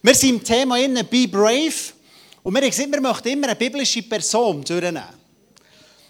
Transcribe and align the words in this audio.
Wir 0.00 0.14
sind 0.14 0.30
im 0.30 0.44
Thema 0.44 0.78
innen 0.78 1.06
Be 1.06 1.26
Brave 1.26 1.74
und 2.44 2.54
wir 2.54 2.60
haben 2.60 2.70
gesagt, 2.70 2.92
wir 2.92 3.00
möchten 3.00 3.28
immer 3.28 3.48
eine 3.48 3.56
biblische 3.56 4.02
Person 4.02 4.62
durchnehmen. 4.62 5.02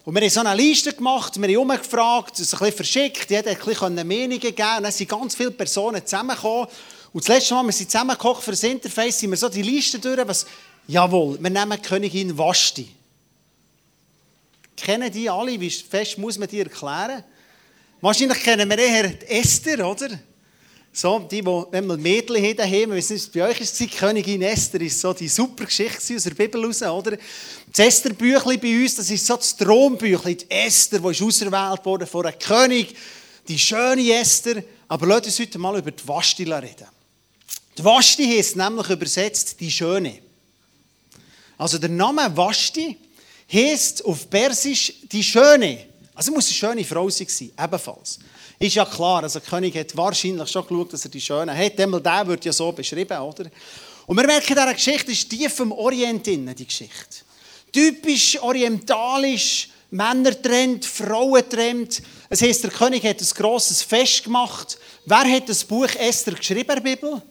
Und 0.04 0.14
wir 0.14 0.21
haben 0.21 0.30
so 0.30 0.41
eine 0.41 0.54
Liste 0.54 0.92
gemacht, 0.92 1.41
wir 1.41 1.48
haben 1.48 1.71
umgefragt, 1.71 2.38
es 2.38 2.53
ein 2.53 2.59
bisschen 2.59 2.77
verschickt, 2.77 3.30
jeder 3.30 3.51
hat 3.51 3.59
ein 3.59 3.64
bisschen 3.64 3.95
Meinungen 3.95 4.40
gegeben 4.40 4.77
und 4.77 4.82
dann 4.82 4.93
sind 4.93 5.09
ganz 5.09 5.35
viele 5.35 5.53
Personen 5.53 6.04
zusammengekommen. 6.04 6.69
Und 7.14 7.24
das 7.24 7.29
letzte 7.29 7.54
Mal, 7.54 7.64
wir 7.64 7.72
sind 7.72 7.90
zusammengekocht 7.90 8.43
für 8.43 8.51
das 8.51 8.62
Interface, 8.62 9.21
sind 9.21 9.30
wir 9.30 9.38
so 9.38 9.48
die 9.48 9.62
Liste 9.62 9.98
durch, 9.98 10.29
was, 10.29 10.46
jawohl, 10.86 11.39
wir 11.41 11.50
nehmen 11.50 11.80
Königin 11.80 12.36
Vashti. 12.36 12.91
Kennen 14.77 15.11
die 15.11 15.30
alle? 15.30 15.59
Wie 15.59 15.70
fest 15.70 16.18
muss 16.18 16.39
man 16.39 16.48
die 16.48 16.61
erklären? 16.61 17.25
Wahrscheinlich 18.02 18.43
kennen 18.43 18.68
wir 18.68 18.79
eher 18.79 19.30
Esther, 19.30 19.89
oder? 19.89 20.11
So, 21.01 21.21
die, 21.21 21.43
die, 21.43 21.46
wenn 21.46 21.87
man 21.87 22.03
Mädchen 22.03 22.43
haben 22.43 22.57
daheim, 22.57 22.91
wissen, 22.91 23.21
bei 23.33 23.48
euch 23.48 23.61
ist 23.61 23.79
die 23.79 23.87
Königin 23.87 24.43
Esther, 24.43 24.80
ist 24.80 25.01
so 25.01 25.12
die 25.12 25.29
super 25.29 25.65
Geschichte 25.65 26.16
aus 26.16 26.25
der 26.25 26.34
Bibel 26.34 26.65
raus, 26.65 26.83
oder? 26.83 27.16
Das 27.69 27.87
Esther-Büchlein 27.87 28.59
bei 28.59 28.83
uns, 28.83 28.97
das 28.97 29.09
ist 29.09 29.25
so 29.25 29.37
das 29.37 29.56
Thronbüchlein, 29.56 30.39
die 30.39 30.51
Esther, 30.51 30.98
die 30.98 31.09
ist 31.11 31.23
auserwählt 31.23 31.87
wurde 31.87 32.05
von 32.05 32.27
einem 32.27 32.37
König, 32.41 32.97
die 33.47 33.56
schöne 33.56 34.12
Esther. 34.12 34.65
Aber 34.89 35.06
lasst 35.06 35.27
uns 35.27 35.39
heute 35.39 35.56
mal 35.61 35.79
über 35.79 35.92
die 35.92 36.09
Vashti 36.09 36.53
reden. 36.53 36.89
Die 37.78 37.84
Vashti 37.84 38.27
heisst 38.27 38.56
nämlich 38.56 38.91
übersetzt 38.91 39.61
die 39.61 39.70
Schöne. 39.70 40.19
Also 41.59 41.78
der 41.78 41.91
Name 41.91 42.37
Vashti 42.37 42.97
heisst 43.53 44.05
auf 44.05 44.28
Persisch 44.28 44.95
die 45.12 45.23
Schöne. 45.23 45.87
Also 46.12 46.33
muss 46.33 46.48
eine 46.48 46.55
schöne 46.55 46.84
Frau 46.84 47.09
sein, 47.09 47.28
ebenfalls. 47.56 48.19
Ist 48.59 48.75
ja 48.75 48.85
klar, 48.85 49.23
also 49.23 49.39
der 49.39 49.48
König 49.48 49.77
hat 49.77 49.97
wahrscheinlich 49.97 50.51
schon 50.51 50.67
geschaut, 50.67 50.93
dass 50.93 51.05
er 51.05 51.11
die 51.11 51.21
Schöne 51.21 51.57
hat. 51.57 51.79
Einmal 51.79 52.01
der 52.01 52.27
wird 52.27 52.45
ja 52.45 52.53
so 52.53 52.73
beschrieben, 52.73 53.19
oder? 53.19 53.45
Und 54.07 54.17
wir 54.17 54.27
merken, 54.27 54.48
in 54.48 54.55
dieser 54.55 54.75
Geschichte 54.75 55.12
ist 55.12 55.31
tief 55.31 55.61
im 55.61 55.71
Orient 55.71 56.27
drin, 56.27 56.53
die 56.57 56.67
Geschichte. 56.67 57.19
Typisch 57.70 58.41
orientalisch, 58.41 59.69
Männertrend, 59.91 60.84
Frauentrend. 60.84 62.03
Es 62.28 62.42
heisst, 62.42 62.65
der 62.65 62.70
König 62.70 63.05
hat 63.05 63.20
ein 63.20 63.28
grosses 63.34 63.83
Fest 63.83 64.25
gemacht. 64.25 64.78
Wer 65.05 65.33
hat 65.33 65.48
das 65.48 65.65
Buch 65.65 65.95
Esther 65.95 66.34
geschrieben, 66.34 66.75
der 66.75 66.81
Bibel? 66.81 67.22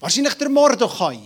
Wahrscheinlich 0.00 0.34
der 0.34 0.48
Mordechai. 0.48 1.18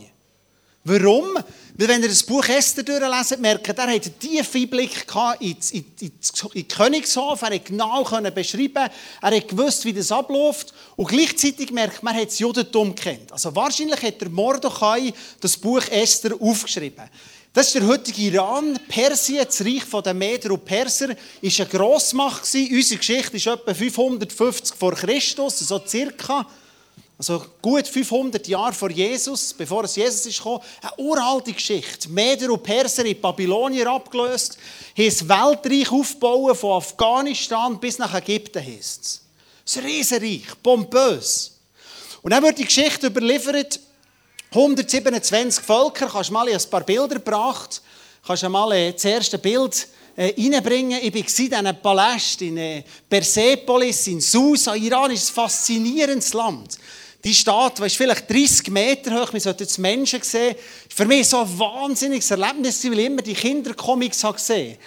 Warum? 0.85 1.39
Weil 1.79 1.89
wenn 1.89 2.03
ihr 2.03 2.09
das 2.09 2.23
Buch 2.23 2.49
Esther 2.49 2.83
durchlesen, 2.83 3.41
merkt 3.43 3.69
er 3.69 3.75
hat 3.75 3.89
einen 3.89 4.19
tiefen 4.19 4.63
Einblick 4.63 5.05
in, 5.41 5.57
in, 5.73 5.85
in, 6.01 6.13
in 6.55 6.69
Königshof, 6.69 7.43
er 7.43 7.55
hat 7.55 7.65
genau 7.67 8.03
beschreiben, 8.35 8.89
er 9.21 9.41
gewusst, 9.43 9.85
wie 9.85 9.93
das 9.93 10.11
abläuft 10.11 10.73
und 10.97 11.09
gleichzeitig 11.09 11.71
merkt 11.73 12.03
man, 12.03 12.15
er 12.15 12.23
hat 12.23 12.29
das 12.29 12.39
Judentum 12.39 12.95
kennt. 12.95 13.31
Also 13.31 13.55
wahrscheinlich 13.55 14.01
hat 14.01 14.21
der 14.23 14.31
Mordechai 14.31 15.13
das 15.41 15.59
Buch 15.59 15.83
Esther 15.91 16.33
aufgeschrieben. 16.41 17.11
Das 17.53 17.67
ist 17.67 17.75
der 17.75 17.87
heutige 17.87 18.23
Iran. 18.23 18.79
Persien, 18.89 19.45
das 19.45 19.63
Reich 19.63 19.85
der 20.03 20.15
Meder 20.15 20.53
und 20.53 20.65
Perser, 20.65 21.09
war 21.09 21.17
eine 21.43 21.67
Grossmacht. 21.67 22.43
Unsere 22.55 22.99
Geschichte 22.99 23.37
ist 23.37 23.47
etwa 23.47 23.75
550 23.75 24.77
vor 24.77 24.95
Christus, 24.95 25.59
so 25.59 25.81
circa. 25.87 26.47
Also 27.19 27.43
gut 27.63 27.89
500 27.89 28.47
Jahre 28.47 28.75
vor 28.75 28.91
Jesus, 28.91 29.55
bevor 29.55 29.85
es 29.85 29.97
Jesus 29.97 30.27
ist 30.27 30.37
gekommen, 30.37 30.61
eine 30.83 30.93
uralte 30.99 31.53
Geschichte. 31.53 32.11
Meder 32.11 32.53
und 32.53 32.63
Perser 32.63 33.07
in 33.07 33.19
Babylonier 33.19 33.91
abgelöst, 33.91 34.59
haben 34.97 35.07
ein 35.07 35.29
Weltreich 35.29 35.91
aufgebaut, 35.91 36.57
von 36.59 36.77
Afghanistan 36.77 37.81
bis 37.81 37.99
nach 37.99 38.15
Ägypten 38.15 38.63
heisst 38.63 39.03
es. 39.03 39.21
Das 39.65 39.83
Riesenreich, 39.83 40.45
pompös. 40.63 41.53
Und 42.21 42.33
dann 42.33 42.43
wird 42.43 42.59
die 42.59 42.65
Geschichte 42.65 43.07
überliefert, 43.07 43.81
127 44.51 45.65
Völker, 45.65 46.09
kannst 46.09 46.29
du 46.29 46.35
mal 46.35 46.49
ein 46.49 46.71
paar 46.71 46.85
Bilder 46.85 47.15
gebracht, 47.15 47.81
kannst 48.27 48.43
du 48.43 48.49
mal 48.49 48.73
äh, 48.73 48.93
das 48.93 49.05
erste 49.05 49.39
Bild 49.39 49.89
äh, 50.17 50.35
reinbringen. 50.37 51.01
Ich 51.03 51.15
war 51.15 51.61
in 51.61 51.65
diesem 51.65 51.83
Palast 51.83 52.43
in 52.43 52.57
äh, 52.59 52.83
Persepolis, 53.09 54.07
in 54.07 54.21
Susa. 54.21 54.75
Iran 54.75 55.11
ist 55.11 55.31
ein 55.31 55.35
faszinierendes 55.35 56.33
Land. 56.33 56.79
Die 57.27 57.35
Stadt, 57.35 57.81
die 57.81 57.87
ist 57.87 57.97
vielleicht 57.97 58.31
30 58.31 58.69
Meter 58.69 59.21
hoch, 59.21 59.33
man 59.33 59.41
sollte 59.41 59.65
jetzt 59.65 59.79
Menschen 59.81 60.23
sehen. 60.23 60.55
Für 60.89 61.07
mich 61.07 61.29
so 61.29 61.41
ein 61.41 61.59
wahnsinniges 61.59 62.31
Erlebnis, 62.31 62.85
weil 62.85 63.01
ich 63.01 63.07
immer 63.07 63.21
die 63.21 63.35
Kindercomics 63.35 64.23
gesehen 64.23 64.79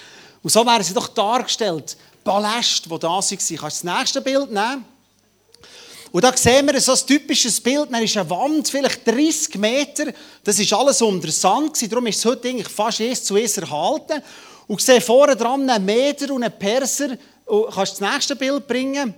Und 0.42 0.50
so 0.50 0.66
wären 0.66 0.82
sie 0.82 0.94
doch 0.94 1.10
dargestellt. 1.10 1.98
Paläste, 2.24 2.88
die 2.88 2.98
da 2.98 3.10
waren. 3.10 3.26
Kannst 3.28 3.52
du 3.52 3.58
das 3.58 3.84
nächste 3.84 4.22
Bild 4.22 4.54
nehmen? 4.54 4.86
Und 6.14 6.24
da 6.24 6.32
sehen 6.38 6.66
wir 6.72 6.80
so 6.80 6.94
ein 6.94 7.00
typisches 7.06 7.60
Bild. 7.60 7.90
Da 7.92 8.00
ist 8.00 8.16
eine 8.16 8.30
Wand, 8.30 8.70
vielleicht 8.70 9.06
30 9.06 9.56
Meter. 9.56 10.14
Das 10.42 10.58
ist 10.60 10.72
alles 10.72 11.02
unter 11.02 11.32
Sand. 11.34 11.92
Darum 11.92 12.08
ist 12.08 12.20
es 12.20 12.26
heute 12.26 12.48
eigentlich 12.48 12.70
fast 12.70 13.02
eins 13.02 13.22
zu 13.22 13.36
eins 13.36 13.58
erhalten. 13.58 14.24
Und 14.66 14.80
sehe 14.80 15.02
vorne 15.02 15.36
dran 15.36 15.70
einen 15.70 15.84
Meter 15.84 16.34
und 16.34 16.44
einen 16.44 16.58
Perser. 16.58 17.18
Und 17.48 17.66
kannst 17.74 18.00
du 18.00 18.06
das 18.06 18.14
nächste 18.14 18.38
Bild 18.38 18.66
bringen? 18.66 19.14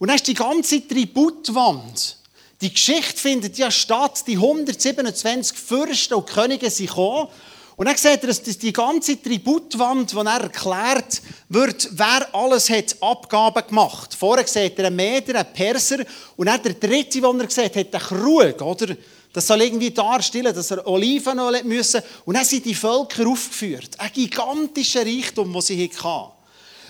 Und 0.00 0.08
dann 0.08 0.16
ist 0.16 0.26
die 0.26 0.34
ganze 0.34 0.84
Tributwand. 0.84 2.25
Die 2.60 2.72
Geschichte 2.72 3.18
findet 3.18 3.58
ja 3.58 3.70
statt, 3.70 4.24
die 4.26 4.36
127 4.36 5.58
Fürsten 5.58 6.14
und 6.14 6.26
Könige 6.26 6.70
sind 6.70 6.88
gekommen. 6.88 7.28
Und 7.76 7.86
dann 7.86 7.96
seht 7.96 8.22
ihr, 8.22 8.28
dass 8.28 8.42
die 8.42 8.72
ganze 8.72 9.20
Tributwand, 9.20 10.10
die 10.10 10.16
er 10.16 10.40
erklärt 10.40 11.20
wird, 11.50 11.90
wer 11.92 12.34
alles 12.34 12.70
hat 12.70 12.96
Abgaben 13.02 13.66
gemacht. 13.68 14.16
Vorher 14.18 14.46
seht 14.46 14.78
ihr 14.78 14.86
einen 14.86 14.96
Meder, 14.96 15.40
einen 15.40 15.52
Perser 15.52 15.98
und 16.36 16.46
dann 16.46 16.62
der 16.62 16.72
dritte, 16.72 17.20
den 17.20 17.40
er 17.40 17.50
sieht, 17.50 17.76
hat 17.76 17.94
einen 17.94 18.02
Krug, 18.02 18.62
oder? 18.62 18.96
Das 19.30 19.46
soll 19.46 19.60
irgendwie 19.60 19.90
darstellen, 19.90 20.54
dass 20.54 20.70
er 20.70 20.86
Olivenöl 20.86 21.62
müssen. 21.64 22.00
Und 22.24 22.38
dann 22.38 22.46
sind 22.46 22.64
die 22.64 22.74
Völker 22.74 23.28
aufgeführt. 23.28 23.90
Ein 23.98 24.10
gigantischer 24.14 25.04
Reichtum, 25.04 25.52
den 25.52 25.60
sie 25.60 25.90
hatten. 26.02 26.32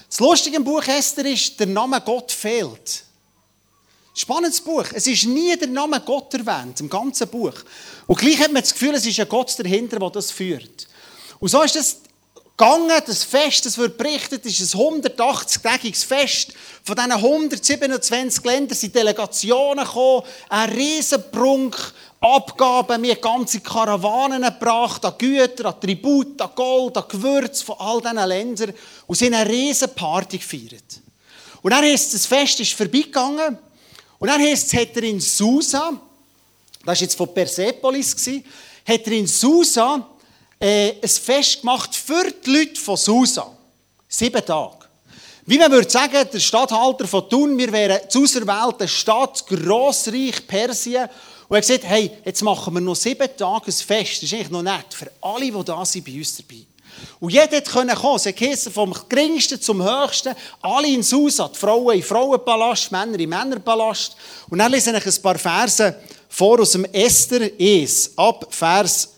Das 0.09 0.21
Lustige 0.21 0.59
im 0.59 0.63
Buch 0.63 0.87
Esther 0.87 1.27
ist, 1.27 1.59
der 1.59 1.67
Name 1.67 2.01
Gott 2.03 2.31
fehlt. 2.31 3.06
Spannendes 4.19 4.63
Buch. 4.63 4.87
Es 4.95 5.07
ist 5.07 5.27
nie 5.27 5.55
der 5.59 5.69
Name 5.69 6.01
Gott 6.01 6.33
erwähnt, 6.33 6.81
im 6.81 6.89
ganzen 6.89 7.29
Buch. 7.29 7.53
Und 8.07 8.19
gleich 8.19 8.39
hat 8.39 8.51
man 8.51 8.63
das 8.63 8.73
Gefühl, 8.73 8.95
es 8.95 9.05
ist 9.05 9.21
ein 9.21 9.29
Gott 9.29 9.55
dahinter, 9.59 9.99
der 9.99 10.09
das 10.09 10.31
führt. 10.31 10.89
Und 11.39 11.51
so 11.51 11.61
ist 11.61 11.77
das 11.77 11.99
gegangen, 12.57 12.99
das 13.05 13.25
Fest, 13.25 13.67
das 13.67 13.77
wird 13.77 13.99
berichtet, 13.99 14.47
ist 14.47 14.75
ein 14.75 14.81
180-tägiges 14.81 16.07
Fest. 16.07 16.55
Von 16.83 16.97
diesen 16.97 17.13
127 17.13 18.43
Ländern 18.43 18.79
sind 18.79 18.95
Delegationen 18.95 19.85
gekommen, 19.85 20.23
ein 20.49 20.71
Riesenprunk, 20.71 21.77
Abgaben, 22.19 23.03
wir 23.03 23.17
ganze 23.17 23.61
Karawanen 23.61 24.43
gebracht, 24.45 25.05
an 25.05 25.13
Güter, 25.19 25.67
an 25.67 25.79
Tribut, 25.79 26.41
an 26.41 26.51
Gold, 26.55 26.97
an 26.97 27.05
Gewürz 27.07 27.61
von 27.61 27.77
all 27.79 28.01
diesen 28.01 28.17
Ländern 28.17 28.73
und 29.07 29.15
sind 29.15 29.35
eine 29.35 29.49
Riesenparty 29.49 30.39
gefeiert. 30.39 31.03
Und 31.61 31.73
dann 31.73 31.85
ist 31.85 32.15
das 32.15 32.25
Fest 32.25 32.59
ist 32.61 32.73
vorbeigegangen 32.73 33.59
und 34.19 34.29
dann 34.29 34.41
heisst 34.41 34.73
es, 34.73 34.81
hat 34.81 34.97
er 34.97 35.03
in 35.03 35.21
Susa, 35.21 35.93
das 36.79 36.87
war 36.87 36.95
jetzt 36.95 37.17
von 37.17 37.33
Persepolis, 37.33 38.15
hat 38.87 39.07
er 39.07 39.13
in 39.13 39.27
Susa 39.27 40.09
äh, 40.59 40.95
ein 41.03 41.09
Fest 41.09 41.61
gemacht 41.61 41.95
für 41.95 42.31
die 42.31 42.51
Leute 42.51 42.81
von 42.81 42.97
Susa. 42.97 43.51
Sieben 44.09 44.45
Tage. 44.45 44.87
Wie 45.49 45.59
man 45.59 45.71
würde 45.71 45.89
sagen, 45.89 46.29
der 46.33 46.41
Statthalter 46.41 47.07
von 47.07 47.29
Thun, 47.29 47.57
wir 47.57 47.71
wären 47.71 48.09
zu 48.09 48.23
auserwählte 48.23 48.89
Stadt, 48.89 49.47
Grossreich 49.47 50.47
Persien. 50.47 51.09
Und 51.49 51.57
er 51.57 51.59
hat 51.59 51.67
gesagt, 51.67 51.85
hey, 51.85 52.11
jetzt 52.25 52.43
machen 52.43 52.75
wir 52.75 52.81
noch 52.81 52.97
sieben 52.97 53.29
Tage 53.37 53.67
ein 53.67 53.73
Fest. 53.73 53.89
Das 53.89 54.23
ist 54.25 54.35
eigentlich 54.35 54.51
noch 54.51 54.63
nett 54.63 54.87
für 54.91 55.11
alle, 55.21 55.53
die 55.53 55.65
da 55.65 55.85
sind, 55.85 56.05
bei 56.05 56.15
uns 56.15 56.37
dabei. 56.37 56.67
Und 57.21 57.33
jeder 57.33 57.61
konnte 57.63 57.95
kommen. 57.95 58.17
Es 58.17 58.27
heisst, 58.27 58.69
vom 58.71 58.95
geringsten 59.09 59.61
zum 59.61 59.83
höchsten, 59.83 60.35
alle 60.61 60.89
in 60.89 61.03
Susa, 61.03 61.49
die 61.49 61.59
Frauen 61.59 61.97
im 61.97 62.03
Frauenpalast, 62.03 62.93
Männer 62.93 63.19
im 63.19 63.31
Männerpalast. 63.31 64.17
Und 64.49 64.59
dann 64.59 64.71
lese 64.71 64.97
ich 64.97 65.07
ein 65.07 65.23
paar 65.23 65.39
Verse 65.39 65.97
vor 66.29 66.61
aus 66.61 66.73
dem 66.73 66.85
Esther 66.87 67.51
1, 67.59 68.13
ab 68.17 68.47
Vers, 68.51 69.09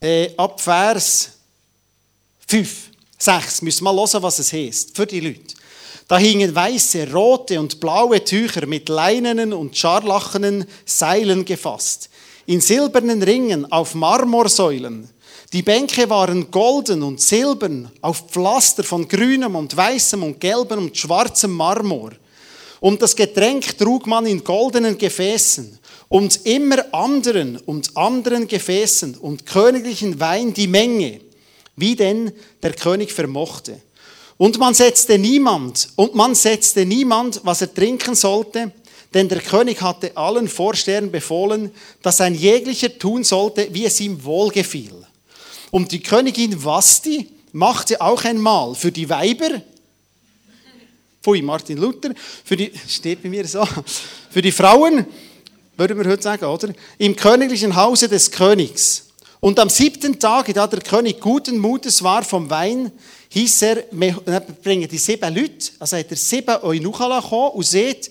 äh, 0.00 0.30
ab 0.36 0.60
Vers 0.60 1.30
5, 2.46 2.90
6. 3.18 3.62
Müssen 3.62 3.84
mal 3.84 3.96
hören, 3.96 4.22
was 4.22 4.38
es 4.38 4.52
heißt 4.52 4.96
für 4.96 5.06
die 5.06 5.20
Leute. 5.20 5.56
Da 6.08 6.18
hingen 6.18 6.54
weiße, 6.54 7.12
rote 7.12 7.58
und 7.58 7.80
blaue 7.80 8.22
Tücher 8.22 8.66
mit 8.66 8.88
leinenen 8.88 9.52
und 9.52 9.76
scharlachenen 9.76 10.64
Seilen 10.84 11.44
gefasst, 11.44 12.10
in 12.46 12.60
silbernen 12.60 13.22
Ringen 13.24 13.70
auf 13.72 13.94
Marmorsäulen. 13.94 15.10
Die 15.52 15.62
Bänke 15.62 16.10
waren 16.10 16.50
golden 16.50 17.02
und 17.04 17.20
silbern 17.20 17.90
auf 18.00 18.24
Pflaster 18.28 18.82
von 18.82 19.06
grünem 19.06 19.54
und 19.54 19.76
weißem 19.76 20.22
und 20.22 20.40
gelbem 20.40 20.78
und 20.78 20.96
schwarzem 20.96 21.52
Marmor. 21.52 22.10
Und 22.80 23.00
das 23.00 23.14
Getränk 23.14 23.78
trug 23.78 24.06
man 24.06 24.26
in 24.26 24.42
goldenen 24.42 24.98
Gefäßen 24.98 25.78
und 26.08 26.44
immer 26.44 26.84
anderen 26.92 27.58
und 27.58 27.96
anderen 27.96 28.48
Gefäßen 28.48 29.16
und 29.16 29.46
königlichen 29.46 30.18
Wein 30.18 30.52
die 30.52 30.66
Menge, 30.66 31.20
wie 31.76 31.94
denn 31.94 32.32
der 32.62 32.72
König 32.72 33.12
vermochte. 33.12 33.80
Und 34.36 34.58
man 34.58 34.74
setzte 34.74 35.16
niemand, 35.16 35.90
und 35.96 36.14
man 36.14 36.34
setzte 36.34 36.84
niemand, 36.84 37.40
was 37.44 37.62
er 37.62 37.72
trinken 37.72 38.14
sollte, 38.14 38.72
denn 39.14 39.28
der 39.28 39.40
König 39.40 39.80
hatte 39.80 40.14
allen 40.16 40.48
Vorstehern 40.48 41.10
befohlen, 41.10 41.70
dass 42.02 42.20
ein 42.20 42.34
jeglicher 42.34 42.98
tun 42.98 43.24
sollte, 43.24 43.68
wie 43.72 43.86
es 43.86 44.00
ihm 44.00 44.22
wohlgefiel. 44.22 45.05
Und 45.76 45.92
die 45.92 46.02
Königin 46.02 46.64
Vasti 46.64 47.28
machte 47.52 48.00
auch 48.00 48.24
ein 48.24 48.38
Mahl 48.38 48.74
für 48.74 48.90
die 48.90 49.10
Weiber, 49.10 49.60
Pfui, 51.22 51.42
Martin 51.42 51.76
Luther, 51.76 52.14
für 52.42 52.56
die, 52.56 52.72
steht 52.88 53.22
bei 53.22 53.28
mir 53.28 53.46
so, 53.46 53.62
für 54.30 54.40
die 54.40 54.52
Frauen, 54.52 55.04
würden 55.76 55.98
wir 55.98 56.10
heute 56.10 56.22
sagen, 56.22 56.46
oder? 56.46 56.72
Im 56.96 57.14
königlichen 57.14 57.76
Hause 57.76 58.08
des 58.08 58.30
Königs. 58.30 59.08
Und 59.38 59.60
am 59.60 59.68
siebten 59.68 60.18
Tag, 60.18 60.50
da 60.54 60.66
der 60.66 60.80
König 60.80 61.20
guten 61.20 61.58
Mutes 61.58 62.02
war 62.02 62.22
vom 62.22 62.48
Wein, 62.48 62.90
hieß 63.28 63.60
er, 63.60 63.82
bringen 64.62 64.88
die 64.88 64.96
sieben 64.96 65.34
Leute, 65.34 65.72
also 65.78 65.98
hat 65.98 66.10
er 66.10 66.16
sieben 66.16 66.56
Eunuchen 66.62 67.20
kommen 67.20 67.50
und 67.50 67.66
seht, 67.66 68.10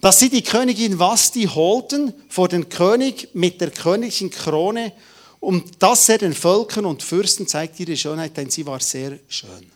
dass 0.00 0.20
sie 0.20 0.28
die 0.30 0.42
Königin 0.42 1.00
Vasti 1.00 1.48
holten 1.52 2.14
vor 2.28 2.46
den 2.46 2.68
König 2.68 3.30
mit 3.32 3.60
der 3.60 3.72
königlichen 3.72 4.30
Krone 4.30 4.92
und 5.40 5.82
dass 5.82 6.08
er 6.08 6.18
den 6.18 6.34
Völkern 6.34 6.84
und 6.84 7.02
Fürsten 7.02 7.46
zeigt 7.46 7.80
ihre 7.80 7.96
Schönheit, 7.96 8.36
denn 8.36 8.50
sie 8.50 8.66
war 8.66 8.78
sehr 8.80 9.18
schön. 9.28 9.72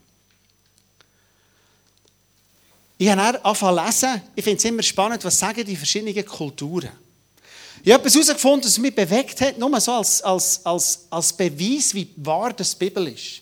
Ich 2.98 3.08
habe 3.08 3.20
dann 3.20 3.36
angefangen 3.36 3.92
zu 3.92 4.06
lesen, 4.06 4.22
ich 4.36 4.44
finde 4.44 4.58
es 4.58 4.64
immer 4.64 4.82
spannend, 4.82 5.24
was 5.24 5.38
sagen 5.38 5.64
die 5.64 5.76
verschiedenen 5.76 6.24
Kulturen. 6.24 6.90
Ich 7.82 7.92
habe 7.92 8.02
etwas 8.02 8.14
herausgefunden, 8.14 8.62
das 8.62 8.78
mich 8.78 8.94
bewegt 8.94 9.40
hat, 9.40 9.58
nur 9.58 9.80
so 9.80 9.92
als, 9.92 10.22
als, 10.22 10.64
als, 10.64 11.06
als 11.10 11.32
Beweis, 11.32 11.92
wie 11.92 12.08
wahr 12.16 12.52
das 12.52 12.74
Bibel 12.74 13.08
ist. 13.08 13.40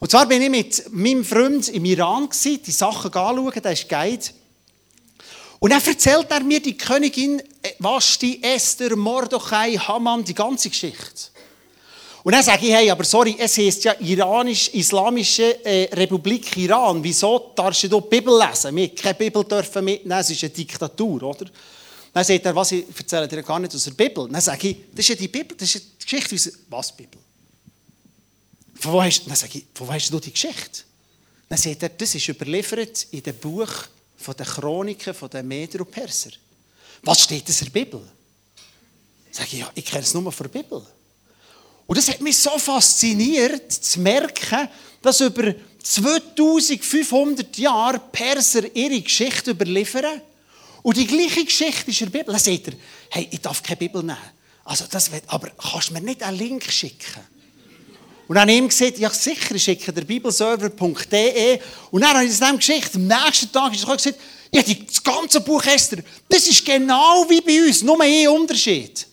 Und 0.00 0.10
zwar 0.10 0.26
bin 0.26 0.42
ich 0.42 0.50
mit 0.50 0.92
meinem 0.92 1.24
Freund 1.24 1.68
im 1.68 1.84
Iran, 1.84 2.28
gewesen, 2.28 2.62
die 2.62 2.70
Sachen 2.70 3.12
anschauen, 3.12 3.62
der 3.62 3.72
ist 3.72 3.88
Guide. 3.88 4.26
Und 5.58 5.70
dann 5.70 5.84
erzählt 5.84 6.30
er 6.30 6.40
mir 6.40 6.60
die 6.60 6.76
Königin 6.76 7.42
Vashti, 7.78 8.40
Esther, 8.42 8.94
Mordechai, 8.96 9.76
Haman, 9.76 10.24
die 10.24 10.34
ganze 10.34 10.70
Geschichte. 10.70 11.30
Und 12.28 12.34
dann 12.34 12.42
sage 12.42 12.66
ich, 12.66 12.74
hey, 12.74 12.90
aber 12.90 13.04
sorry, 13.04 13.36
es 13.38 13.56
heißt 13.56 13.84
ja 13.84 13.98
Iranisch-Islamische 13.98 15.64
äh, 15.64 15.88
Republik 15.94 16.54
Iran. 16.58 17.02
Wieso 17.02 17.52
darfst 17.56 17.84
du 17.84 17.88
die 17.88 18.06
Bibel 18.06 18.38
lesen? 18.38 18.76
Wir 18.76 18.94
keine 18.94 19.14
Bibel 19.14 19.42
dürfen 19.44 19.82
mitnehmen, 19.82 20.20
es 20.20 20.28
ist 20.28 20.44
eine 20.44 20.50
Diktatur, 20.50 21.22
oder? 21.22 21.46
Dann 22.12 22.24
sagt 22.24 22.44
er, 22.44 22.54
was, 22.54 22.72
ich 22.72 22.84
erzähle 22.94 23.26
dir 23.26 23.42
gar 23.42 23.58
nicht 23.58 23.74
aus 23.74 23.82
der 23.82 23.92
Bibel. 23.92 24.28
Dann 24.28 24.42
sage 24.42 24.68
ich, 24.68 24.76
das 24.92 25.06
ist 25.06 25.08
ja 25.08 25.14
die 25.14 25.28
Bibel, 25.28 25.56
das 25.56 25.74
ist 25.74 25.86
die 26.02 26.04
Geschichte. 26.04 26.52
Was 26.68 26.94
Bibel? 26.94 27.18
Von 28.74 28.92
wo 28.92 29.02
hast, 29.02 29.26
dann 29.26 29.34
sage 29.34 29.60
ich, 29.60 29.64
von 29.72 29.88
wo 29.88 29.92
hast 29.94 30.12
du 30.12 30.20
die 30.20 30.30
Geschichte? 30.30 30.82
Dann 31.48 31.58
sagt 31.58 31.82
er, 31.82 31.88
das 31.88 32.14
ist 32.14 32.28
überliefert 32.28 33.06
in 33.10 33.22
dem 33.22 33.36
Buch 33.36 33.72
von 34.18 34.36
den 34.36 34.44
Chroniken 34.44 35.14
von 35.14 35.30
den 35.30 35.48
Meder 35.48 35.80
und 35.80 35.90
Perser. 35.90 36.32
Was 37.04 37.22
steht 37.22 37.48
in 37.48 37.56
der 37.58 37.70
Bibel? 37.70 38.02
Sage 39.30 39.48
ich, 39.50 39.58
ja, 39.60 39.70
ich 39.74 39.84
kenne 39.86 40.02
es 40.02 40.12
nur 40.12 40.30
von 40.30 40.46
der 40.52 40.62
Bibel. 40.62 40.84
Und 41.88 41.96
das 41.96 42.10
hat 42.10 42.20
mich 42.20 42.36
so 42.36 42.50
fasziniert, 42.58 43.72
zu 43.72 44.00
merken, 44.00 44.68
dass 45.00 45.22
über 45.22 45.54
2500 45.82 47.56
Jahre 47.56 47.98
Perser 48.12 48.76
ihre 48.76 49.00
Geschichte 49.00 49.52
überliefern. 49.52 50.20
Und 50.82 50.98
die 50.98 51.06
gleiche 51.06 51.46
Geschichte 51.46 51.90
ist 51.90 52.02
in 52.02 52.12
der 52.12 52.18
Bibel. 52.18 52.32
Dann 52.34 52.42
sagt 52.42 52.68
er, 52.68 52.74
hey, 53.08 53.26
ich 53.30 53.40
darf 53.40 53.62
keine 53.62 53.78
Bibel 53.78 54.02
nehmen. 54.02 54.18
Also 54.64 54.84
das 54.90 55.10
wird, 55.10 55.24
aber 55.28 55.48
kannst 55.48 55.88
du 55.88 55.94
mir 55.94 56.02
nicht 56.02 56.22
einen 56.22 56.36
Link 56.36 56.70
schicken? 56.70 57.22
Und 58.26 58.34
dann 58.34 58.42
habe 58.42 58.52
ich 58.52 58.58
ihm 58.58 58.68
gesagt, 58.68 58.98
ja 58.98 59.08
sicher, 59.08 59.54
ich 59.54 59.64
schicke 59.64 59.90
der 59.90 60.02
bibelserver.de. 60.02 61.58
Und 61.90 62.02
dann 62.02 62.14
habe 62.14 62.26
ich 62.26 62.38
das 62.38 62.54
geschickt. 62.54 62.96
Am 62.96 63.06
nächsten 63.06 63.50
Tag 63.50 63.74
ist 63.74 63.88
er 63.88 63.96
gesagt, 63.96 64.18
ja, 64.52 64.62
das 64.62 65.02
ganze 65.02 65.40
Buch 65.40 65.64
Esther, 65.64 66.04
das 66.28 66.46
ist 66.46 66.66
genau 66.66 67.24
wie 67.30 67.40
bei 67.40 67.66
uns, 67.66 67.80
nur 67.80 67.98
ein 68.02 68.28
Unterschied. 68.28 69.06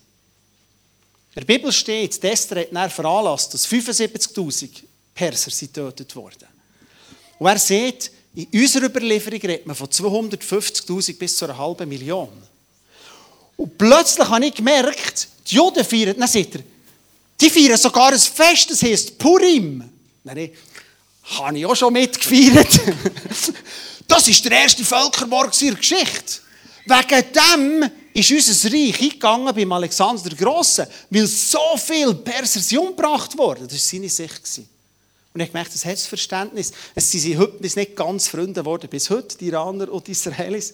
In 1.35 1.45
der 1.45 1.53
Bibel 1.53 1.71
steht, 1.71 2.23
Esther 2.23 2.61
hat 2.61 2.69
dann 2.71 2.89
veranlasst, 2.89 3.53
dass 3.53 3.67
75.000 3.67 4.69
Perser 5.13 5.51
getötet 5.51 6.15
wurden. 6.15 6.47
Und 7.37 7.47
er 7.47 7.59
sieht, 7.59 8.09
in 8.35 8.47
unserer 8.53 8.85
Überlieferung 8.85 9.41
redet 9.41 9.65
man 9.65 9.75
von 9.75 9.87
250.000 9.87 11.17
bis 11.17 11.37
zu 11.37 11.45
einer 11.45 11.57
halben 11.57 11.89
Million. 11.89 12.29
Und 13.57 13.77
plötzlich 13.77 14.27
habe 14.27 14.45
ich 14.45 14.53
gemerkt, 14.53 15.27
die 15.47 15.55
Juden 15.55 15.83
feiern, 15.83 16.15
dann 16.17 16.27
sagt 16.27 16.55
er, 16.55 16.61
die 17.41 17.49
feiern 17.49 17.77
sogar 17.77 18.13
ein 18.13 18.19
Fest, 18.19 18.71
das 18.71 18.81
heisst 18.81 19.17
Purim. 19.17 19.83
Dann 20.23 20.49
habe 21.37 21.57
ich 21.57 21.65
auch 21.65 21.75
schon 21.75 21.91
mitgefeiert. 21.91 22.79
das 24.07 24.27
ist 24.29 24.45
der 24.45 24.53
erste 24.53 24.85
Völkermord 24.85 25.61
in 25.61 25.69
der 25.69 25.77
Geschichte. 25.77 26.39
Wegen 26.85 27.33
dem 27.33 27.91
ist 28.15 28.31
unser 28.31 28.71
Reich 28.71 29.01
eingegangen 29.01 29.53
beim 29.53 29.71
Alexander 29.73 30.29
der 30.29 30.37
Grossen, 30.37 30.87
weil 31.09 31.27
so 31.27 31.77
viele 31.77 32.15
Perser 32.15 32.81
umgebracht 32.81 33.37
wurden. 33.37 33.67
Das 33.67 33.73
war 33.73 33.79
seine 33.79 34.09
Sicht. 34.09 34.61
Und 35.33 35.41
ich 35.41 35.51
merke, 35.51 35.71
das 35.71 35.83
hat 35.83 35.93
das 35.93 36.05
Verständnis. 36.05 36.71
Es 36.95 37.11
sind 37.11 37.37
heute 37.37 37.61
nicht 37.61 37.95
ganz 37.95 38.29
Freunde 38.29 38.61
geworden, 38.61 38.89
bis 38.89 39.09
heute, 39.09 39.37
die 39.37 39.47
Iraner 39.47 39.91
und 39.91 40.07
die 40.07 40.13
Israelis. 40.13 40.73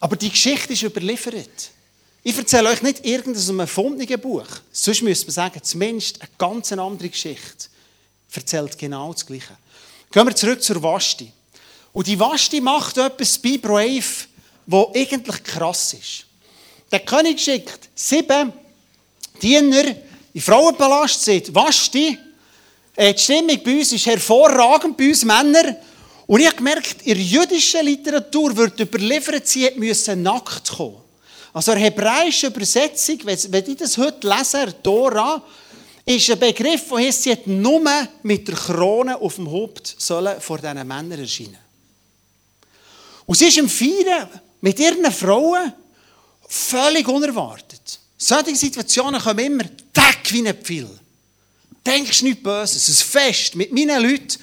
Aber 0.00 0.16
die 0.16 0.30
Geschichte 0.30 0.72
ist 0.72 0.82
überliefert. 0.82 1.70
Ich 2.24 2.36
erzähle 2.36 2.70
euch 2.70 2.82
nicht 2.82 3.06
irgendein 3.06 3.60
erfundenes 3.60 4.20
Buch. 4.20 4.46
Sonst 4.72 5.02
müsste 5.02 5.26
man 5.26 5.34
sagen, 5.34 5.62
zumindest 5.62 6.20
eine 6.20 6.30
ganz 6.36 6.72
andere 6.72 7.08
Geschichte 7.08 7.68
erzählt 8.32 8.76
genau 8.76 9.12
das 9.12 9.24
Gleiche. 9.24 9.56
Gehen 10.10 10.26
wir 10.26 10.34
zurück 10.34 10.62
zur 10.62 10.82
Vashti. 10.82 11.32
Und 11.92 12.06
die 12.06 12.18
Vashti 12.18 12.60
macht 12.60 12.98
etwas 12.98 13.38
bei 13.38 13.58
Brave, 13.58 14.26
was 14.66 14.94
eigentlich 14.94 15.42
krass 15.44 15.94
ist. 15.94 16.27
Der 16.90 17.00
König 17.00 17.40
schickt 17.40 17.90
sieben 17.94 18.52
Diener 19.42 19.84
in 19.84 19.96
den 20.34 20.42
Frauenpalast, 20.42 21.24
sagt, 21.24 21.54
Vashti, 21.54 22.18
äh, 22.96 23.14
die 23.14 23.20
Stimmung 23.20 23.60
bei 23.62 23.78
uns 23.78 23.92
ist 23.92 24.06
hervorragend, 24.06 24.96
bei 24.96 25.08
uns 25.08 25.24
Männer. 25.24 25.76
Und 26.26 26.40
ich 26.40 26.46
habe 26.46 26.56
gemerkt, 26.56 27.02
in 27.02 27.14
der 27.14 27.22
jüdischen 27.22 27.84
Literatur 27.84 28.56
wird 28.56 28.80
überliefert, 28.80 29.46
sie 29.46 29.70
müssen 29.76 30.22
nackt 30.22 30.70
kommen. 30.70 30.96
Also 31.52 31.72
eine 31.72 31.80
hebräische 31.80 32.48
Übersetzung, 32.48 33.18
wenn 33.24 33.64
ich 33.66 33.76
das 33.76 33.96
heute 33.96 34.28
lese, 34.28 34.74
Dora, 34.82 35.42
ist 36.04 36.30
ein 36.30 36.38
Begriff, 36.38 36.88
der 36.88 36.98
heißt, 36.98 37.22
sie 37.22 37.32
hat 37.32 37.46
nur 37.46 37.82
mit 38.22 38.48
der 38.48 38.54
Krone 38.54 39.20
auf 39.20 39.34
dem 39.36 39.50
Haupt 39.50 39.94
sollen 39.98 40.40
vor 40.40 40.58
diesen 40.58 40.86
Männern 40.86 41.12
erscheinen. 41.12 41.58
Und 43.26 43.36
sie 43.36 43.48
ist 43.48 43.58
im 43.58 43.68
Feiern 43.68 44.28
mit 44.60 44.78
ihren 44.78 45.10
Frauen 45.12 45.72
Völlig 46.48 47.06
unerwartet. 47.06 48.00
Solche 48.16 48.56
Situationen 48.56 49.20
kommen 49.20 49.38
immer 49.38 49.64
tack 49.92 50.32
wie 50.32 50.48
ein 50.48 50.56
Pfeil. 50.56 50.88
Denkst 51.86 52.22
nichts 52.22 52.42
Böses. 52.42 52.88
Ein 52.88 53.22
Fest 53.22 53.54
mit 53.54 53.72
meinen 53.72 54.02
Leuten. 54.02 54.38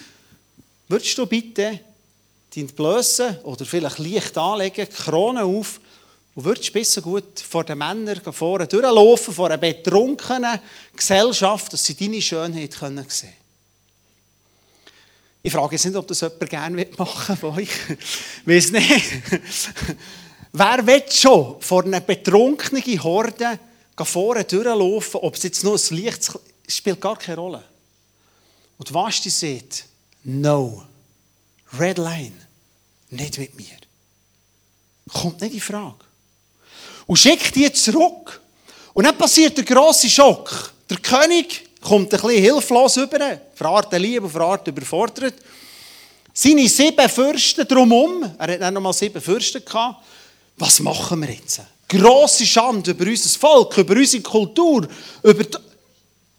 Würdest 0.88 1.18
du 1.18 1.26
bitte 1.26 1.80
deinen 2.56 2.68
Blößen 2.68 3.40
oder 3.40 3.66
vielleicht 3.66 4.00
leicht 4.00 4.38
anlegen, 4.38 4.88
die 4.90 4.96
Krone 4.96 5.44
auf 5.44 5.82
und 6.36 6.46
würdest 6.46 6.72
besser 6.74 7.02
gut 7.02 7.40
vor 7.40 7.64
den 7.64 7.80
Männern 7.80 8.22
vorne 8.32 8.68
durchlaufen, 8.68 9.34
vor 9.34 9.48
einer 9.48 9.58
betrunkenen 9.58 10.60
Gesellschaft, 10.96 11.74
dass 11.74 11.86
sie 11.86 11.96
deine 11.96 12.22
Schönheit 12.22 12.74
sehen 12.74 12.96
können. 12.96 13.08
Ich 15.42 15.52
frage 15.52 15.76
jetzt 15.76 15.86
nicht, 15.86 15.96
ob 15.96 16.08
das 16.08 16.22
jemand 16.22 16.50
gerne 16.50 16.88
machen 16.98 17.30
will 17.30 17.36
von 17.36 17.58
euch. 17.58 17.70
Weiß 18.46 18.72
nicht. 18.72 19.22
Wer 20.58 20.88
will 20.88 21.04
schon 21.12 21.60
vor 21.60 21.84
einer 21.84 22.00
betrunkenen 22.00 23.04
Horde 23.04 23.60
vorne 23.98 24.46
durchlaufen, 24.46 25.20
ob 25.20 25.36
es 25.36 25.44
jetzt 25.44 25.66
nur 25.66 25.76
ein 25.76 25.96
Licht 25.98 26.32
spielt 26.66 27.02
gar 27.02 27.18
keine 27.18 27.36
Rolle. 27.36 27.64
Und 28.78 28.94
was 28.94 29.20
die 29.20 29.30
sieht, 29.30 29.84
no, 30.24 30.82
red 31.78 31.98
line, 31.98 32.32
nicht 33.10 33.38
mit 33.38 33.54
mir. 33.58 33.78
Kommt 35.12 35.42
nicht 35.42 35.56
in 35.56 35.60
Frage. 35.60 36.06
Und 37.06 37.18
schickt 37.18 37.54
die 37.54 37.72
zurück. 37.74 38.40
Und 38.94 39.04
dann 39.04 39.18
passiert 39.18 39.58
der 39.58 39.66
grosse 39.66 40.10
Schock. 40.10 40.72
Der 40.90 41.00
König 41.00 41.68
kommt 41.82 42.14
ein 42.14 42.22
bisschen 42.22 42.42
hilflos 42.42 42.96
über, 42.96 43.42
verart 43.54 43.92
Liebe, 43.92 44.30
verart 44.30 44.66
überfordert. 44.70 45.36
Seine 46.34 46.70
sieben 46.70 47.10
Fürsten 47.10 47.68
drumherum, 47.68 48.24
er 48.38 48.54
hat 48.54 48.62
dann 48.62 48.74
noch 48.74 48.82
mal 48.82 48.94
sieben 48.94 49.22
Fürsten 49.22 49.66
gehabt, 49.66 50.02
was 50.58 50.80
machen 50.80 51.22
wir 51.22 51.32
jetzt? 51.32 51.62
Grosse 51.88 52.46
Schande 52.46 52.92
über 52.92 53.06
unser 53.06 53.40
Volk, 53.40 53.78
über 53.78 53.96
unsere 53.96 54.24
Kultur, 54.24 54.88
über 55.24 55.46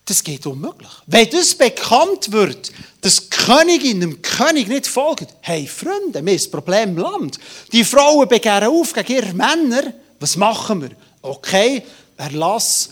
das 0.06 0.22
geht 0.22 0.46
unmöglich. 0.46 0.90
Wenn 1.06 1.28
das 1.30 1.54
bekannt 1.54 2.30
wird, 2.30 2.70
dass 3.00 3.28
die 3.28 3.30
Königin 3.30 4.00
dem 4.00 4.22
König 4.22 4.68
nicht 4.68 4.86
folgt, 4.86 5.34
hey 5.40 5.66
Freunde, 5.66 6.24
wir 6.24 6.32
haben 6.32 6.44
ein 6.44 6.50
Problem 6.50 6.90
im 6.90 6.98
Land. 6.98 7.40
Die 7.72 7.84
Frauen 7.84 8.28
begehren 8.28 8.68
auf 8.68 8.92
gegen 8.92 9.12
ihre 9.12 9.34
Männer. 9.34 9.92
Was 10.20 10.36
machen 10.36 10.82
wir? 10.82 10.90
Okay, 11.22 11.82
erlass, 12.16 12.90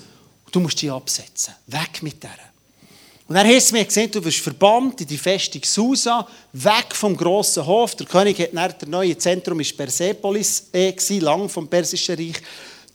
du 0.51 0.59
musst 0.59 0.83
die 0.83 0.91
absetzen. 0.91 1.55
Weg 1.69 2.03
mit 2.03 2.21
der. 2.21 2.31
Und 3.27 3.39
hast 3.39 3.71
du 3.71 3.75
mir 3.75 3.85
gesehen, 3.87 4.11
du 4.11 4.23
wirst 4.23 4.41
verbannt 4.41 5.01
in 5.01 5.07
die 5.07 5.17
Festung 5.17 5.63
Susa, 5.65 6.29
weg 6.53 6.95
vom 6.95 7.17
grossen 7.17 7.65
Hof. 7.65 7.95
Der 7.95 8.07
König 8.07 8.39
hat 8.39 8.53
dann, 8.53 8.75
der 8.79 8.89
neue 8.89 9.17
Zentrum 9.17 9.61
ist 9.61 9.75
Persepolis, 9.75 10.69
äh, 10.75 10.95
lang 11.21 11.49
vom 11.49 11.67
Persischen 11.67 12.17
Reich. 12.17 12.37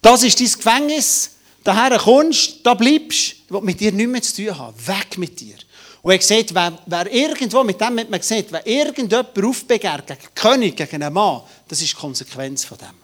Das 0.01 0.21
ist 0.21 0.39
dein 0.39 0.47
Gefängnis. 0.47 1.31
Daher 1.63 1.97
kommst, 1.97 2.59
da 2.63 2.75
bleibst, 2.75 3.35
ich 3.45 3.51
will 3.51 3.61
mit 3.61 3.79
dir 3.79 3.91
nichts 3.91 4.11
mehr 4.11 4.21
zu 4.21 4.35
tun 4.35 4.57
haben. 4.57 4.87
Weg 4.87 5.17
mit 5.17 5.39
dir. 5.39 5.55
Und 6.01 6.13
er 6.13 6.21
sieht, 6.21 6.53
wer, 6.53 6.77
wer 6.85 7.11
irgendwo, 7.11 7.63
mit 7.63 7.81
dem 7.81 7.99
hat 7.99 8.09
man 8.09 8.19
gesehen, 8.19 8.45
wenn 8.51 8.61
irgendjemand 8.65 9.43
aufbegehrt 9.43 10.07
gegen 10.07 10.19
einen 10.19 10.35
König, 10.35 10.77
gegen 10.77 11.03
einen 11.03 11.13
Mann, 11.13 11.41
das 11.67 11.81
ist 11.81 11.91
die 11.91 11.95
Konsequenz 11.95 12.63
von 12.63 12.77
dem. 12.77 12.95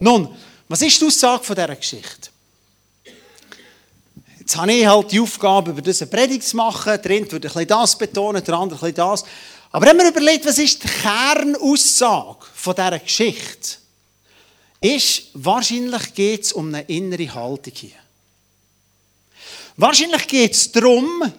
Nun, 0.00 0.36
was 0.68 0.82
ist 0.82 1.00
die 1.00 1.06
Aussage 1.06 1.44
von 1.44 1.54
dieser 1.54 1.76
Geschichte? 1.76 2.30
Jetzt 4.50 4.58
habe 4.58 4.72
ich 4.72 4.84
halt 4.84 5.12
die 5.12 5.20
Aufgabe, 5.20 5.70
über 5.70 5.80
diese 5.80 6.08
Predigt 6.08 6.42
zu 6.42 6.56
machen. 6.56 7.00
Der 7.00 7.10
eine 7.12 7.30
würde 7.30 7.46
ein 7.46 7.52
bisschen 7.52 7.68
das 7.68 7.96
betonen, 7.96 8.42
der 8.42 8.54
andere 8.54 8.84
ein 8.84 8.92
bisschen 8.92 8.94
das. 8.96 9.24
Aber 9.70 9.86
wenn 9.86 9.96
man 9.96 10.08
überlegt, 10.08 10.44
was 10.44 10.58
ist 10.58 10.82
die 10.82 10.88
Kernaussage 10.88 12.46
von 12.52 12.74
dieser 12.74 12.98
Geschichte, 12.98 13.76
ist, 14.80 15.22
wahrscheinlich 15.34 16.14
geht 16.14 16.42
es 16.42 16.52
um 16.52 16.66
eine 16.66 16.82
innere 16.82 17.32
Haltung 17.32 17.72
hier. 17.76 17.90
Wahrscheinlich 19.76 20.26
geht 20.26 20.54
es 20.54 20.72
darum, 20.72 21.32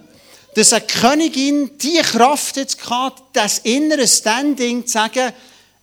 dass 0.54 0.72
eine 0.72 0.86
Königin 0.86 1.76
die 1.76 2.00
Kraft 2.00 2.56
jetzt 2.56 2.82
hat, 2.88 3.22
das 3.34 3.58
innere 3.58 4.08
Standing 4.08 4.86
zu 4.86 4.92
sagen, 4.94 5.34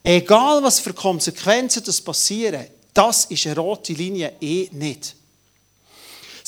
egal 0.02 0.64
was 0.64 0.80
für 0.80 0.96
Konsequenzen 0.96 1.84
das 1.84 2.02
passieren, 2.02 2.66
das 2.92 3.26
ist 3.26 3.46
eine 3.46 3.56
rote 3.56 3.94
Linie 3.94 4.34
eh 4.42 4.68
nicht. 4.72 5.19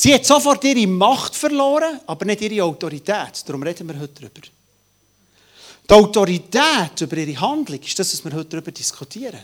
Sie 0.03 0.15
hat 0.15 0.25
sofort 0.25 0.63
ihre 0.63 0.87
Macht 0.87 1.35
verloren, 1.35 1.99
aber 2.07 2.25
nicht 2.25 2.41
ihre 2.41 2.63
Autorität. 2.63 3.43
Darum 3.45 3.61
reden 3.61 3.87
wir 3.87 3.99
heute 3.99 4.13
darüber. 4.15 4.41
Die 5.87 5.93
Autorität 5.93 7.01
über 7.01 7.17
ihre 7.17 7.39
Handlung 7.39 7.79
ist 7.79 7.99
das, 7.99 8.11
was 8.11 8.25
wir 8.25 8.33
heute 8.33 8.49
darüber 8.49 8.71
diskutieren. 8.71 9.39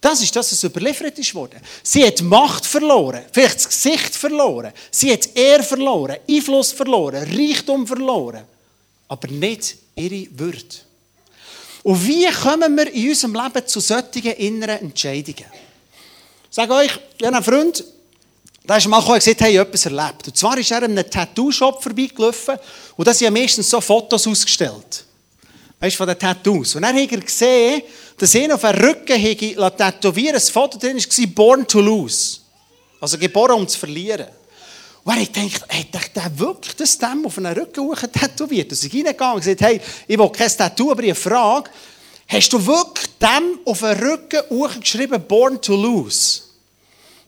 Das 0.00 0.20
ist 0.20 0.34
das, 0.34 0.50
was 0.50 0.64
überliefert 0.64 1.16
ist 1.20 1.32
worden. 1.36 1.60
Sie 1.84 2.04
hat 2.04 2.20
Macht 2.22 2.66
verloren, 2.66 3.22
vielleicht 3.30 3.54
das 3.54 3.68
Gesicht 3.68 4.16
verloren, 4.16 4.72
sie 4.90 5.12
hat 5.12 5.28
Ehr 5.36 5.62
verloren, 5.62 6.16
Einfluss 6.28 6.72
verloren, 6.72 7.22
Reichtum 7.32 7.86
verloren, 7.86 8.42
aber 9.06 9.28
nicht 9.28 9.76
ihre 9.94 10.26
Würde. 10.36 10.74
Und 11.84 12.04
wie 12.04 12.26
kommen 12.32 12.76
wir 12.76 12.92
in 12.92 13.10
unserem 13.10 13.34
Leben 13.34 13.64
zu 13.64 13.78
solchen 13.78 14.32
inneren 14.32 14.80
Entscheidungen? 14.80 15.46
Ich 16.50 16.56
sage 16.56 16.74
euch, 16.74 16.98
ich 17.16 17.24
habe 17.24 17.36
einen 17.36 17.44
Freund, 17.44 17.84
der 18.66 18.78
ist 18.78 18.88
mal 18.88 18.98
gekommen 18.98 19.14
und 19.14 19.24
gesagt, 19.24 19.40
hey, 19.42 19.52
ich 19.52 19.58
habe 19.58 19.68
etwas 19.68 19.86
erlebt. 19.86 20.26
Und 20.26 20.36
zwar 20.36 20.56
ist 20.56 20.70
er 20.70 20.82
in 20.82 20.98
einem 20.98 21.10
Tattoo-Shop 21.10 21.82
vorbeigelaufen 21.82 22.56
und 22.96 23.06
da 23.06 23.12
sind 23.12 23.26
ja 23.26 23.30
meistens 23.30 23.68
so 23.68 23.80
Fotos 23.80 24.26
ausgestellt. 24.26 25.04
Weißt 25.78 25.94
du, 25.94 25.98
von 25.98 26.06
den 26.06 26.18
Tattoos. 26.18 26.74
Und 26.74 26.82
dann 26.82 26.96
hat 26.96 27.12
er 27.12 27.20
gesehen, 27.20 27.82
dass 28.16 28.34
er 28.34 28.54
auf 28.54 28.62
den 28.62 28.74
Rücken 28.76 29.76
tätowieren 29.76 30.36
ein 30.36 30.40
Foto 30.40 30.78
drin 30.78 30.96
war, 30.96 31.26
born 31.26 31.66
to 31.66 31.80
lose. 31.80 32.38
Also 33.00 33.18
geboren, 33.18 33.52
um 33.52 33.68
zu 33.68 33.78
verlieren. 33.78 34.28
Und 35.02 35.14
er 35.14 35.20
hat 35.20 35.34
gedacht, 35.34 35.70
hat 35.70 36.16
der 36.16 36.38
wirklich 36.38 36.74
das 36.76 36.96
dem 36.96 37.26
auf 37.26 37.34
den 37.34 37.46
Rücken 37.46 37.90
tätowiert? 38.10 38.72
Und 38.72 38.82
ist 38.82 38.94
reingegangen 38.94 39.34
und 39.34 39.40
gesagt, 39.40 39.60
hey, 39.60 39.78
ich 40.08 40.18
will 40.18 40.30
kein 40.30 40.48
Tattoo, 40.48 40.90
aber 40.90 41.02
ich 41.02 41.18
Frage. 41.18 41.70
Hast 42.26 42.50
du 42.50 42.66
wirklich 42.66 43.10
dem 43.20 43.58
auf 43.66 43.80
den 43.80 43.98
Rücken 43.98 44.80
geschrieben, 44.80 45.22
born 45.28 45.60
to 45.60 45.76
lose? 45.76 46.40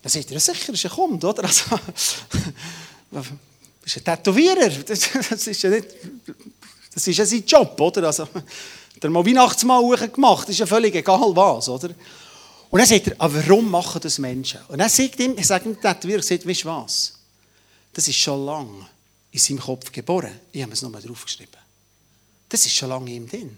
Dann 0.07 0.23
sagt 0.23 0.31
er, 0.31 0.39
sicher, 0.39 0.73
ist 0.73 0.97
oder? 1.23 1.43
Also, 1.43 1.63
ist 3.83 3.97
ein 3.97 4.03
Tätowierer. 4.03 4.69
Das 4.69 5.47
ist 5.47 5.61
ja 5.63 5.69
nicht, 5.69 5.87
das 6.93 7.07
ist 7.07 7.17
ja 7.17 7.25
sein 7.25 7.43
Job, 7.45 7.79
oder? 7.81 8.07
Also, 8.07 8.27
der 9.01 9.09
mal 9.09 9.25
Weihnachtsmann 9.25 9.83
gemacht, 10.11 10.47
ist 10.49 10.59
ja 10.59 10.65
völlig 10.65 10.95
egal 10.95 11.35
was, 11.35 11.69
oder? 11.69 11.89
Und 12.69 12.79
dann 12.79 12.87
sagt 12.87 13.07
er, 13.07 13.15
aber 13.17 13.47
warum 13.47 13.69
machen 13.69 14.01
das 14.01 14.17
Menschen? 14.17 14.59
Und 14.67 14.79
dann 14.79 14.89
sagt 14.89 15.19
ihm, 15.19 15.37
ich 15.37 15.47
sage 15.47 15.69
ihm, 15.69 15.79
Tätowierer, 15.79 16.21
sagt, 16.21 16.47
weißt 16.47 16.63
du 16.63 16.67
was? 16.67 17.13
Das 17.93 18.07
ist 18.07 18.17
schon 18.17 18.45
lange 18.45 18.85
in 19.31 19.39
seinem 19.39 19.59
Kopf 19.59 19.91
geboren. 19.91 20.39
Ich 20.51 20.61
habe 20.61 20.73
es 20.73 20.81
nochmal 20.81 21.01
draufgeschrieben. 21.01 21.59
Das 22.49 22.65
ist 22.65 22.75
schon 22.75 22.89
lange 22.89 23.09
in 23.09 23.23
ihm 23.23 23.29
drin. 23.29 23.57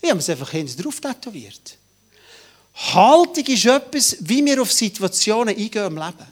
Ich 0.00 0.10
habe 0.10 0.18
es 0.18 0.28
einfach 0.28 0.50
hinten 0.50 0.82
drauf 0.82 1.00
tätowiert. 1.00 1.76
Haltung 2.74 3.44
ist 3.46 3.66
etwas, 3.66 4.16
wie 4.20 4.44
wir 4.44 4.60
auf 4.60 4.72
Situationen 4.72 5.56
eingehen 5.56 5.86
im 5.86 5.96
Leben. 5.96 6.26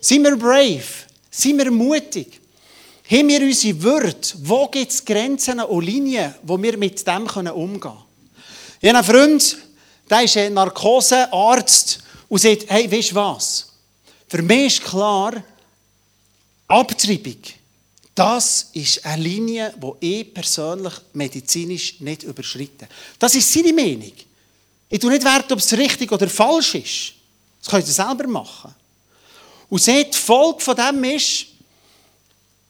Sind 0.00 0.22
wir 0.22 0.36
brave? 0.36 0.82
Sind 1.30 1.58
wir 1.58 1.70
mutig? 1.70 2.40
Haben 3.10 3.28
wir 3.28 3.40
unsere 3.40 3.82
Würde? 3.82 4.28
Wo 4.38 4.68
gibt 4.68 4.92
es 4.92 5.04
Grenzen 5.04 5.60
und 5.60 5.84
Linien, 5.84 6.34
wo 6.42 6.60
wir 6.60 6.76
mit 6.76 7.06
dem 7.06 7.26
umgehen 7.26 7.80
können? 7.80 7.98
Ich 8.80 8.88
habe 8.88 8.98
einen 8.98 9.04
Freund, 9.04 9.58
der 10.08 10.22
ist 10.22 10.36
ein 10.36 10.54
Narkosearzt 10.54 12.00
und 12.28 12.40
sagt, 12.40 12.64
hey, 12.68 12.90
weißt 12.90 13.10
du 13.10 13.14
was? 13.16 13.68
Für 14.28 14.42
mich 14.42 14.78
ist 14.78 14.84
klar, 14.84 15.42
Abtreibung, 16.68 17.36
das 18.14 18.70
ist 18.72 19.04
eine 19.04 19.22
Linie, 19.22 19.74
die 20.00 20.20
ich 20.20 20.34
persönlich 20.34 20.94
medizinisch 21.12 22.00
nicht 22.00 22.22
überschreite. 22.22 22.88
Das 23.18 23.34
ist 23.34 23.52
seine 23.52 23.72
Meinung. 23.72 24.12
Ich 24.92 24.98
tue 24.98 25.10
nicht 25.10 25.24
Wert, 25.24 25.50
ob 25.50 25.58
es 25.58 25.72
richtig 25.72 26.12
oder 26.12 26.28
falsch 26.28 26.74
ist. 26.74 27.14
Das 27.62 27.70
könnt 27.70 27.86
ihr 27.86 27.94
selber 27.94 28.26
machen. 28.26 28.74
Und 29.70 29.80
seht, 29.82 30.12
die 30.12 30.18
Folge 30.18 30.60
von 30.60 30.76
dem 30.76 31.02
ist, 31.04 31.46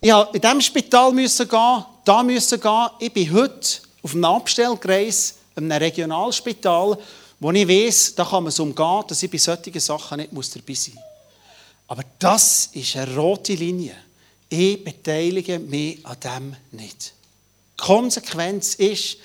ich 0.01 0.13
musste 0.13 0.31
in 0.33 0.41
diesem 0.41 0.61
Spital 0.61 1.13
gehen, 1.13 1.85
da 2.05 2.23
müssen 2.23 2.61
gehen. 2.61 2.89
Ich 3.01 3.13
bin 3.13 3.33
heute 3.33 3.79
auf 4.05 4.15
einem 4.15 4.25
Abstellkreis, 4.25 5.35
in 5.57 5.65
einem 5.65 5.83
Regionalspital, 5.83 6.97
wo 7.41 7.51
ich 7.51 7.67
weiß, 7.67 8.15
da 8.15 8.25
kann 8.25 8.45
man 8.45 8.51
es 8.51 8.61
umgehen, 8.61 9.03
dass 9.09 9.21
ich 9.21 9.29
bei 9.29 9.39
solchen 9.39 9.81
Sachen 9.81 10.19
nicht 10.19 10.33
dabei 10.33 10.75
sein 10.75 10.95
muss. 10.95 11.03
Aber 11.89 12.05
das 12.21 12.71
ist 12.73 12.95
eine 12.95 13.17
rote 13.17 13.55
Linie. 13.55 13.97
Ich 14.49 14.85
beteilige 14.85 15.59
mich 15.59 16.07
an 16.07 16.21
dem 16.21 16.57
nicht. 16.71 17.15
Die 17.77 17.83
Konsequenz 17.83 18.77
ist, 18.77 19.17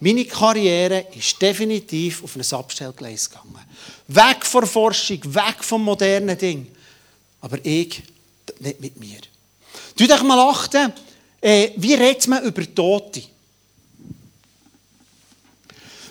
meine 0.00 0.24
Karriere 0.24 1.06
ist 1.14 1.40
definitiv 1.40 2.22
auf 2.22 2.36
ein 2.36 2.58
Abstellgleis 2.58 3.30
gegangen. 3.30 3.58
Weg 4.08 4.44
von 4.44 4.66
Forschung, 4.66 5.20
weg 5.34 5.62
vom 5.62 5.82
modernen 5.82 6.36
Ding. 6.36 6.70
Aber 7.40 7.58
ich 7.64 8.02
nicht 8.60 8.80
mit 8.80 8.96
mir. 8.98 9.20
Du 9.96 10.06
dich 10.06 10.22
mal 10.22 10.50
achten, 10.50 10.92
äh, 11.40 11.70
wie 11.76 11.94
redet 11.94 12.28
man 12.28 12.44
über 12.44 12.62
Tote? 12.74 13.22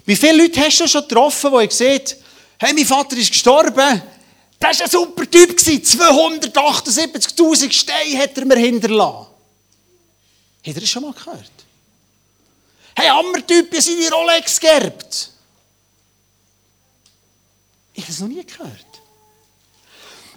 Wie 0.05 0.15
viele 0.15 0.43
Leute 0.43 0.61
hast 0.61 0.79
du 0.79 0.87
schon 0.87 1.01
getroffen, 1.01 1.51
die 1.59 1.67
gesagt 1.67 2.17
hey, 2.57 2.73
mein 2.73 2.85
Vater 2.85 3.17
ist 3.17 3.31
gestorben, 3.31 4.01
das 4.59 4.79
war 4.79 4.85
ein 4.85 4.91
super 4.91 5.29
Typ, 5.29 5.59
278'000 5.59 7.71
Steine 7.71 8.19
hat 8.19 8.37
er 8.37 8.45
mir 8.45 8.57
hinterlassen. 8.57 9.27
Habt 10.65 10.67
ihr 10.67 10.81
das 10.81 10.89
schon 10.89 11.03
mal 11.03 11.13
gehört? 11.13 11.51
Hey, 12.95 13.09
Hammertypen 13.09 13.81
sind 13.81 13.99
die 13.99 14.07
Rolex 14.07 14.59
geerbt. 14.59 15.31
Ich 17.93 18.03
habe 18.03 18.11
es 18.11 18.19
noch 18.19 18.27
nie 18.27 18.45
gehört. 18.45 18.85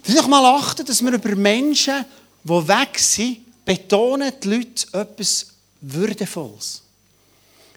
Vielleicht 0.03 0.27
mal 0.27 0.45
achten, 0.57 0.85
dass 0.85 1.01
wir 1.01 1.13
über 1.13 1.35
Menschen, 1.35 2.05
die 2.43 2.67
weg 2.67 2.99
sind, 2.99 3.65
betonen 3.65 4.33
die 4.41 4.47
Leute 4.49 4.87
etwas 4.93 5.47
Würdevolles. 5.81 6.81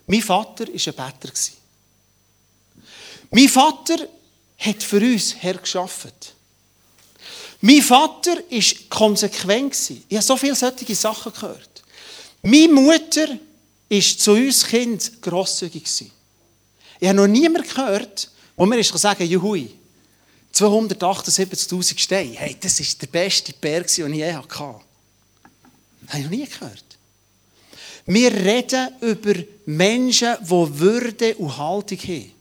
Mein 0.07 0.23
Vater 0.23 0.67
war 0.67 0.75
ein 0.75 1.15
Better. 1.21 1.33
Mein 3.31 3.49
Vater 3.49 4.09
hat 4.59 4.83
für 4.83 5.01
uns 5.01 5.37
Herr 5.37 5.55
geschaffen. 5.55 6.13
Mein 7.61 7.83
Vater 7.83 8.37
war 8.37 8.89
konsequent. 8.89 9.75
Ich 10.09 10.17
habe 10.17 10.23
so 10.23 10.37
viele 10.37 10.55
solche 10.55 10.95
Sachen 10.95 11.33
gehört. 11.33 11.83
Meine 12.43 12.73
Mutter 12.73 13.39
ist 13.93 14.21
zu 14.21 14.33
uns 14.33 14.65
Kind 14.65 15.21
grosszügig 15.21 15.85
gewesen. 15.85 16.11
Ich 16.99 17.09
habe 17.09 17.17
noch 17.17 17.27
niemanden 17.27 17.69
gehört, 17.69 18.31
wo 18.57 18.65
mir 18.65 18.83
sagen 18.83 19.27
Juhui, 19.27 19.69
278'000 20.55 21.99
Steine, 21.99 22.33
hey, 22.37 22.57
das 22.59 22.81
ist 22.81 23.03
der 23.03 23.09
beste 23.09 23.53
Berg, 23.53 23.87
den 23.95 24.13
ich 24.13 24.19
je 24.19 24.33
hatte. 24.33 24.49
Das 24.49 26.09
habe 26.09 26.19
ich 26.19 26.25
noch 26.25 26.31
nie 26.31 26.47
gehört. 26.47 26.85
Wir 28.07 28.33
reden 28.33 28.89
über 29.03 29.35
Menschen, 29.67 30.37
die 30.41 30.79
Würde 30.79 31.35
und 31.37 31.57
Haltung 31.57 31.99
haben. 31.99 32.33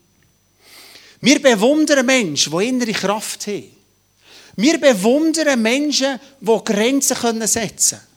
Wir 1.19 1.41
bewundern 1.41 2.05
Menschen, 2.05 2.57
die 2.57 2.67
innere 2.67 2.93
Kraft 2.93 3.45
haben. 3.47 3.75
Wir 4.55 4.79
bewundern 4.79 5.61
Menschen, 5.61 6.19
die 6.39 6.59
Grenzen 6.63 7.47
setzen 7.47 7.99
können. 7.99 8.10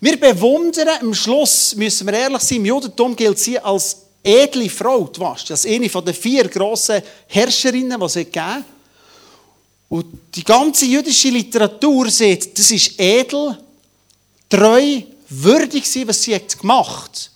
Wir 0.00 0.18
bewundern, 0.18 0.88
am 1.00 1.14
Schluss, 1.14 1.74
müssen 1.76 2.06
wir 2.06 2.14
ehrlich 2.14 2.42
sein, 2.42 2.58
im 2.58 2.66
Judentum 2.66 3.14
gilt 3.14 3.38
sie 3.38 3.58
als 3.58 3.96
edle 4.22 4.68
Frau, 4.70 5.04
die 5.04 5.20
Vashti, 5.20 5.52
als 5.52 5.66
eine 5.66 5.88
den 5.88 6.14
vier 6.14 6.48
grossen 6.48 7.02
Herrscherinnen, 7.26 7.98
die 7.98 8.06
es 8.06 8.14
gegeben 8.14 8.64
Und 9.88 10.06
die 10.34 10.44
ganze 10.44 10.86
jüdische 10.86 11.28
Literatur 11.28 12.10
sagt, 12.10 12.58
das 12.58 12.70
ist 12.70 12.98
edel, 12.98 13.58
treu, 14.48 15.02
würdig 15.28 15.86
sein, 15.86 16.08
was 16.08 16.22
sie 16.22 16.34
hat 16.34 16.58
gemacht 16.58 17.10
hat, 17.10 17.30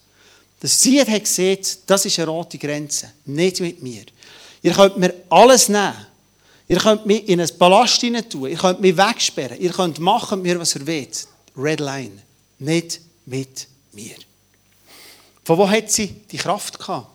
dass 0.60 0.80
sie 0.80 1.00
hat 1.00 1.24
gesehen, 1.24 1.58
das 1.86 2.04
ist 2.04 2.18
eine 2.18 2.28
rote 2.28 2.58
Grenze. 2.58 3.12
Nicht 3.26 3.60
mit 3.60 3.82
mir. 3.82 4.02
Ihr 4.62 4.72
könnt 4.72 4.98
mir 4.98 5.14
alles 5.28 5.68
nehmen. 5.68 5.94
Ihr 6.66 6.78
könnt 6.78 7.06
mich 7.06 7.28
in 7.28 7.40
ein 7.40 7.48
Ballast 7.58 8.00
hinein 8.00 8.28
tun. 8.28 8.50
Ihr 8.50 8.56
könnt 8.56 8.80
mich 8.80 8.96
wegsperren. 8.96 9.60
Ihr 9.60 9.70
könnt 9.70 10.00
machen 10.00 10.42
mir, 10.42 10.58
was 10.58 10.74
ihr 10.74 10.86
wollt. 10.86 11.28
Red 11.56 11.80
Line. 11.80 12.22
Nicht 12.58 13.00
mit 13.26 13.66
mir. 13.92 14.16
Von 15.44 15.58
wo 15.58 15.68
hat 15.68 15.90
sie 15.90 16.08
die 16.08 16.36
Kraft 16.36 16.78
gehabt? 16.78 17.08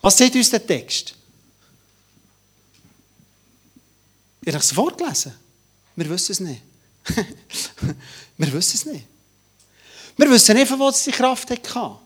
Was 0.00 0.18
sagt 0.18 0.34
uns 0.34 0.50
der 0.50 0.66
Text? 0.66 1.14
Ihr 4.44 4.52
habt 4.52 4.64
es 4.64 4.72
vorgelesen. 4.72 5.32
Wir 5.94 6.10
wissen 6.10 6.32
es 6.32 6.40
nicht. 6.40 6.62
wir 8.38 8.52
wissen 8.52 8.76
es 8.76 8.86
nicht. 8.86 9.06
Wir 10.16 10.30
wissen 10.30 10.56
nicht, 10.56 10.68
von 10.68 10.78
wo 10.78 10.90
sie 10.90 11.10
die 11.10 11.16
Kraft 11.16 11.50
hatte. 11.50 11.98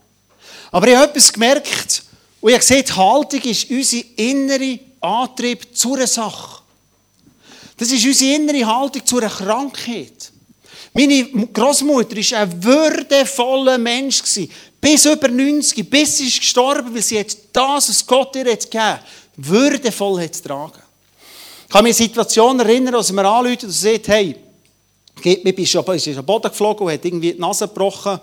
Aber 0.71 0.87
ich 0.87 0.95
habe 0.95 1.09
etwas 1.09 1.33
gemerkt 1.33 2.03
und 2.39 2.51
ich 2.51 2.55
habe 2.55 2.83
die 2.83 2.93
Haltung 2.93 3.41
ist 3.41 3.69
unser 3.69 4.03
innerer 4.15 4.79
Antrieb 5.01 5.75
zu 5.75 5.95
einer 5.95 6.07
Sache. 6.07 6.61
Das 7.77 7.91
ist 7.91 8.05
unsere 8.05 8.35
innere 8.35 8.65
Haltung 8.65 9.05
zu 9.05 9.17
einer 9.17 9.29
Krankheit. 9.29 10.31
Meine 10.93 11.47
Großmutter 11.53 12.15
war 12.15 12.39
ein 12.39 12.63
würdevoller 12.63 13.77
Mensch. 13.77 14.23
Bis 14.79 15.05
über 15.05 15.27
90, 15.27 15.89
bis 15.89 16.17
sie 16.17 16.27
ist 16.27 16.39
gestorben, 16.39 16.93
weil 16.93 17.01
sie 17.01 17.19
hat 17.19 17.35
das, 17.51 17.89
was 17.89 18.05
Gott 18.05 18.35
ihr 18.35 18.45
jetzt 18.45 18.69
gegeben 18.71 18.83
hat, 18.83 19.03
würdevoll 19.35 20.21
hat 20.21 20.43
tragen. 20.43 20.81
Ich 21.65 21.73
kann 21.73 21.83
mich 21.83 21.95
an 21.95 21.99
eine 21.99 22.07
Situation 22.07 22.59
erinnern, 22.59 22.95
als 22.95 23.11
mir 23.11 23.25
anruft 23.25 23.63
und 23.63 23.71
sagt, 23.71 24.07
hey, 24.07 24.35
geht 25.21 25.43
mir, 25.43 25.53
bist 25.53 25.75
den 25.75 26.25
Boden 26.25 26.49
geflogen 26.49 26.85
und 26.85 26.93
hat 26.93 27.03
irgendwie 27.03 27.33
die 27.33 27.39
Nase 27.39 27.67
gebrochen 27.67 28.19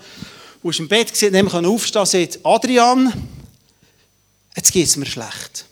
und 0.62 0.71
ist 0.71 0.80
im 0.80 0.88
Bett 0.88 1.12
gesehen, 1.12 1.33
nicht 1.33 1.52
mehr 1.52 1.68
aufstehen 1.68 2.00
und 2.00 2.09
sagt, 2.09 2.38
Adrian, 2.42 3.12
jetzt 4.56 4.73
geht 4.73 4.87
es 4.87 4.97
mir 4.97 5.06
schlecht. 5.06 5.66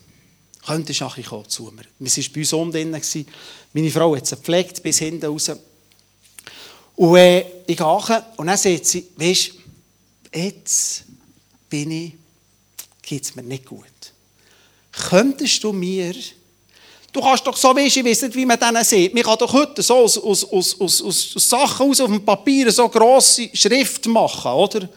Könntest 0.66 1.00
du 1.00 1.08
kommen 1.22 1.48
zu 1.48 1.72
mir? 1.74 1.84
Wir 1.98 2.10
waren 2.10 2.70
bei 2.72 2.84
uns 2.84 3.14
unten. 3.14 3.26
Meine 3.72 3.90
Frau 3.90 4.14
hat 4.14 4.26
sie 4.26 4.36
gepflegt, 4.36 4.82
bis 4.82 4.98
hinten 4.98 5.26
raus. 5.26 5.50
Und 6.96 7.16
äh, 7.16 7.44
ich 7.66 7.76
gehe 7.76 8.24
und 8.36 8.46
dann 8.46 8.56
sagt 8.56 8.86
sie, 8.86 9.06
weißt 9.16 9.52
du, 10.32 10.38
jetzt 10.38 11.04
bin 11.68 11.90
ich, 11.90 12.12
geht 13.02 13.24
es 13.24 13.34
mir 13.34 13.42
nicht 13.42 13.66
gut. 13.66 13.86
Könntest 14.92 15.64
du 15.64 15.72
mir 15.72 16.14
Du 17.12 17.20
kannst 17.20 17.46
doch 17.46 17.56
so, 17.56 17.76
weißt, 17.76 17.98
ich 17.98 18.04
weiß 18.04 18.22
nicht, 18.22 18.36
wie 18.36 18.46
man 18.46 18.58
denen 18.58 18.82
sieht. 18.82 19.12
Man 19.12 19.22
kann 19.22 19.36
doch 19.38 19.52
heute 19.52 19.82
so 19.82 19.96
aus, 19.96 20.16
aus, 20.16 20.50
aus, 20.50 20.80
aus, 20.80 21.02
aus 21.02 21.48
Sachen 21.48 21.90
aus 21.90 22.00
auf 22.00 22.08
dem 22.08 22.24
Papier 22.24 22.72
so 22.72 22.88
grosse 22.88 23.50
Schrift 23.52 24.06
machen, 24.06 24.50
oder? 24.50 24.88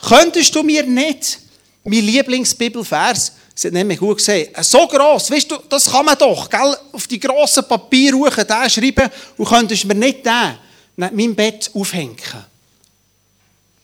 Könntest 0.00 0.54
du 0.54 0.62
mir 0.62 0.84
nicht, 0.84 1.38
mein 1.84 2.04
Lieblingsbibelvers, 2.04 3.32
sie 3.54 3.68
hat 3.68 3.74
nämlich 3.74 3.98
gut 3.98 4.16
gesehen, 4.16 4.48
so 4.62 4.86
gross, 4.86 5.30
weißt 5.30 5.50
du, 5.50 5.56
das 5.68 5.90
kann 5.90 6.06
man 6.06 6.16
doch, 6.16 6.48
gell, 6.48 6.74
auf 6.92 7.06
die 7.06 7.20
grossen 7.20 7.64
Papiere 7.68 8.30
den 8.30 8.70
schreiben 8.70 9.10
und 9.36 9.46
könntest 9.46 9.84
mir 9.84 9.94
nicht 9.94 10.24
den 10.24 10.58
neben 10.96 11.16
meinem 11.16 11.34
Bett 11.34 11.70
aufhängen. 11.74 12.16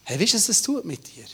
Hey, 0.03 0.19
weißt 0.19 0.33
du, 0.33 0.37
was 0.37 0.47
das 0.47 0.61
tut 0.61 0.85
mit 0.85 0.99
dir? 1.15 1.25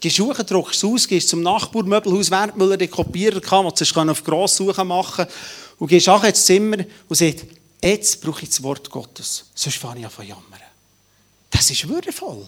Gehst 0.00 0.18
du 0.18 0.32
druckst 0.32 0.82
es 0.82 0.84
aus, 0.84 1.08
gehst 1.08 1.28
zum 1.28 1.42
Nachbarmöbelhaus 1.42 2.30
Wertmüller, 2.30 2.76
den 2.76 2.90
Kopierer 2.90 3.40
kann, 3.40 3.66
den 3.66 3.86
du 3.88 4.10
auf 4.10 4.24
Grosssuche 4.24 4.84
machen 4.84 5.26
und 5.78 5.88
gehst 5.88 6.08
auch 6.08 6.24
ins 6.24 6.44
Zimmer 6.44 6.78
und 7.08 7.16
sagst, 7.16 7.46
jetzt 7.82 8.20
brauche 8.20 8.42
ich 8.42 8.48
das 8.48 8.62
Wort 8.62 8.90
Gottes, 8.90 9.46
sonst 9.54 9.78
fange 9.78 10.00
ich 10.00 10.06
an 10.06 10.12
zu 10.12 10.22
jammern. 10.22 10.60
Das 11.50 11.70
ist 11.70 11.88
würdevoll. 11.88 12.44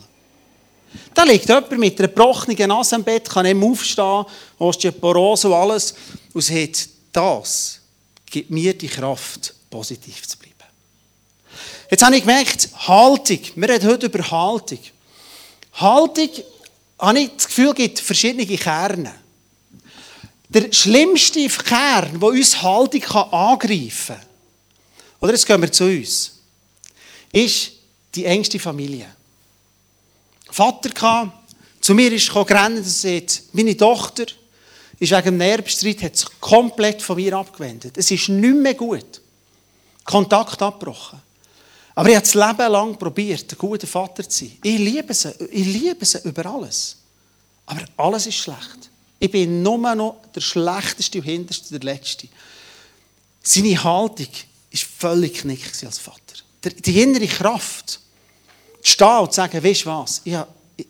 Da 1.14 1.24
liegt 1.24 1.48
jemand 1.48 1.70
mit 1.78 1.98
einer 1.98 2.08
gebrochenen 2.08 2.68
Nase 2.68 2.96
im 2.96 3.04
Bett, 3.04 3.28
kann 3.28 3.44
nicht 3.44 3.62
aufstehen, 3.62 4.24
Osteoporose 4.58 5.48
und 5.48 5.54
alles, 5.54 5.94
und 6.32 6.42
sagt, 6.42 6.88
das 7.12 7.80
gibt 8.26 8.50
mir 8.50 8.76
die 8.76 8.88
Kraft, 8.88 9.54
positiv 9.70 10.26
zu 10.26 10.38
bleiben. 10.38 10.55
Jetzt 11.90 12.04
habe 12.04 12.16
ich 12.16 12.22
gemerkt, 12.22 12.68
Haltung. 12.88 13.40
Wir 13.54 13.68
reden 13.68 13.88
heute 13.88 14.06
über 14.06 14.30
Haltung. 14.30 14.80
Haltung 15.74 16.30
habe 16.98 17.20
ich 17.20 17.30
das 17.36 17.46
Gefühl, 17.46 17.74
gibt 17.74 18.00
verschiedene 18.00 18.46
Kerne. 18.56 19.14
Der 20.48 20.72
schlimmste 20.72 21.46
Kern, 21.48 22.18
der 22.18 22.28
uns 22.28 22.62
Haltung 22.62 23.04
angreifen 23.04 24.16
kann, 24.16 24.26
oder 25.20 25.32
jetzt 25.32 25.46
gehen 25.46 25.60
wir 25.60 25.72
zu 25.72 25.84
uns, 25.84 26.32
ist 27.32 27.72
die 28.14 28.24
engste 28.24 28.58
Familie. 28.58 29.06
Vater 30.50 30.90
kam, 30.90 31.32
zu 31.80 31.94
mir 31.94 32.12
ist 32.12 32.32
gerannt 32.32 32.78
und 32.78 32.84
sagt, 32.84 33.42
meine 33.52 33.76
Tochter 33.76 34.26
ist 34.98 35.12
wegen 35.12 35.24
dem 35.24 35.36
Nervenstreit 35.36 36.02
hat 36.02 36.16
sich 36.16 36.28
komplett 36.40 37.02
von 37.02 37.16
mir 37.16 37.34
abgewendet. 37.34 37.96
Es 37.96 38.10
ist 38.10 38.28
nicht 38.28 38.56
mehr 38.56 38.74
gut. 38.74 39.20
Kontakt 40.04 40.62
abgebrochen. 40.62 41.20
Aber 41.96 42.10
ich 42.10 42.14
habe 42.14 42.26
das 42.26 42.34
Leben 42.34 42.72
lang 42.72 42.98
probiert, 42.98 43.50
ein 43.50 43.58
guter 43.58 43.86
Vater 43.86 44.28
zu 44.28 44.44
sein. 44.44 44.58
Ich 44.62 44.78
liebe 44.78 45.14
sie, 45.14 45.32
ich 45.50 45.66
liebe 45.66 46.04
sie 46.04 46.18
über 46.24 46.44
alles. 46.44 46.98
Aber 47.64 47.80
alles 47.96 48.26
ist 48.26 48.36
schlecht. 48.36 48.90
Ich 49.18 49.30
bin 49.30 49.62
nur 49.62 49.94
noch 49.94 50.20
der 50.34 50.42
Schlechteste 50.42 51.18
und 51.18 51.24
Hinterste, 51.24 51.78
der 51.78 51.94
Letzte. 51.94 52.28
Seine 53.42 53.82
Haltung 53.82 54.26
war 54.26 54.80
völlig 54.98 55.38
knick 55.38 55.72
als 55.84 55.98
Vater. 55.98 56.20
Die 56.84 57.00
innere 57.00 57.26
Kraft, 57.26 57.88
zu 57.88 57.98
stehen 58.82 59.18
und 59.20 59.32
zu 59.32 59.36
sagen, 59.36 59.64
weißt 59.64 59.86
du 59.86 59.86
was, 59.86 60.20
ich 60.22 60.36
ich, 60.76 60.86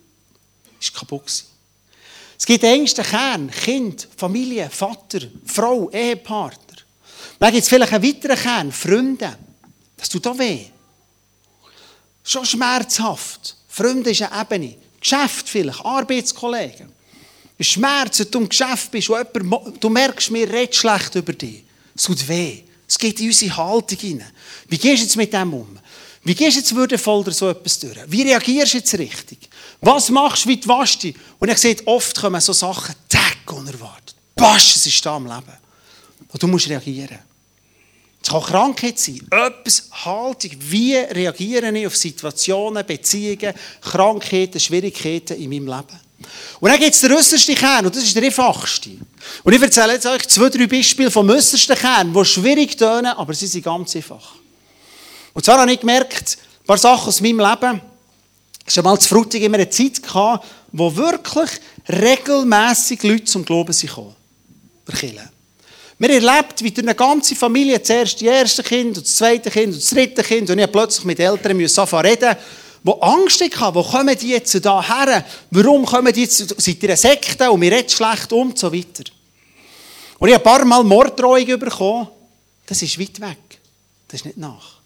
ist 0.80 0.92
kaputt. 0.92 1.44
Es 2.36 2.44
gibt 2.44 2.64
engsten 2.64 3.04
Kern, 3.04 3.48
Kind, 3.48 4.08
Familie, 4.16 4.68
Vater, 4.70 5.20
Frau, 5.44 5.88
Ehepartner. 5.90 6.78
Dann 7.38 7.52
gibt 7.52 7.62
es 7.62 7.68
vielleicht 7.68 7.92
einen 7.92 8.02
weiteren 8.02 8.36
Kern, 8.36 8.72
Freunde. 8.72 9.38
Das 9.96 10.08
tut 10.08 10.26
auch 10.26 10.36
weh. 10.36 10.66
Schon 12.26 12.44
schmerzhaft. 12.44 13.54
Freunde 13.68 14.10
ist 14.10 14.20
eine 14.20 14.40
Ebene. 14.40 14.74
Geschäft 15.00 15.48
vielleicht, 15.48 15.84
Arbeitskollegen. 15.84 16.92
Schmerz, 17.60 18.18
wenn 18.18 18.30
du 18.32 18.38
im 18.40 18.48
Geschäft 18.48 18.90
bist 18.90 19.08
und 19.08 19.24
jemand, 19.34 19.82
du 19.82 19.88
merkst, 19.88 20.32
mir 20.32 20.50
redet 20.52 20.74
schlecht 20.74 21.14
über 21.14 21.32
dich. 21.32 21.62
Es 21.94 22.02
tut 22.02 22.26
weh. 22.26 22.64
Es 22.88 22.98
geht 22.98 23.20
in 23.20 23.28
unsere 23.28 23.56
Haltung 23.56 23.98
hinein. 23.98 24.32
Wie 24.66 24.76
gehst 24.76 25.02
du 25.02 25.06
jetzt 25.06 25.16
mit 25.16 25.32
dem 25.32 25.54
um? 25.54 25.78
Wie 26.24 26.34
gehst 26.34 26.56
du 26.56 26.60
jetzt 26.60 26.74
würdevoll 26.74 27.22
durch 27.22 27.36
so 27.36 27.48
etwas 27.48 27.78
durch? 27.78 27.96
Wie 28.08 28.22
reagierst 28.22 28.74
du 28.74 28.78
jetzt 28.78 28.98
richtig? 28.98 29.48
Was 29.80 30.10
machst 30.10 30.46
du, 30.46 30.48
wie 30.48 30.56
du 30.56 30.68
waschst 30.68 31.04
dich? 31.04 31.14
Und 31.38 31.48
ich 31.48 31.58
sehe, 31.58 31.76
oft 31.86 32.20
kommen 32.20 32.40
so 32.40 32.52
Sachen, 32.52 32.96
tack, 33.08 33.52
unerwartet. 33.52 34.16
Basch, 34.34 34.74
es 34.74 34.86
ist 34.86 35.06
da 35.06 35.16
im 35.16 35.26
Leben. 35.26 35.56
Und 36.28 36.42
du 36.42 36.48
musst 36.48 36.68
reagieren. 36.68 37.20
Es 38.26 38.32
kann 38.32 38.42
Krankheit 38.42 38.98
sein, 38.98 39.20
etwas, 39.30 39.88
Haltung, 40.04 40.50
wie 40.58 40.96
reagiere 40.96 41.70
ich 41.78 41.86
auf 41.86 41.94
Situationen, 41.94 42.84
Beziehungen, 42.84 43.54
Krankheiten, 43.80 44.58
Schwierigkeiten 44.58 45.40
in 45.40 45.48
meinem 45.48 45.66
Leben. 45.68 46.00
Und 46.58 46.68
dann 46.68 46.80
gibt 46.80 46.92
es 46.92 47.02
den 47.02 47.12
äußersten 47.12 47.54
Kern, 47.54 47.86
und 47.86 47.94
das 47.94 48.02
ist 48.02 48.16
der 48.16 48.24
einfachste. 48.24 48.90
Und 49.44 49.52
ich 49.52 49.62
erzähle 49.62 49.92
jetzt 49.92 50.06
euch 50.06 50.26
zwei, 50.26 50.48
drei 50.48 50.66
Beispiele 50.66 51.08
vom 51.08 51.30
äußersten 51.30 51.76
Kern, 51.76 52.12
die 52.12 52.24
schwierig 52.24 52.76
tönen, 52.76 53.12
aber 53.14 53.32
sie 53.32 53.46
sind 53.46 53.64
ganz 53.64 53.94
einfach. 53.94 54.34
Und 55.32 55.44
zwar 55.44 55.60
habe 55.60 55.72
ich 55.72 55.78
gemerkt, 55.78 56.36
ein 56.62 56.66
paar 56.66 56.78
Sachen 56.78 57.06
aus 57.06 57.20
meinem 57.20 57.38
Leben, 57.38 57.80
schon 58.66 58.82
mal 58.82 58.98
zu 58.98 59.08
Frutig 59.08 59.44
immer 59.44 59.58
eine 59.58 59.70
Zeit 59.70 60.02
gehabt, 60.02 60.44
wo 60.72 60.96
wirklich 60.96 61.50
regelmässig 61.88 63.04
Leute 63.04 63.26
zum 63.26 63.44
Glauben 63.44 63.72
sind 63.72 63.90
gekommen. 63.90 64.16
Wir 65.98 66.10
erlebt, 66.10 66.62
wie 66.62 66.70
durch 66.70 66.86
eine 66.86 66.94
ganze 66.94 67.34
Familie, 67.34 67.82
zuerst 67.82 68.16
das 68.16 68.22
erste 68.22 68.62
Kind, 68.62 68.98
das 68.98 69.16
zweite 69.16 69.50
Kind 69.50 69.72
und 69.72 69.82
das 69.82 69.90
dritte 69.90 70.22
Kind, 70.22 70.50
und 70.50 70.58
ich 70.58 70.70
plötzlich 70.70 71.04
mit 71.06 71.18
Eltern 71.18 71.56
müssen 71.56 71.80
reden, 71.80 72.36
die 72.84 73.02
Angst 73.02 73.40
hatten, 73.40 73.74
wo 73.74 73.82
kommen 73.82 74.16
die 74.16 74.28
jetzt 74.28 74.54
her? 74.54 75.24
Warum 75.50 75.86
kommen 75.86 76.12
die 76.12 76.20
jetzt, 76.20 76.60
seid 76.60 76.82
ihr 76.82 76.90
eine 76.90 76.96
Sekte 76.96 77.50
und 77.50 77.60
wir 77.62 77.72
reden 77.72 77.88
schlecht 77.88 78.30
um 78.32 78.48
und 78.48 78.58
so 78.58 78.72
weiter. 78.72 79.04
Und 80.18 80.28
ich 80.28 80.34
habe 80.34 80.44
ein 80.44 80.56
paar 80.56 80.64
Mal 80.64 80.84
Morddrohung 80.84 81.58
bekommen, 81.58 82.08
das 82.66 82.82
ist 82.82 82.98
weit 83.00 83.20
weg, 83.20 83.58
das 84.06 84.20
ist 84.20 84.26
nicht 84.26 84.38
nach. 84.38 84.76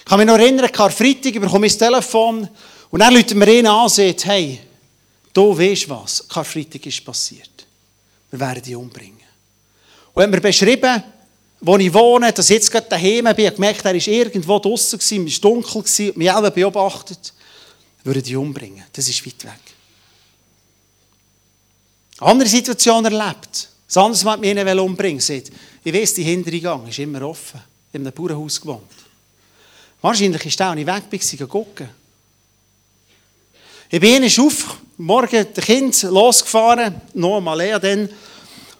Ich 0.00 0.04
kann 0.06 0.18
mich 0.18 0.26
noch 0.26 0.38
erinnern, 0.38 0.70
Karfreitag 0.72 1.34
bekomme 1.34 1.66
ich 1.66 1.76
das 1.76 1.88
Telefon 1.88 2.48
und 2.90 3.00
dann 3.00 3.14
ruft 3.14 3.34
mir 3.34 3.46
einer 3.46 3.72
an 3.72 3.82
und 3.84 3.90
sagt, 3.90 4.24
hey, 4.24 4.60
du 5.32 5.56
weißt 5.56 5.88
was, 5.88 6.26
Karfreitag 6.28 6.86
ist 6.86 7.04
passiert. 7.04 7.66
Wir 8.30 8.40
werden 8.40 8.62
dich 8.62 8.74
umbringen. 8.74 9.15
Und 10.16 10.22
hat 10.22 10.30
mir 10.30 10.40
beschrieben, 10.40 11.02
wo 11.60 11.76
ich 11.76 11.92
wohne, 11.92 12.32
dass 12.32 12.48
ich 12.48 12.56
jetzt 12.56 12.70
gerade 12.70 12.86
daheim 12.88 13.24
bin, 13.36 13.44
ich 13.44 13.54
gemerkt, 13.54 13.84
er 13.84 13.92
war 13.92 14.08
irgendwo 14.08 14.58
draußen, 14.58 14.98
es 14.98 15.12
war 15.12 15.50
dunkel, 15.50 15.82
mich 16.16 16.30
selber 16.30 16.50
beobachtet, 16.50 17.34
würde 18.02 18.20
ich 18.20 18.34
umbringen. 18.34 18.82
Das 18.94 19.06
ist 19.06 19.26
weit 19.26 19.44
weg. 19.44 19.60
Andere 22.20 22.48
Situation 22.48 23.04
erlebt. 23.04 23.68
Das 23.86 23.96
andere 23.98 24.24
Mal 24.24 24.38
mich 24.38 24.58
einen 24.58 24.78
umbringen 24.78 25.20
sagt, 25.20 25.52
ich 25.84 25.92
weiss, 25.92 26.14
die 26.14 26.24
Hintereingang 26.24 26.88
ist 26.88 26.98
immer 26.98 27.20
offen. 27.20 27.60
Ich 27.92 27.98
habe 27.98 27.98
in 27.98 28.06
einem 28.06 28.14
Bauernhaus 28.14 28.58
gewohnt. 28.58 28.90
Wahrscheinlich 30.00 30.46
ist 30.46 30.58
der, 30.58 30.70
als 30.70 30.80
ich 30.80 30.86
weg 30.86 31.40
war, 31.40 31.46
gucken. 31.46 31.90
Ich 33.90 34.00
bin 34.00 34.24
auf, 34.24 34.78
morgen 34.96 35.46
das 35.52 35.64
Kind 35.66 36.02
losgefahren, 36.04 37.02
noch 37.12 37.42
Malea 37.42 37.78
dann, 37.78 38.08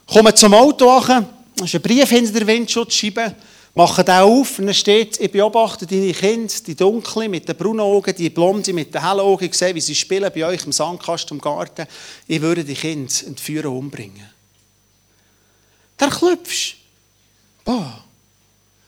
komme 0.06 0.34
zum 0.34 0.54
Auto 0.54 0.88
an, 0.88 1.28
da 1.56 1.64
ist 1.64 1.74
ein 1.74 1.82
Brief 1.82 2.08
hinter 2.08 2.32
der 2.32 2.46
Windschutzscheibe, 2.46 3.34
mache 3.74 4.04
den 4.04 4.14
auf 4.14 4.58
und 4.58 4.66
dann 4.66 4.74
steht, 4.74 5.20
ich 5.20 5.30
beobachte 5.30 5.86
deine 5.86 6.12
Kinder, 6.12 6.52
die 6.66 6.74
dunklen 6.74 7.30
mit 7.30 7.48
den 7.48 7.56
braunen 7.56 7.80
Augen, 7.80 8.14
die 8.16 8.30
blonden 8.30 8.74
mit 8.74 8.94
den 8.94 9.02
hellen 9.02 9.20
Augen, 9.20 9.44
ich 9.44 9.54
sehe, 9.54 9.74
wie 9.74 9.80
sie 9.80 9.94
spielen 9.94 10.30
bei 10.34 10.46
euch 10.46 10.64
im 10.64 10.72
Sandkasten 10.72 11.36
im 11.36 11.40
Garten. 11.40 11.86
Ich 12.26 12.40
würde 12.40 12.64
die 12.64 12.74
Kinder 12.74 13.12
entführen 13.26 13.66
und 13.66 13.78
umbringen. 13.78 14.30
Da 15.96 16.08
klopfst 16.08 16.76
Boah, 17.66 18.04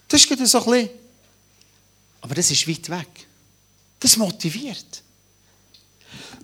das 0.06 0.24
ist 0.24 0.28
so 0.46 0.58
ein 0.58 0.64
bisschen, 0.64 0.90
aber 2.20 2.34
das 2.36 2.50
ist 2.50 2.68
weit 2.68 2.88
weg. 2.90 3.26
Das 3.98 4.16
motiviert. 4.16 5.02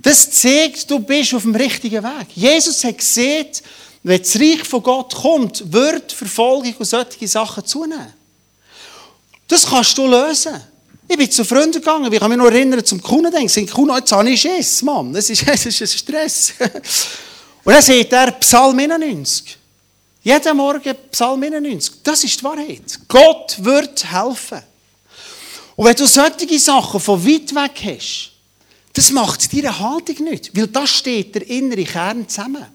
Das 0.02 0.30
zeigt, 0.32 0.90
du 0.90 0.98
bist 0.98 1.32
auf 1.32 1.42
dem 1.42 1.54
richtigen 1.54 2.02
Weg. 2.02 2.26
Jesus 2.34 2.82
hat 2.82 2.98
gesehen, 2.98 3.46
wenn 4.04 4.22
das 4.22 4.38
Reich 4.38 4.62
von 4.64 4.82
Gott 4.82 5.14
kommt, 5.14 5.72
wird 5.72 6.12
Verfolgung 6.12 6.74
und 6.78 6.84
solche 6.84 7.26
Sachen 7.26 7.64
zunehmen. 7.64 8.12
Das 9.48 9.66
kannst 9.66 9.96
du 9.96 10.06
lösen. 10.06 10.60
Ich 11.08 11.16
bin 11.16 11.30
zu 11.30 11.44
Freunden 11.44 11.72
gegangen, 11.72 12.12
ich 12.12 12.20
kann 12.20 12.28
mich 12.28 12.38
noch 12.38 12.46
erinnern, 12.46 12.84
zum 12.84 13.00
Kunden 13.00 13.32
denken, 13.32 13.66
Kuno, 13.66 13.96
jetzt 13.96 14.12
habe 14.12 14.30
ich 14.30 14.40
Schiss, 14.40 14.82
Mann, 14.82 15.12
das 15.12 15.30
ist, 15.30 15.42
das 15.48 15.66
ist 15.66 15.80
ein 15.80 15.88
Stress. 15.88 16.52
Und 17.64 17.72
dann 17.72 17.82
sagt 17.82 18.12
er, 18.12 18.30
Psalm 18.32 18.78
91. 18.78 19.58
Jeden 20.22 20.56
Morgen 20.56 20.94
Psalm 21.10 21.42
91. 21.42 21.94
Das 22.02 22.24
ist 22.24 22.40
die 22.40 22.44
Wahrheit. 22.44 22.98
Gott 23.08 23.56
wird 23.58 24.04
helfen. 24.10 24.62
Und 25.76 25.86
wenn 25.86 25.96
du 25.96 26.06
solche 26.06 26.58
Sachen 26.58 27.00
von 27.00 27.26
weit 27.26 27.54
weg 27.54 27.82
hast, 27.84 28.32
das 28.92 29.10
macht 29.10 29.52
deine 29.52 29.78
Haltung 29.78 30.24
nicht, 30.24 30.56
weil 30.56 30.68
da 30.68 30.86
steht 30.86 31.34
der 31.34 31.48
innere 31.48 31.84
Kern 31.84 32.28
zusammen. 32.28 32.66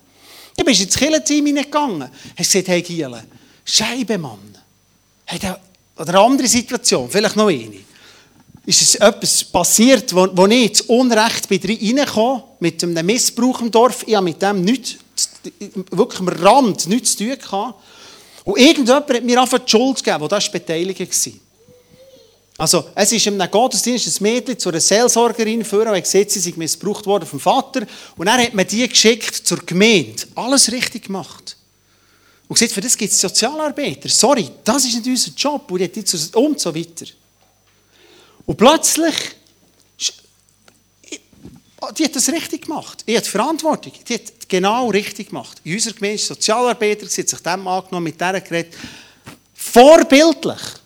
Du 0.60 0.65
bist 0.65 0.82
ins 0.82 0.98
Killenteam 0.98 1.45
hineingegangen, 1.45 2.10
hast 2.38 2.52
gesagt, 2.52 2.67
hey 2.67 2.82
Giele, 2.82 3.24
Scheibemann. 3.63 4.58
Hey, 5.24 5.39
oder 5.95 6.10
eine 6.10 6.19
andere 6.19 6.48
Situation, 6.50 7.10
vielleicht 7.10 7.38
noch 7.38 7.48
eine. 7.48 7.78
Ist 8.65 8.82
es 8.82 8.95
etwas 8.95 9.41
passiert, 9.45 10.13
wo, 10.13 10.28
wo 10.34 10.45
ich 10.48 10.76
zu 10.76 10.84
Unrecht 10.88 11.48
bin 11.48 11.62
reingekommen 11.62 12.43
mit 12.60 12.84
einem 12.84 13.06
Missbrauch 13.06 13.62
im 13.62 13.72
Dorf? 13.72 14.04
Ich 14.06 14.13
habe 14.13 14.26
mit 14.26 14.41
dem 14.41 14.62
nichts, 14.62 14.98
wirklich 15.91 16.19
am 16.19 16.28
Rand 16.28 16.88
nichts 16.88 17.15
zu 17.15 17.24
tun 17.24 17.39
gehabt. 17.39 17.82
Und 18.43 18.60
irgendjemand 18.60 19.10
hat 19.10 19.24
mir 19.24 19.41
einfach 19.41 19.60
die 19.60 19.72
Schuld 19.72 20.04
gegeben, 20.04 20.28
der 20.28 20.28
da 20.28 20.39
beteiligt 20.52 21.00
war. 21.00 21.34
Also, 22.60 22.89
es 22.93 23.10
ist 23.13 23.26
einem 23.26 23.50
Gottesdienst 23.50 24.06
ein 24.06 24.24
Mädchen 24.24 24.60
zu 24.60 24.67
einer 24.67 24.82
Seelsorgerin 24.82 25.63
führen, 25.63 25.91
weil 25.91 26.02
gesagt, 26.02 26.32
sie 26.32 26.41
sei 26.41 26.54
missbraucht 26.58 27.06
worden 27.06 27.26
vom 27.26 27.39
Vater. 27.39 27.88
Und 28.17 28.26
dann 28.26 28.38
hat 28.38 28.54
man 28.54 28.67
die 28.67 28.86
geschickt 28.86 29.34
zur 29.34 29.60
Gemeinde. 29.60 30.24
Alles 30.36 30.69
richtig 30.69 31.06
gemacht. 31.06 31.56
Und 32.50 32.56
gesagt, 32.56 32.74
für 32.74 32.82
das 32.82 32.98
gibt 32.98 33.13
es 33.13 33.22
Sozialarbeiter. 33.22 34.10
Sorry, 34.10 34.50
das 34.65 34.84
ist 34.84 34.95
nicht 34.95 35.08
unser 35.08 35.32
Job. 35.38 35.72
Und, 35.72 35.80
jetzt 35.80 36.36
und 36.36 36.60
so 36.60 36.76
weiter. 36.76 37.06
Und 38.45 38.58
plötzlich, 38.58 39.15
die 41.98 42.04
hat 42.04 42.15
das 42.15 42.28
richtig 42.28 42.63
gemacht. 42.63 43.04
Ich 43.06 43.15
hatte 43.15 43.30
Verantwortung. 43.30 43.93
Die 44.06 44.15
hat 44.15 44.50
genau 44.50 44.89
richtig 44.89 45.30
gemacht. 45.30 45.62
In 45.63 45.76
unserer 45.76 45.93
Gemeinde 45.93 46.17
Sozialarbeiter, 46.17 47.08
sie 47.08 47.22
hat 47.22 47.30
sich 47.30 47.39
dem 47.39 47.65
angenommen, 47.65 48.04
mit 48.04 48.19
dieser 48.19 48.41
geredet. 48.41 48.74
Vorbildlich. 49.54 50.79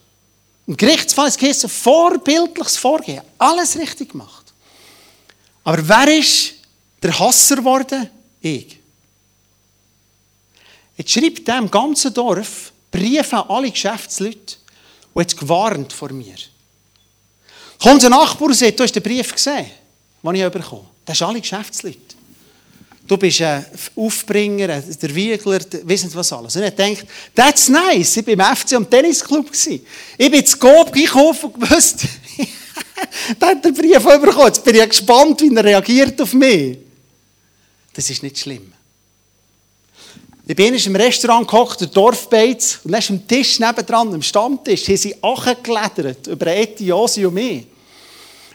Im 0.65 0.78
Gerichtsfall 0.78 1.28
ist 1.28 1.63
es 1.63 1.71
vorbildliches 1.71 2.78
Vorgehen. 2.78 3.21
Alles 3.38 3.78
richtig 3.78 4.12
gemacht. 4.12 4.54
Aber 5.63 5.88
wer 5.88 6.19
ist 6.19 6.54
der 7.02 7.17
Hasser 7.19 7.58
geworden? 7.58 8.10
Ich. 8.41 8.80
Jetzt 10.95 11.12
schreibt 11.12 11.47
im 11.47 11.71
ganzen 11.71 12.13
Dorf 12.13 12.71
Briefe 12.91 13.38
an 13.38 13.49
alle 13.49 13.71
Geschäftsleute 13.71 14.58
und 15.13 15.21
hat 15.21 15.38
gewarnt 15.38 15.91
vor 15.91 16.12
mir. 16.12 16.36
Kommt 17.82 18.04
ein 18.06 18.12
Nachbar 18.12 18.47
und 18.47 18.54
sagt, 18.54 18.80
du 18.80 18.84
hast 18.84 18.93
den 18.93 19.04
Brief 19.04 19.34
gesehen, 19.34 19.69
den 20.21 20.36
ich 20.36 20.49
bekommen 20.49 20.88
Das 21.04 21.17
sind 21.17 21.28
alle 21.28 21.41
Geschäftsleute. 21.41 21.97
Du 23.06 23.18
bist 23.18 23.42
ein 23.42 23.66
Aufbringer, 23.96 24.68
der 24.68 25.16
Wiegler, 25.16 25.60
weiss 25.84 26.04
nicht 26.04 26.16
was 26.16 26.32
alles. 26.32 26.56
Und 26.56 26.63
er 26.63 26.72
denkt, 26.72 27.06
that's 27.36 27.68
nice, 27.68 28.16
ich 28.18 28.26
war 28.26 28.34
im 28.34 28.56
FC 28.56 28.74
am 28.74 28.89
Tennisclub. 28.89 29.52
Ich 29.52 30.32
bin 30.32 30.46
zu 30.46 30.58
Coop 30.58 30.96
einkaufen 30.96 31.52
und 31.52 31.62
gewusst, 31.62 32.06
da 33.39 33.48
hat 33.48 33.66
der 33.66 33.72
Brief 33.72 34.02
bekommen. 34.04 34.46
Jetzt 34.46 34.63
bin 34.63 34.76
ich 34.76 34.89
gespannt, 34.89 35.42
wie 35.42 35.54
er 35.54 35.63
reagiert 35.63 36.22
auf 36.22 36.34
mich. 36.34 36.78
Das 37.94 38.10
ist 38.10 38.24
nicht 38.24 38.39
schlimm. 38.39 38.72
Ich 40.46 40.56
bin 40.56 40.74
im 40.74 40.96
Restaurant 40.96 41.48
gekocht, 41.48 41.82
der 41.82 41.88
Dorfbeiz, 41.88 42.80
und 42.84 42.92
dann 42.92 43.00
ist 43.00 43.10
am 43.10 43.26
Tisch 43.26 43.60
nebendran, 43.60 44.13
am 44.13 44.22
Stammtisch, 44.22 44.88
haben 44.88 44.98
sie 44.98 45.16
angeklettert 45.24 46.28
über 46.28 46.48
Etiosi 46.48 47.26
und 47.26 47.34
mich. 47.34 47.66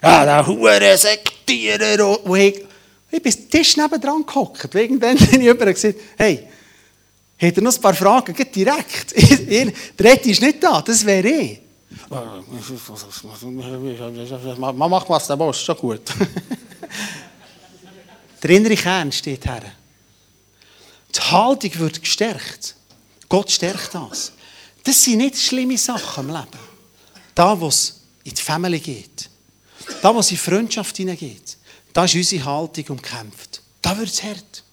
Ja, 0.02 0.24
der 0.24 0.46
Hure 0.46 0.96
Sektierer. 0.96 2.24
Und 2.24 2.38
ich, 2.38 2.67
ich 3.10 3.22
bin 3.22 3.32
am 3.32 3.50
Tisch 3.50 3.76
nebendran 3.76 4.24
gehockt. 4.26 4.74
Irgendwann 4.74 5.16
bin 5.30 5.40
ich 5.40 5.46
über 5.46 5.66
und 5.66 5.74
gesagt, 5.74 5.98
hey, 6.16 6.46
hat 7.40 7.56
er 7.56 7.62
noch 7.62 7.74
ein 7.74 7.80
paar 7.80 7.94
Fragen? 7.94 8.34
Geht 8.34 8.54
direkt. 8.54 9.14
der 9.98 10.12
Eti 10.12 10.30
ist 10.32 10.42
nicht 10.42 10.62
da, 10.62 10.82
das 10.82 11.04
wäre 11.06 11.28
ich. 11.28 11.60
Man 14.58 14.90
macht 14.90 15.08
was 15.08 15.26
der 15.26 15.36
Boss, 15.36 15.62
schon 15.62 15.76
gut. 15.76 16.02
der 18.42 18.50
innere 18.50 18.76
Kern 18.76 19.12
steht 19.12 19.46
her. 19.46 19.62
Die 21.14 21.20
Haltung 21.20 21.78
wird 21.78 22.02
gestärkt. 22.02 22.74
Gott 23.28 23.50
stärkt 23.50 23.94
das. 23.94 24.32
Das 24.84 25.02
sind 25.02 25.18
nicht 25.18 25.38
schlimme 25.38 25.78
Sachen 25.78 26.28
im 26.28 26.34
Leben. 26.34 26.68
Da, 27.34 27.58
wo 27.58 27.68
es 27.68 28.00
in 28.24 28.34
die 28.34 28.42
Familie 28.42 28.80
geht. 28.80 29.30
Da, 30.02 30.14
wo 30.14 30.20
es 30.20 30.30
in 30.30 30.36
Freundschaft 30.36 30.96
hineingeht. 30.96 31.57
Da 31.92 32.04
ist 32.04 32.14
unsere 32.14 32.44
Haltung 32.44 32.84
umkämpft. 32.88 33.62
Da 33.82 33.96
wird 33.96 34.08
es 34.08 34.22
hart. 34.22 34.64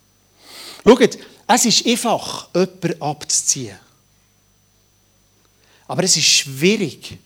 Schaut, 0.85 1.17
es 1.47 1.65
ist 1.65 1.85
einfach, 1.85 2.49
jemanden 2.53 3.01
abzuziehen. 3.01 3.79
Aber 5.87 6.03
es 6.03 6.17
ist 6.17 6.25
schwierig, 6.25 7.17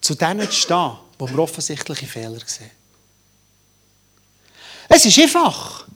zu 0.00 0.14
denen 0.14 0.50
zu 0.50 0.56
stehen, 0.56 0.96
wo 1.18 1.28
wir 1.28 1.38
offensichtliche 1.38 2.06
Fehler 2.06 2.40
sehen. 2.46 2.70
Es 4.88 5.04
ist 5.04 5.18
einfach. 5.18 5.86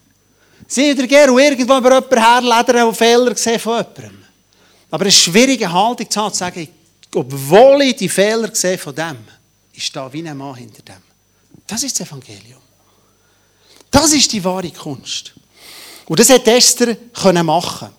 Sie 0.66 0.88
ihr 0.88 1.07
gerne 1.07 1.42
irgendwo 1.42 1.77
über 1.77 1.94
jemanden 1.94 2.18
herledern 2.18 2.88
und 2.88 2.97
Fehler 2.97 3.37
sehen 3.37 3.59
von 3.59 3.79
jemandem. 3.79 4.25
Aber 4.90 5.03
eine 5.03 5.12
schwierige 5.12 5.70
Haltung 5.70 6.09
zu 6.09 6.20
haben, 6.20 6.33
zu 6.33 6.38
sagen, 6.38 6.68
obwohl 7.14 7.83
ich 7.83 7.97
die 7.97 8.09
Fehler 8.09 8.55
sehe 8.55 8.79
von 8.79 8.94
dem, 8.94 9.18
ist 9.73 9.94
da 9.94 10.12
wie 10.12 10.27
ein 10.27 10.37
Mann 10.37 10.55
hinter 10.55 10.83
dem. 10.83 11.03
Das 11.66 11.83
ist 11.83 11.99
das 11.99 12.07
Evangelium. 12.07 12.61
Das 13.94 14.12
ist 14.12 14.33
die 14.33 14.42
wahre 14.42 14.72
Kunst. 14.72 15.33
Und 16.07 16.18
das 16.18 16.28
hat 16.28 16.48
Esther 16.48 16.96
können 17.12 17.46
machen. 17.46 17.90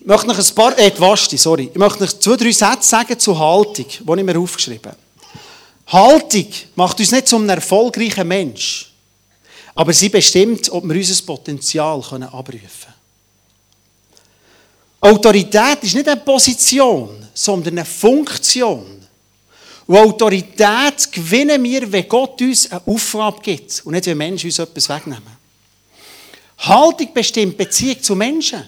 Ich 0.00 0.06
möchte 0.06 0.26
noch 0.26 0.38
ein 0.38 0.54
paar, 0.54 0.78
äh, 0.78 0.90
Wasti, 0.98 1.36
sorry. 1.36 1.68
Ich 1.70 1.78
möchte 1.78 2.02
noch 2.02 2.12
zwei, 2.14 2.34
drei 2.34 2.50
Sätze 2.50 2.88
sagen 2.88 3.18
zur 3.18 3.38
Haltung, 3.38 3.84
die 3.86 4.20
ich 4.20 4.24
mir 4.24 4.38
aufgeschrieben 4.38 4.92
habe. 4.92 6.12
Haltung 6.14 6.46
macht 6.76 6.98
uns 6.98 7.12
nicht 7.12 7.28
zum 7.28 7.46
erfolgreichen 7.46 8.26
Mensch. 8.26 8.90
Aber 9.74 9.92
sie 9.92 10.08
bestimmt, 10.08 10.70
ob 10.70 10.82
wir 10.84 10.96
unser 10.96 11.22
Potenzial 11.24 11.98
abrufen 11.98 12.48
können. 12.50 12.94
Autorität 14.98 15.82
ist 15.82 15.94
nicht 15.94 16.08
eine 16.08 16.22
Position, 16.22 17.28
sondern 17.34 17.74
eine 17.74 17.84
Funktion. 17.84 18.97
Und 19.88 19.96
Autorität 19.96 21.10
gewinnen 21.10 21.64
wir, 21.64 21.90
wenn 21.90 22.08
Gott 22.08 22.40
uns 22.40 22.70
eine 22.70 22.86
Aufgabe 22.86 23.40
gibt 23.42 23.82
und 23.84 23.94
nicht, 23.94 24.06
wenn 24.06 24.18
Menschen 24.18 24.46
uns 24.46 24.58
etwas 24.60 24.88
wegnehmen. 24.88 25.36
Haltung 26.58 27.12
bestimmt 27.12 27.56
Beziehung 27.56 28.00
zu 28.00 28.14
Menschen. 28.14 28.62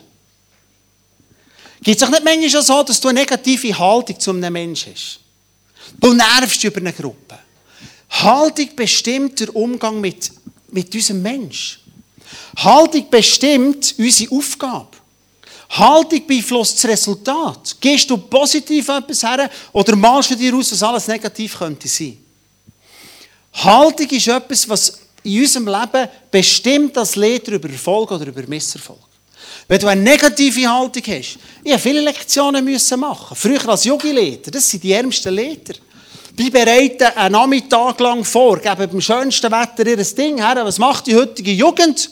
Gibt 1.82 1.96
es 1.96 2.02
auch 2.02 2.10
nicht 2.10 2.24
manchmal 2.24 2.62
so, 2.62 2.82
dass 2.82 3.00
du 3.00 3.08
eine 3.08 3.20
negative 3.20 3.78
Haltung 3.78 4.18
zu 4.18 4.30
einem 4.30 4.52
Menschen 4.52 4.92
hast? 4.92 5.20
Du 6.00 6.12
nervst 6.12 6.64
über 6.64 6.80
eine 6.80 6.92
Gruppe. 6.92 7.38
Haltung 8.10 8.74
bestimmt 8.74 9.38
der 9.38 9.54
Umgang 9.54 10.00
mit 10.00 10.32
mit 10.72 10.94
unserem 10.94 11.22
Mensch. 11.22 11.80
Haltung 12.56 13.08
bestimmt 13.10 13.94
unsere 13.98 14.34
Aufgabe. 14.34 14.96
Haltung 15.70 16.26
beeinflusst 16.26 16.76
das 16.76 16.90
Resultat. 16.90 17.76
Gehst 17.80 18.10
du 18.10 18.16
positiv 18.16 18.88
etwas 18.88 19.22
her 19.22 19.48
oder 19.72 19.94
malst 19.94 20.30
du 20.30 20.34
dir 20.34 20.54
aus, 20.54 20.70
dass 20.70 20.82
alles 20.82 21.06
negativ 21.06 21.58
könnte 21.58 21.86
sein? 21.86 22.18
Haltung 23.52 24.08
ist 24.08 24.28
etwas, 24.28 24.68
was 24.68 25.00
in 25.22 25.40
unserem 25.40 25.68
Leben 25.68 26.08
bestimmt 26.30 26.96
das 26.96 27.14
Leder 27.14 27.52
über 27.52 27.70
Erfolg 27.70 28.10
oder 28.10 28.26
über 28.26 28.42
Misserfolg. 28.46 28.98
Wenn 29.68 29.80
du 29.80 29.86
eine 29.86 30.00
negative 30.00 30.68
Haltung 30.68 31.02
hast, 31.06 31.38
ich 31.62 31.72
habe 31.72 31.80
viele 31.80 32.00
Lektionen 32.00 32.78
machen. 32.96 33.36
Früher 33.36 33.68
als 33.68 33.84
Yogi-Leder, 33.84 34.50
das 34.50 34.68
sind 34.68 34.82
die 34.82 34.92
ärmsten 34.92 35.34
Leder. 35.34 35.74
die 36.40 36.50
bereiten 36.50 37.04
einen 37.16 37.32
Nachmittag 37.32 38.00
lang 38.00 38.24
vor, 38.24 38.58
geben 38.58 38.88
beim 38.90 39.00
schönsten 39.00 39.52
Wetter 39.52 39.86
ihr 39.86 39.96
Ding 39.96 40.38
her. 40.38 40.64
Was 40.64 40.78
macht 40.78 41.06
die 41.06 41.14
heutige 41.14 41.52
Jugend? 41.52 42.10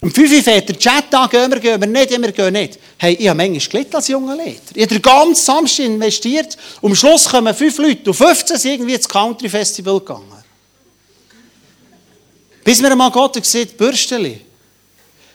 Um 0.00 0.10
5 0.10 0.30
Uhr 0.30 0.42
fährt 0.42 0.68
der 0.68 0.78
Chat 0.78 1.14
an, 1.14 1.28
gehen 1.28 1.50
wir, 1.50 1.58
gehen 1.58 1.80
wir 1.80 1.88
nicht, 1.88 2.10
wir 2.10 2.32
gehen 2.32 2.52
nicht. 2.52 2.78
Hey, 2.98 3.14
ich 3.14 3.28
habe 3.28 3.36
manchmal 3.36 3.68
gelitten 3.68 3.96
als 3.96 4.08
junger 4.08 4.36
Leiter. 4.36 4.74
Ich 4.74 4.82
habe 4.82 4.94
den 4.94 5.02
ganzen 5.02 5.34
Samstag 5.34 5.86
investiert. 5.86 6.56
Am 6.82 6.94
Schluss 6.94 7.28
kommen 7.28 7.54
fünf 7.54 7.78
Leute 7.78 8.10
und 8.10 8.14
15 8.14 8.58
sind 8.58 8.72
irgendwie 8.72 8.94
ins 8.94 9.08
Country 9.08 9.48
Festival 9.48 9.98
gegangen. 9.98 10.44
Bis 12.62 12.80
mir 12.80 12.90
einmal 12.90 13.10
Gott 13.10 13.34
gesagt 13.34 13.76
Bürsteli, 13.76 14.40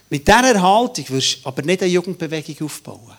mit 0.10 0.28
dieser 0.28 0.62
Haltung 0.62 1.06
wirst 1.08 1.38
du 1.38 1.48
aber 1.48 1.62
nicht 1.62 1.82
eine 1.82 1.90
Jugendbewegung 1.90 2.66
aufbauen. 2.66 3.18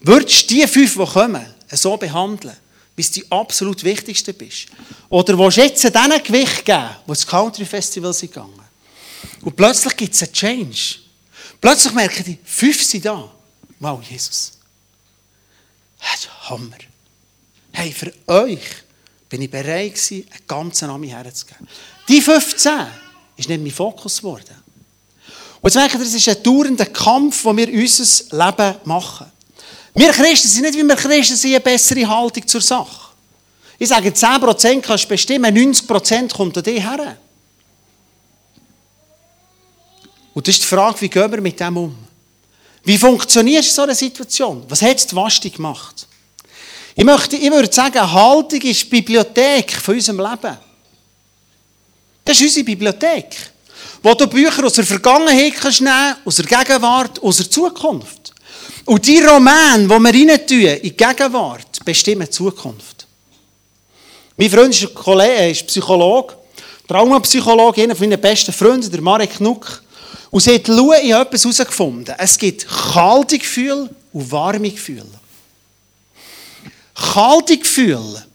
Würdest 0.00 0.50
du 0.50 0.54
die 0.54 0.66
fünf, 0.66 0.94
die 0.94 1.04
kommen, 1.04 1.46
so 1.70 1.96
behandeln, 1.96 2.56
wie 2.96 3.02
es 3.02 3.10
die 3.12 3.24
absolut 3.30 3.82
wichtigste 3.82 4.34
bist? 4.34 4.66
Oder 5.08 5.38
willst 5.38 5.56
du 5.56 5.62
jetzt 5.62 5.84
denen 5.84 6.22
Gewicht 6.22 6.64
geben, 6.64 6.88
die 7.06 7.10
ins 7.10 7.26
Country 7.26 7.64
Festival 7.64 8.12
sind 8.12 8.32
gegangen? 8.32 8.63
Und 9.42 9.56
plötzlich 9.56 9.96
gibt 9.96 10.14
es 10.14 10.22
einen 10.22 10.32
Change. 10.32 10.96
Plötzlich 11.60 11.92
merken 11.92 12.24
die, 12.24 12.38
fünf 12.44 12.82
sind 12.82 13.04
da. 13.04 13.30
Wow, 13.80 14.02
Jesus. 14.02 14.52
Das 15.98 16.20
ist 16.20 16.48
Hammer. 16.50 16.76
Hey, 17.72 17.92
für 17.92 18.12
euch 18.26 18.60
bin 19.28 19.42
ich 19.42 19.50
bereit 19.50 19.94
gewesen, 19.94 20.26
einen 20.30 20.46
ganzen 20.46 20.88
Namen 20.88 21.08
herzugeben. 21.08 21.66
Die 22.08 22.20
15 22.20 22.86
ist 23.36 23.48
nicht 23.48 23.62
mein 23.62 23.70
Fokus 23.72 24.18
geworden. 24.18 24.54
Und 25.60 25.70
jetzt 25.70 25.76
merkt 25.76 25.94
ihr, 25.94 26.00
das 26.00 26.14
ist 26.14 26.28
ein 26.28 26.42
dauernder 26.42 26.86
Kampf, 26.86 27.42
den 27.42 27.56
wir 27.56 27.68
unser 27.68 28.36
Leben 28.36 28.76
machen. 28.84 29.26
Wir 29.94 30.12
Christen 30.12 30.48
sind 30.48 30.62
nicht, 30.62 30.76
wie 30.76 30.82
wir 30.82 30.96
Christen 30.96 31.36
sind, 31.36 31.52
eine 31.52 31.60
bessere 31.60 32.06
Haltung 32.06 32.46
zur 32.46 32.60
Sache. 32.60 33.12
Ich 33.78 33.88
sage, 33.88 34.10
10% 34.10 34.80
kannst 34.80 35.04
du 35.04 35.08
bestimmen, 35.08 35.56
90% 35.56 36.32
kommt 36.32 36.56
an 36.56 36.62
dich 36.62 36.82
her. 36.82 37.16
Und 40.34 40.46
das 40.46 40.56
ist 40.56 40.62
die 40.62 40.68
Frage, 40.68 41.00
wie 41.00 41.08
gehen 41.08 41.30
wir 41.30 41.40
mit 41.40 41.58
dem 41.58 41.76
um? 41.76 41.96
Wie 42.82 42.98
funktioniert 42.98 43.64
so 43.64 43.82
eine 43.82 43.94
Situation? 43.94 44.64
Was 44.68 44.82
hat 44.82 45.10
die 45.10 45.16
Waste 45.16 45.48
gemacht? 45.48 46.06
Ich, 46.96 47.04
möchte, 47.04 47.36
ich 47.36 47.50
würde 47.50 47.72
sagen, 47.72 48.12
Haltung 48.12 48.60
ist 48.60 48.82
die 48.82 48.88
Bibliothek 48.90 49.72
von 49.72 49.94
unserem 49.94 50.18
Leben. 50.18 50.58
Das 52.24 52.36
ist 52.36 52.42
unsere 52.42 52.64
Bibliothek, 52.64 53.36
wo 54.02 54.14
du 54.14 54.26
Bücher 54.26 54.64
aus 54.64 54.74
der 54.74 54.84
Vergangenheit 54.84 55.54
kannst 55.54 55.80
nehmen 55.80 56.16
aus 56.24 56.36
der 56.36 56.46
Gegenwart, 56.46 57.22
aus 57.22 57.38
der 57.38 57.50
Zukunft. 57.50 58.32
Und 58.84 59.06
die 59.06 59.20
Romane, 59.20 59.84
die 59.84 59.88
wir 59.88 59.96
rein 59.96 60.28
in 60.28 60.82
die 60.82 60.96
Gegenwart, 60.96 61.84
bestimmen 61.84 62.26
die 62.26 62.30
Zukunft. 62.30 63.06
Mein 64.36 64.50
Freund 64.50 64.74
ist, 64.74 64.94
Kollege, 64.94 65.50
ist 65.50 65.66
Psychologe, 65.66 66.34
Traumapsychologe, 66.86 67.82
einer 67.82 67.98
meiner 67.98 68.16
besten 68.16 68.52
Freunde, 68.52 68.90
der 68.90 69.00
Marek 69.00 69.36
Knuck. 69.36 69.83
Und 70.34 70.40
sie 70.40 70.56
hat 70.56 70.66
Lou 70.66 70.90
in 70.90 71.12
etwas 71.12 71.44
herausgefunden. 71.44 72.12
Es 72.18 72.36
gibt 72.36 72.66
kalte 72.66 73.38
Gefühle 73.38 73.88
und 74.12 74.32
warme 74.32 74.68
Gefühle. 74.68 75.06
Kalte 76.92 77.56
Gefühle 77.56 78.26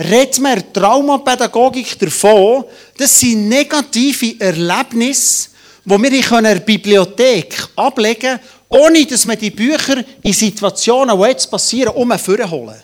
redet 0.00 0.38
man 0.38 0.56
in 0.56 0.72
Traumapädagogik 0.72 1.98
davon, 1.98 2.64
das 2.96 3.20
sind 3.20 3.50
negative 3.50 4.40
Erlebnisse, 4.40 5.50
die 5.84 5.90
wir 5.90 6.38
in 6.38 6.44
der 6.44 6.60
Bibliothek 6.60 7.68
ablegen 7.76 8.20
können, 8.20 8.40
ohne 8.70 9.04
dass 9.04 9.28
wir 9.28 9.36
die 9.36 9.50
Bücher 9.50 10.02
in 10.22 10.32
Situationen, 10.32 11.20
die 11.20 11.28
jetzt 11.28 11.50
passieren, 11.50 11.94
umholen. 11.96 12.82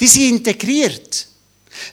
Die 0.00 0.08
sind 0.08 0.28
integriert. 0.28 1.28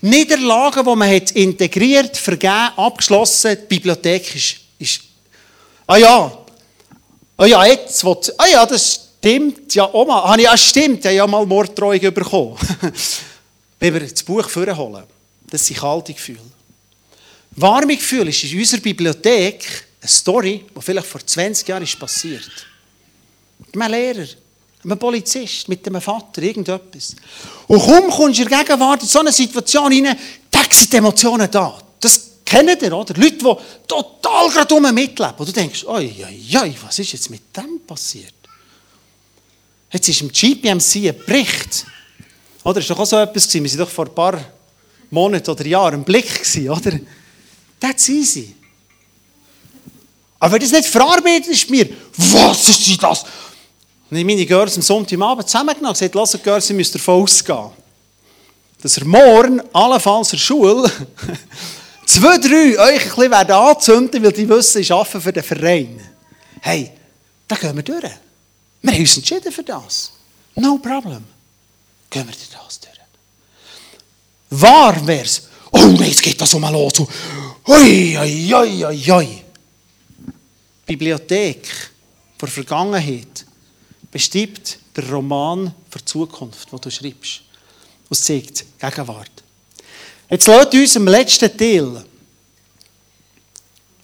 Niederlagen, 0.01 0.83
die 0.83 0.95
man 0.95 1.15
hat 1.15 1.29
integriert, 1.29 2.17
vergeben, 2.17 2.71
abgeschlossen, 2.77 3.57
die 3.61 3.67
Bibliothek 3.67 4.35
ist, 4.35 4.55
ist 4.79 5.10
Ah 5.91 5.97
ja, 5.97 6.31
ah 7.35 7.45
ja, 7.45 7.65
jetzt, 7.65 8.05
ah 8.05 8.47
ja, 8.49 8.65
das 8.65 9.09
stimmt, 9.17 9.75
ja, 9.75 9.93
Oma, 9.93 10.23
ah, 10.23 10.39
ja, 10.39 10.55
stimmt, 10.55 10.99
ich 10.99 11.05
habe 11.07 11.15
ja 11.15 11.27
mal 11.27 11.45
Morddrohung 11.45 11.99
bekommen. 11.99 12.55
Wenn 13.79 13.93
wir 13.95 14.07
das 14.07 14.23
Buch 14.23 14.47
vorholen, 14.47 15.03
das 15.49 15.65
sind 15.65 15.79
kalte 15.79 16.13
Gefühle. 16.13 16.39
Warme 17.57 17.97
Gefühle 17.97 18.29
ist 18.29 18.41
in 18.41 18.59
unserer 18.59 18.79
Bibliothek 18.79 19.85
eine 19.99 20.09
Story, 20.09 20.63
die 20.73 20.81
vielleicht 20.81 21.07
vor 21.07 21.27
20 21.27 21.67
Jahren 21.67 21.83
ist 21.83 21.99
passiert. 21.99 22.49
Mit 23.59 23.75
einem 23.75 23.91
Lehrer, 23.91 24.27
mit 24.83 24.85
einem 24.85 24.97
Polizist, 24.97 25.67
mit 25.67 25.85
einem 25.85 25.99
Vater, 25.99 26.41
irgendetwas. 26.41 27.17
Und 27.67 27.81
kaum 27.81 28.09
kommst 28.09 28.39
du 28.39 28.43
in 28.43 28.47
der 28.47 28.59
Gegenwart 28.59 29.01
in 29.01 29.09
so 29.09 29.19
eine 29.19 29.33
Situation 29.33 29.91
rein, 29.91 30.17
da 30.49 30.59
sind 30.69 30.93
die 30.93 30.95
Emotionen 30.95 31.51
da. 31.51 31.77
Das 31.99 32.30
Kennt 32.51 32.81
ihr, 32.81 32.91
oder? 32.91 33.13
Leute, 33.13 33.37
die 33.37 33.55
total 33.87 34.49
gerade 34.49 34.75
um 34.75 34.93
mitleben. 34.93 35.35
Und 35.37 35.47
du 35.47 35.53
denkst, 35.53 35.85
oi, 35.85 36.13
oi, 36.19 36.57
oi, 36.59 36.75
was 36.83 36.99
ist 36.99 37.13
jetzt 37.13 37.29
mit 37.29 37.55
dem 37.55 37.79
passiert? 37.87 38.33
Jetzt 39.89 40.09
ist 40.09 40.19
im 40.19 40.29
GPMC 40.29 40.95
ein 41.07 41.25
Bericht. 41.25 41.85
Oder? 42.65 42.81
War 42.81 42.83
doch 42.83 42.99
auch 42.99 43.05
so 43.05 43.17
etwas. 43.19 43.47
Gewesen. 43.47 43.63
Wir 43.63 43.71
waren 43.71 43.85
doch 43.85 43.89
vor 43.89 44.05
ein 44.05 44.13
paar 44.13 44.45
Monaten 45.11 45.49
oder 45.49 45.65
Jahren 45.65 45.93
im 45.93 46.03
Blick. 46.03 46.27
Gewesen, 46.27 46.69
oder? 46.69 46.99
That's 47.79 48.09
easy. 48.09 48.53
Aber 50.37 50.51
wenn 50.51 50.59
das 50.59 50.73
nicht 50.73 50.87
verarbeitet 50.89 51.47
ist 51.47 51.69
mir, 51.69 51.87
was 52.17 52.67
ist 52.67 53.01
das? 53.01 53.23
Und 54.09 54.17
ich 54.17 54.25
meine 54.25 54.45
Girls 54.45 54.75
am 54.75 54.81
Sonntagabend 54.81 55.47
zusammengenommen 55.47 55.91
und 55.91 55.99
gesagt, 55.99 56.15
lasst 56.15 56.43
Girls, 56.43 56.69
ihr 56.69 56.75
müsst 56.75 56.95
davon 56.95 57.23
ausgehen, 57.23 57.69
dass 58.81 58.97
er 58.97 59.05
morgen, 59.05 59.61
allenfalls 59.71 60.33
in 60.33 60.37
der 60.37 60.43
Schule, 60.43 60.91
zwei, 62.11 62.37
drei 62.37 62.77
euch 62.77 63.17
ein 63.17 63.29
bisschen 63.29 63.51
anzünden, 63.51 64.23
weil 64.23 64.31
die 64.31 64.49
wissen, 64.49 64.81
ich 64.81 64.91
arbeite 64.91 65.21
für 65.21 65.33
den 65.33 65.43
Verein. 65.43 66.01
Hey, 66.61 66.91
da 67.47 67.55
gehen 67.55 67.75
wir 67.75 67.83
durch. 67.83 68.03
Wir 68.81 68.91
haben 68.91 68.99
uns 68.99 69.17
entschieden 69.17 69.51
für 69.51 69.63
das. 69.63 70.11
No 70.55 70.77
problem. 70.77 71.23
Gehen 72.09 72.27
wir 72.27 72.33
durch 72.33 72.49
das 72.49 72.79
durch. 72.79 72.91
Wahr 74.49 75.07
wäre 75.07 75.25
es. 75.25 75.47
Oh, 75.71 75.87
jetzt 76.01 76.21
geht 76.21 76.39
das 76.41 76.53
um 76.53 76.63
los. 76.63 76.99
Ui, 77.67 78.17
ui, 78.17 78.53
ui, 78.53 78.85
ui, 78.85 79.11
ui. 79.11 79.43
Bibliothek 80.85 81.67
der 82.41 82.47
Vergangenheit 82.49 83.45
bestimmt 84.11 84.79
der 84.95 85.09
Roman 85.09 85.73
für 85.89 85.99
die 85.99 86.05
Zukunft, 86.05 86.71
den 86.71 86.81
du 86.81 86.91
schreibst. 86.91 87.41
Und 88.09 88.17
zeigt 88.17 88.65
Gegenwart. 88.77 89.43
Jetzt 90.31 90.47
lasst 90.47 90.73
uns 90.73 90.95
im 90.95 91.07
letzten 91.09 91.57
Teil 91.57 92.05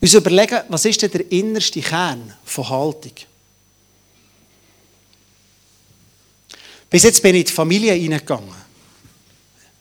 uns 0.01 0.13
überlegen, 0.13 0.59
was 0.67 0.83
ist 0.83 1.01
denn 1.01 1.11
der 1.11 1.31
innerste 1.31 1.79
Kern 1.79 2.33
von 2.43 2.67
Haltung? 2.67 3.13
Bis 6.89 7.03
jetzt 7.03 7.23
bin 7.23 7.35
ich 7.35 7.41
in 7.41 7.47
die 7.47 7.53
Familie 7.53 7.93
hineingegangen. 7.93 8.67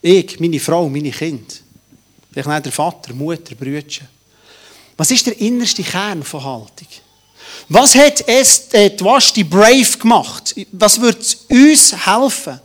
Ich, 0.01 0.39
meine 0.39 0.61
Frau, 0.61 0.89
meine 0.89 1.11
Kinder. 1.11 1.53
Vielleicht 2.33 2.49
nicht 2.49 2.67
der 2.67 2.73
Vater, 2.73 3.13
Mutter, 3.13 3.57
Brüder. 3.57 4.07
Was 4.97 5.11
ist 5.11 5.27
der 5.27 5.41
innerste 5.41 5.83
Kern 5.83 6.23
von 6.23 6.45
Haltung? 6.45 6.89
Was 7.69 7.97
hat 7.97 8.23
es 8.29 8.69
äh, 8.73 8.97
die 8.97 9.45
Brave 9.45 9.99
gemacht? 9.99 10.55
Was 10.71 11.01
wird 11.01 11.39
uns 11.49 12.07
helfen? 12.07 12.61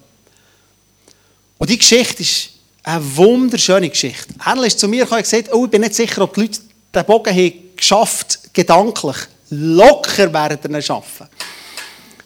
Und 1.58 1.70
die 1.70 1.80
Geschichte 1.80 2.22
ist 2.22 2.61
eine 2.84 3.18
wunderschöne 3.18 3.90
Geschichte. 3.90 4.34
Er 4.44 4.64
ist 4.64 4.80
zu 4.80 4.88
mir 4.88 5.04
gekommen 5.04 5.20
und 5.20 5.30
gesagt, 5.30 5.54
oh, 5.54 5.66
ich 5.66 5.72
bin 5.72 5.82
nicht 5.82 5.96
sicher, 5.96 6.22
ob 6.22 6.34
die 6.34 6.42
Leute 6.42 6.60
den 6.94 7.06
Bogen 7.06 7.36
haben 7.36 7.54
geschafft, 7.76 8.54
gedanklich. 8.54 9.18
Locker 9.50 10.32
werden 10.34 10.74
er 10.74 10.82
schaffen. 10.82 11.28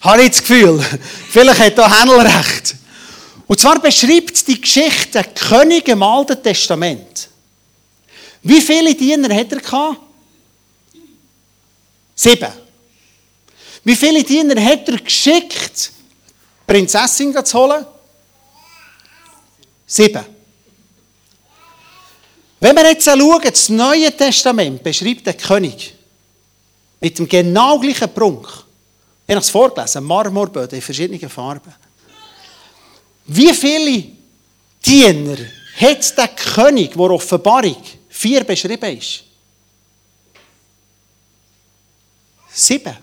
Habe 0.02 0.24
ich 0.24 0.30
das 0.30 0.42
Gefühl. 0.42 0.84
Vielleicht 1.30 1.60
hat 1.60 1.78
da 1.78 2.00
Händel 2.00 2.20
recht. 2.20 2.76
Und 3.48 3.60
zwar 3.60 3.80
beschreibt 3.80 4.48
die 4.48 4.62
Geschichte 4.62 5.22
den 5.22 5.34
König 5.34 5.88
im 5.88 6.02
Alten 6.02 6.42
Testament. 6.42 7.30
Wie 8.42 8.62
viele 8.62 8.94
Diener 8.94 9.36
hat 9.36 9.52
er 9.52 9.60
gehabt? 9.60 10.00
Sieben. 12.16 12.52
Wie 13.84 13.96
viele 13.96 14.24
Diener 14.24 14.64
hat 14.64 14.88
er 14.88 14.98
geschickt, 14.98 15.92
Prinzessin 16.66 17.34
zu 17.44 17.58
holen? 17.60 17.86
Sieben. 19.86 20.35
Wenn 22.66 22.76
wir 22.78 22.90
jetzt 22.90 23.06
schauen, 23.06 23.42
das 23.44 23.70
Neue 23.70 24.12
Testament 24.18 24.82
beschreibt 24.82 25.28
den 25.28 25.38
König 25.38 25.94
mit 27.00 27.20
dem 27.20 27.30
genau 27.30 27.78
gleichen 27.78 28.12
Prunk. 28.12 28.48
Ich 29.28 29.36
habe 29.36 29.40
es 29.40 29.52
vorgelesen, 29.52 30.04
Marmorböden 30.04 30.76
in 30.76 30.82
verschiedenen 30.82 31.30
Farben. 31.30 31.72
Wie 33.28 33.54
viele 33.54 34.06
Diener 34.84 35.38
hat 35.80 36.18
der 36.18 36.28
König, 36.30 36.94
der 36.94 37.12
Offenbarung 37.12 37.84
vier 38.10 38.44
beschrieben 38.44 38.98
ist? 38.98 39.24
Sieben. 42.52 42.98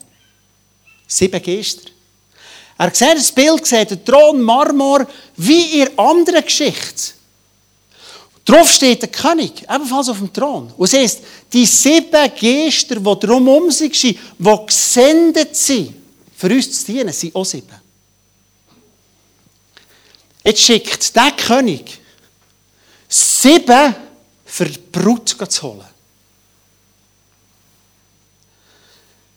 Sieben 1.07 1.41
Geister. 1.41 1.89
Er 2.79 2.93
sieht 2.93 3.17
das 3.17 3.31
Bild, 3.31 3.65
sieht 3.65 3.93
den 3.93 4.05
Thron 4.05 4.43
Marmor, 4.43 5.07
wie 5.37 5.83
in 5.83 5.97
anderen 5.97 6.43
Geschichte. 6.43 7.22
Drauf 8.45 8.71
steht 8.71 9.03
der 9.03 9.09
König, 9.09 9.63
ebenfalls 9.63 10.09
auf 10.09 10.19
dem 10.19 10.33
Thron. 10.33 10.73
Und 10.77 10.85
es 10.85 10.95
heißt, 10.95 11.21
die 11.53 11.65
sieben 11.65 12.11
Geister, 12.11 12.97
die 12.97 13.27
drumherum 13.27 13.71
sind, 13.71 14.03
die 14.03 14.19
gesendet 14.67 15.55
sind, 15.55 15.95
für 16.37 16.49
uns 16.49 16.85
zu 16.85 16.93
dienen, 16.93 17.13
sind 17.13 17.35
auch 17.37 17.45
sieben. 17.45 17.81
Jetzt 20.45 20.61
schickt 20.61 21.15
der 21.15 21.31
König 21.33 22.01
sieben 23.09 23.95
für 24.45 24.65
die 24.65 24.79
Brut 24.91 25.29
zu 25.29 25.63
holen. 25.63 25.87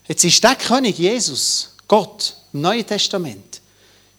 Jetzt 0.08 0.24
ist 0.24 0.44
der 0.44 0.56
König 0.56 0.98
Jesus, 0.98 1.74
Gott, 1.88 2.36
im 2.54 2.62
Neuen 2.62 2.86
Testament, 2.86 3.62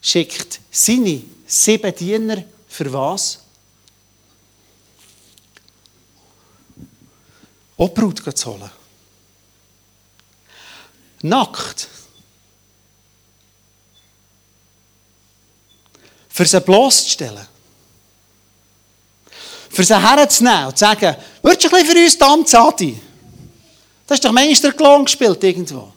schickt 0.01 0.61
seine 0.71 1.23
sieben 1.47 1.95
Diener 1.95 2.45
für 2.69 2.93
was? 2.93 3.39
Auch 7.77 7.89
Brut 7.89 8.37
zu 8.37 8.51
holen. 8.51 8.71
Nackt. 11.23 11.89
Für 16.29 16.45
sie 16.45 16.61
bloßzustellen. 16.61 17.47
Für 19.71 19.85
sie 19.85 20.01
herzunehmen 20.01 20.67
und 20.67 20.79
zu 20.79 20.85
sagen, 20.85 21.17
würdest 21.43 21.65
du 21.65 21.77
ein 21.77 21.83
bisschen 21.83 21.97
für 21.97 22.05
uns 22.05 22.19
tanzen, 22.19 22.57
Adi? 22.57 23.01
Das 24.07 24.17
ist 24.17 24.25
doch 24.25 24.33
manchmal 24.33 24.71
der 24.71 24.73
Klon 24.73 25.05
gespielt 25.05 25.43
irgendwo. 25.43 25.93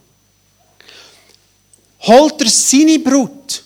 Holt 2.01 2.41
er 2.41 2.49
seine 2.49 2.99
Brut. 2.99 3.63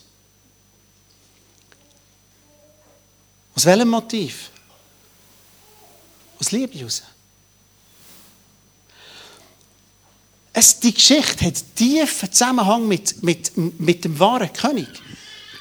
Aus 3.55 3.65
welchem 3.65 3.89
Motiv? 3.89 4.49
Aus 6.39 6.51
Liebe 6.51 6.77
heraus. 6.77 7.03
Es, 10.63 10.79
die 10.79 10.93
Geschichte 10.93 11.45
hat 11.45 11.55
tiefen 11.75 12.31
Zusammenhang 12.31 12.87
mit, 12.87 13.21
mit, 13.21 13.51
mit 13.57 14.05
dem 14.05 14.17
wahren 14.17 14.51
König. 14.53 14.87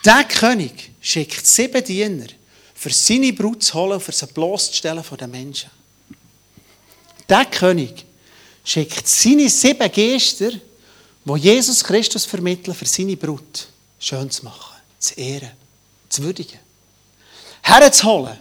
Der 0.04 0.22
König 0.22 0.92
schickt 1.00 1.44
sieben 1.44 1.82
Diener, 1.82 2.26
für 2.72 2.90
seine 2.90 3.32
Brut 3.32 3.64
zu 3.64 3.74
holen 3.74 3.94
und 3.94 4.00
für 4.00 4.12
sie 4.12 4.26
bloßzustellen 4.26 5.02
von 5.02 5.18
den 5.18 5.32
Menschen. 5.32 5.70
Der 7.28 7.46
König 7.46 8.04
schickt 8.64 9.08
seine 9.08 9.48
sieben 9.48 9.90
Geister, 9.90 10.52
die 10.52 11.34
Jesus 11.36 11.82
Christus 11.82 12.24
vermitteln, 12.24 12.72
für 12.72 12.86
seine 12.86 13.16
Brut 13.16 13.66
schön 13.98 14.30
zu 14.30 14.44
machen, 14.44 14.76
zu 15.00 15.14
ehren, 15.14 15.50
zu 16.08 16.22
würdigen, 16.22 16.60
herzuholen. 17.62 18.38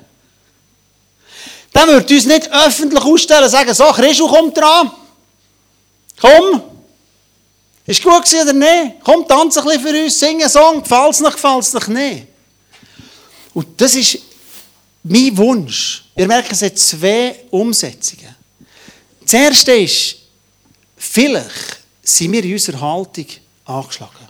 Dann 1.73 1.89
würde 1.89 2.13
uns 2.13 2.25
nicht 2.27 2.51
öffentlich 2.51 3.03
ausstellen 3.03 3.45
und 3.45 3.49
sagen, 3.49 3.73
so, 3.73 3.85
Christus 3.85 4.29
kommt 4.29 4.55
dran. 4.55 4.91
Komm. 6.21 6.61
Ist 7.85 8.03
gut 8.03 8.23
gewesen 8.23 8.41
oder 8.41 8.53
nicht? 8.53 8.97
Komm, 9.03 9.27
tanze 9.27 9.59
ein 9.59 9.65
bisschen 9.65 9.81
für 9.81 10.03
uns, 10.03 10.19
sing 10.19 10.39
einen 10.39 10.49
Song. 10.49 10.81
Gefällt 10.83 11.13
es 11.13 11.19
nicht, 11.19 11.33
gefällt 11.33 11.63
es 11.63 11.87
nicht? 11.87 12.27
Und 13.53 13.81
das 13.81 13.95
ist 13.95 14.19
mein 15.03 15.35
Wunsch. 15.35 16.05
Ihr 16.15 16.27
merkt, 16.27 16.51
es 16.51 16.61
hat 16.61 16.77
zwei 16.77 17.43
Umsetzungen. 17.49 18.35
Das 19.23 19.33
erste 19.33 19.71
ist, 19.73 20.17
vielleicht 20.95 21.79
sind 22.03 22.31
wir 22.31 22.43
in 22.43 22.53
unserer 22.53 22.79
Haltung 22.79 23.25
angeschlagen. 23.65 24.27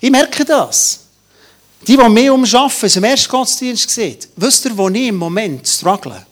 Ich 0.00 0.10
merke 0.10 0.44
das. 0.44 1.00
Die, 1.86 1.96
die 1.96 2.08
mich 2.08 2.30
umschaffen, 2.30 2.86
aus 2.86 2.94
dem 2.94 3.04
ersten 3.04 3.30
Gottesdienst 3.30 3.90
sehen, 3.90 4.18
wisst 4.36 4.64
ihr, 4.64 4.76
wo 4.76 4.88
ich 4.88 5.08
im 5.08 5.16
Moment 5.16 5.66
struggle? 5.66 6.26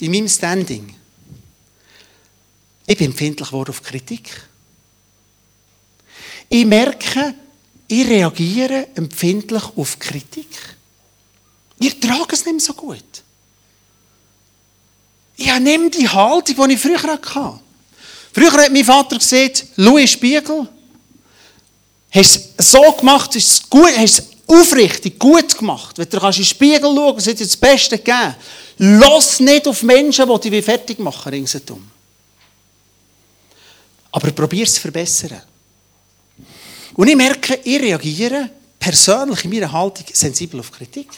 In 0.00 0.10
meinem 0.10 0.28
Standing. 0.28 1.01
Ich 2.86 2.96
bin 2.96 3.10
empfindlich 3.10 3.48
geworden 3.48 3.70
auf 3.70 3.82
Kritik. 3.82 4.28
Ich 6.48 6.66
merke, 6.66 7.34
ich 7.88 8.06
reagiere 8.06 8.88
empfindlich 8.94 9.62
auf 9.76 9.98
Kritik. 9.98 10.48
Ich 11.78 11.98
trage 12.00 12.34
es 12.34 12.44
nicht 12.44 12.54
mehr 12.54 12.60
so 12.60 12.74
gut. 12.74 13.04
Ich 15.36 15.58
nehme 15.58 15.90
die 15.90 16.08
Haltung, 16.08 16.68
die 16.68 16.74
ich 16.74 16.80
früher 16.80 17.02
hatte. 17.02 17.60
Früher 18.32 18.52
hat 18.52 18.72
mein 18.72 18.84
Vater 18.84 19.18
gesagt, 19.18 19.66
in 19.76 20.08
Spiegel, 20.08 20.68
hast 22.10 22.40
es 22.56 22.70
so 22.70 22.92
gemacht, 22.92 23.34
hast 23.34 23.36
es, 23.36 23.68
gut, 23.68 23.90
hast 23.96 24.18
es 24.18 24.26
aufrichtig, 24.46 25.18
gut 25.18 25.56
gemacht. 25.56 25.98
Wenn 25.98 26.08
du 26.08 26.16
in 26.18 26.32
den 26.32 26.44
Spiegel 26.44 26.94
schauen 26.94 27.18
es 27.18 27.26
hat 27.26 27.38
dir 27.38 27.46
das 27.46 27.56
Beste 27.56 27.98
gegeben. 27.98 28.34
Lass 28.78 29.40
nicht 29.40 29.68
auf 29.68 29.82
Menschen, 29.82 30.28
die 30.42 30.50
dich 30.50 30.64
fertig 30.64 30.98
machen 30.98 31.30
ringsherum. 31.30 31.91
Aber 34.12 34.30
probier 34.30 34.64
es 34.64 34.74
zu 34.74 34.80
verbessern. 34.80 35.40
Und 36.94 37.08
ich 37.08 37.16
merke, 37.16 37.58
ich 37.64 37.80
reagiere 37.80 38.50
persönlich 38.78 39.44
in 39.44 39.50
meiner 39.50 39.72
Haltung 39.72 40.04
sensibel 40.12 40.60
auf 40.60 40.70
Kritik. 40.70 41.08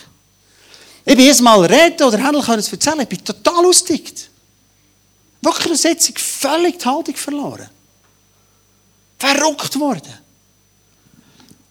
Ich 1.05 1.15
bin 1.15 1.25
jedes 1.25 1.41
Mal 1.41 1.63
reden 1.65 2.01
oder 2.03 2.17
Händler 2.17 2.43
können 2.43 2.59
es 2.59 2.71
erzählen, 2.71 3.01
ich 3.01 3.07
bin 3.07 3.23
total 3.23 3.65
ausgedickt. 3.65 4.29
Wirklich 5.41 5.65
eine 5.67 5.75
Setzung 5.75 6.15
völlig 6.17 6.79
die 6.79 6.85
Haltung 6.85 7.15
verloren. 7.15 7.69
Verrückt 9.19 9.79
worden. 9.79 10.13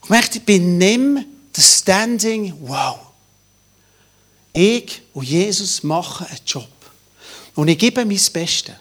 Ich 0.02 0.10
merke, 0.10 0.38
ich 0.38 0.44
bin 0.44 0.78
nicht 0.78 1.26
das 1.52 1.78
Standing, 1.78 2.54
wow. 2.60 2.98
Ich 4.52 5.02
und 5.12 5.26
Jesus 5.26 5.82
machen 5.82 6.26
einen 6.26 6.38
Job. 6.46 6.68
Und 7.54 7.68
ich 7.68 7.78
gebe 7.78 8.04
mein 8.04 8.20
Bestes. 8.32 8.74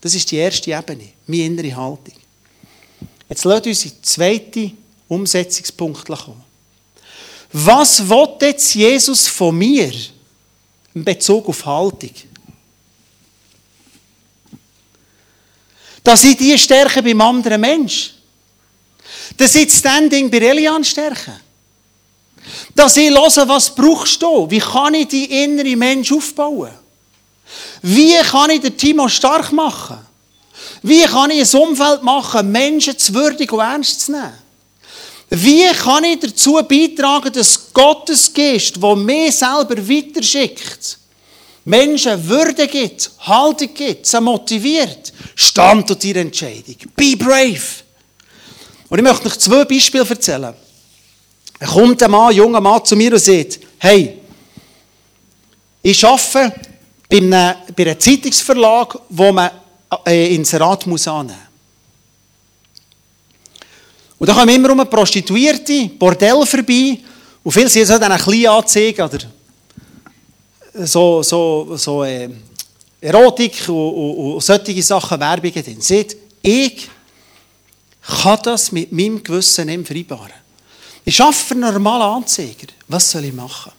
Das 0.00 0.14
ist 0.14 0.30
die 0.30 0.36
erste 0.36 0.70
Ebene, 0.70 1.08
meine 1.26 1.44
innere 1.44 1.74
Haltung. 1.74 2.14
Jetzt 3.28 3.44
lasst 3.44 3.66
uns 3.66 3.84
in 3.84 3.90
den 3.90 4.02
zweiten 4.02 4.78
Umsetzungspunkt 5.08 6.06
kommen. 6.06 6.42
Was 7.52 8.06
will 8.08 8.28
jetzt 8.40 8.74
Jesus 8.74 9.26
von 9.26 9.56
mir 9.56 9.92
in 10.94 11.04
Bezug 11.04 11.48
auf 11.48 11.64
Haltung? 11.64 12.12
Dass 16.04 16.24
ich 16.24 16.36
die 16.36 16.56
stärke 16.58 17.02
beim 17.02 17.20
anderen 17.20 17.60
Mensch. 17.60 18.14
Dass 19.36 19.54
ich 19.54 19.66
das 19.66 19.78
Standing 19.78 20.30
bei 20.30 20.38
Elian 20.38 20.84
stärke. 20.84 21.40
Dass 22.74 22.96
ich 22.96 23.10
höre, 23.10 23.48
was 23.48 23.74
brauchst 23.74 24.22
du? 24.22 24.48
Wie 24.50 24.58
kann 24.58 24.94
ich 24.94 25.08
die 25.08 25.42
innere 25.44 25.76
Mensch 25.76 26.12
aufbauen? 26.12 26.70
Wie 27.82 28.16
kann 28.18 28.50
ich 28.50 28.60
den 28.60 28.76
Timo 28.76 29.08
stark 29.08 29.52
machen? 29.52 29.98
Wie 30.82 31.02
kann 31.02 31.30
ich 31.30 31.54
ein 31.54 31.60
Umfeld 31.60 32.02
machen, 32.02 32.50
Menschen 32.50 32.98
zu 32.98 33.14
würdig 33.14 33.52
und 33.52 33.60
ernst 33.60 34.00
zu 34.02 34.12
nehmen? 34.12 34.32
Wie 35.30 35.66
kann 35.74 36.04
ich 36.04 36.20
dazu 36.20 36.54
beitragen, 36.66 37.32
dass 37.32 37.72
Gottes 37.72 38.32
Geist, 38.32 38.82
der 38.82 38.96
mich 38.96 39.36
selber 39.36 39.76
weiterschickt, 39.76 40.98
Menschen 41.64 42.26
Würde 42.26 42.66
gibt, 42.66 43.10
Haltung 43.20 43.74
gibt, 43.74 44.06
sie 44.06 44.20
motiviert, 44.22 45.12
stand 45.34 45.90
durch 45.90 46.02
ihre 46.04 46.20
Entscheidung. 46.20 46.76
Be 46.96 47.14
brave. 47.14 47.60
Und 48.88 48.98
ich 48.98 49.04
möchte 49.04 49.28
euch 49.28 49.38
zwei 49.38 49.66
Beispiele 49.66 50.08
erzählen. 50.08 50.54
Da 51.58 51.66
kommt 51.66 52.02
ein 52.02 52.10
Mann, 52.10 52.30
ein 52.30 52.36
junger 52.36 52.60
Mann 52.60 52.82
zu 52.86 52.96
mir 52.96 53.12
und 53.12 53.18
sagt, 53.18 53.60
hey, 53.78 54.18
ich 55.82 56.04
arbeite 56.06 56.52
bei 57.08 57.16
einem, 57.16 57.54
bei 57.74 57.82
einem 57.84 58.00
Zeitungsverlag, 58.00 58.98
wo 59.08 59.32
man 59.32 59.50
äh, 60.06 60.34
Inserat 60.34 60.86
muss 60.86 61.08
annehmen. 61.08 61.48
Und 64.18 64.28
da 64.28 64.34
kommen 64.34 64.54
immer 64.54 64.72
um 64.72 64.88
Prostituierte, 64.88 65.88
Bordell 65.98 66.44
vorbei. 66.44 66.98
Und 67.42 67.52
viele 67.52 67.68
sind 67.68 67.86
so 67.86 67.94
eine 67.94 68.18
kleine 68.18 68.50
Anzeige 68.50 69.04
oder 69.04 69.18
so, 70.84 71.22
so, 71.22 71.76
so 71.76 72.04
äh, 72.04 72.28
Erotik 73.00 73.68
und, 73.68 73.74
und, 73.74 74.34
und 74.34 74.42
solche 74.42 74.82
Sachen, 74.82 75.20
Werbungen 75.20 75.64
drin. 75.64 75.80
Seht, 75.80 76.16
ich 76.42 76.88
kann 78.02 78.40
das 78.42 78.72
mit 78.72 78.90
meinem 78.90 79.22
Gewissen 79.22 79.66
nicht 79.66 79.86
vereinbaren. 79.86 80.32
Ich 81.04 81.20
arbeite 81.20 81.38
für 81.38 81.54
einen 81.54 81.72
normalen 81.72 82.22
Anzeiger. 82.22 82.66
Was 82.88 83.10
soll 83.10 83.24
ich 83.24 83.32
machen? 83.32 83.72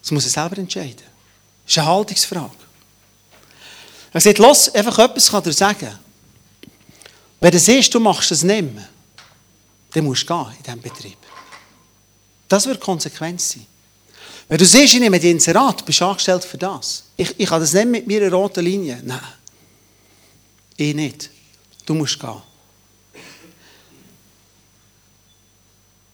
Das 0.00 0.10
muss 0.10 0.26
ich 0.26 0.32
selber 0.32 0.58
entscheiden. 0.58 1.02
Das 1.64 1.72
ist 1.72 1.78
eine 1.78 1.86
Haltungsfrage. 1.86 2.50
Er 4.12 4.20
sagt, 4.20 4.38
lass 4.38 4.74
einfach 4.74 4.98
etwas 4.98 5.30
kann 5.30 5.42
dir 5.42 5.52
sagen. 5.52 5.98
Wenn 7.40 7.52
du 7.52 7.58
siehst, 7.58 7.94
du 7.94 8.00
machst 8.00 8.32
es 8.32 8.42
nicht 8.42 8.74
mehr, 8.74 8.88
dann 9.92 10.04
musst 10.04 10.28
du 10.28 10.34
gehen 10.34 10.46
in 10.58 10.62
diesem 10.62 10.80
Betrieb. 10.80 11.18
Das 12.48 12.66
wird 12.66 12.80
Konsequenz 12.80 13.52
sein. 13.52 13.66
Wenn 14.48 14.58
du 14.58 14.66
siehst, 14.66 14.94
ich 14.94 15.00
nehme 15.00 15.20
die 15.20 15.30
Inserat, 15.30 15.86
bist 15.86 16.00
du 16.00 16.06
angestellt 16.06 16.44
für 16.44 16.58
das. 16.58 17.04
Ich, 17.16 17.38
ich 17.38 17.50
habe 17.50 17.60
das 17.60 17.72
nicht 17.72 17.86
mit 17.86 18.06
meiner 18.08 18.30
roten 18.32 18.64
Linie. 18.64 19.00
Nein. 19.04 19.20
Ich 20.76 20.94
nicht. 20.94 21.30
Du 21.86 21.94
musst 21.94 22.18
gehen. 22.18 22.42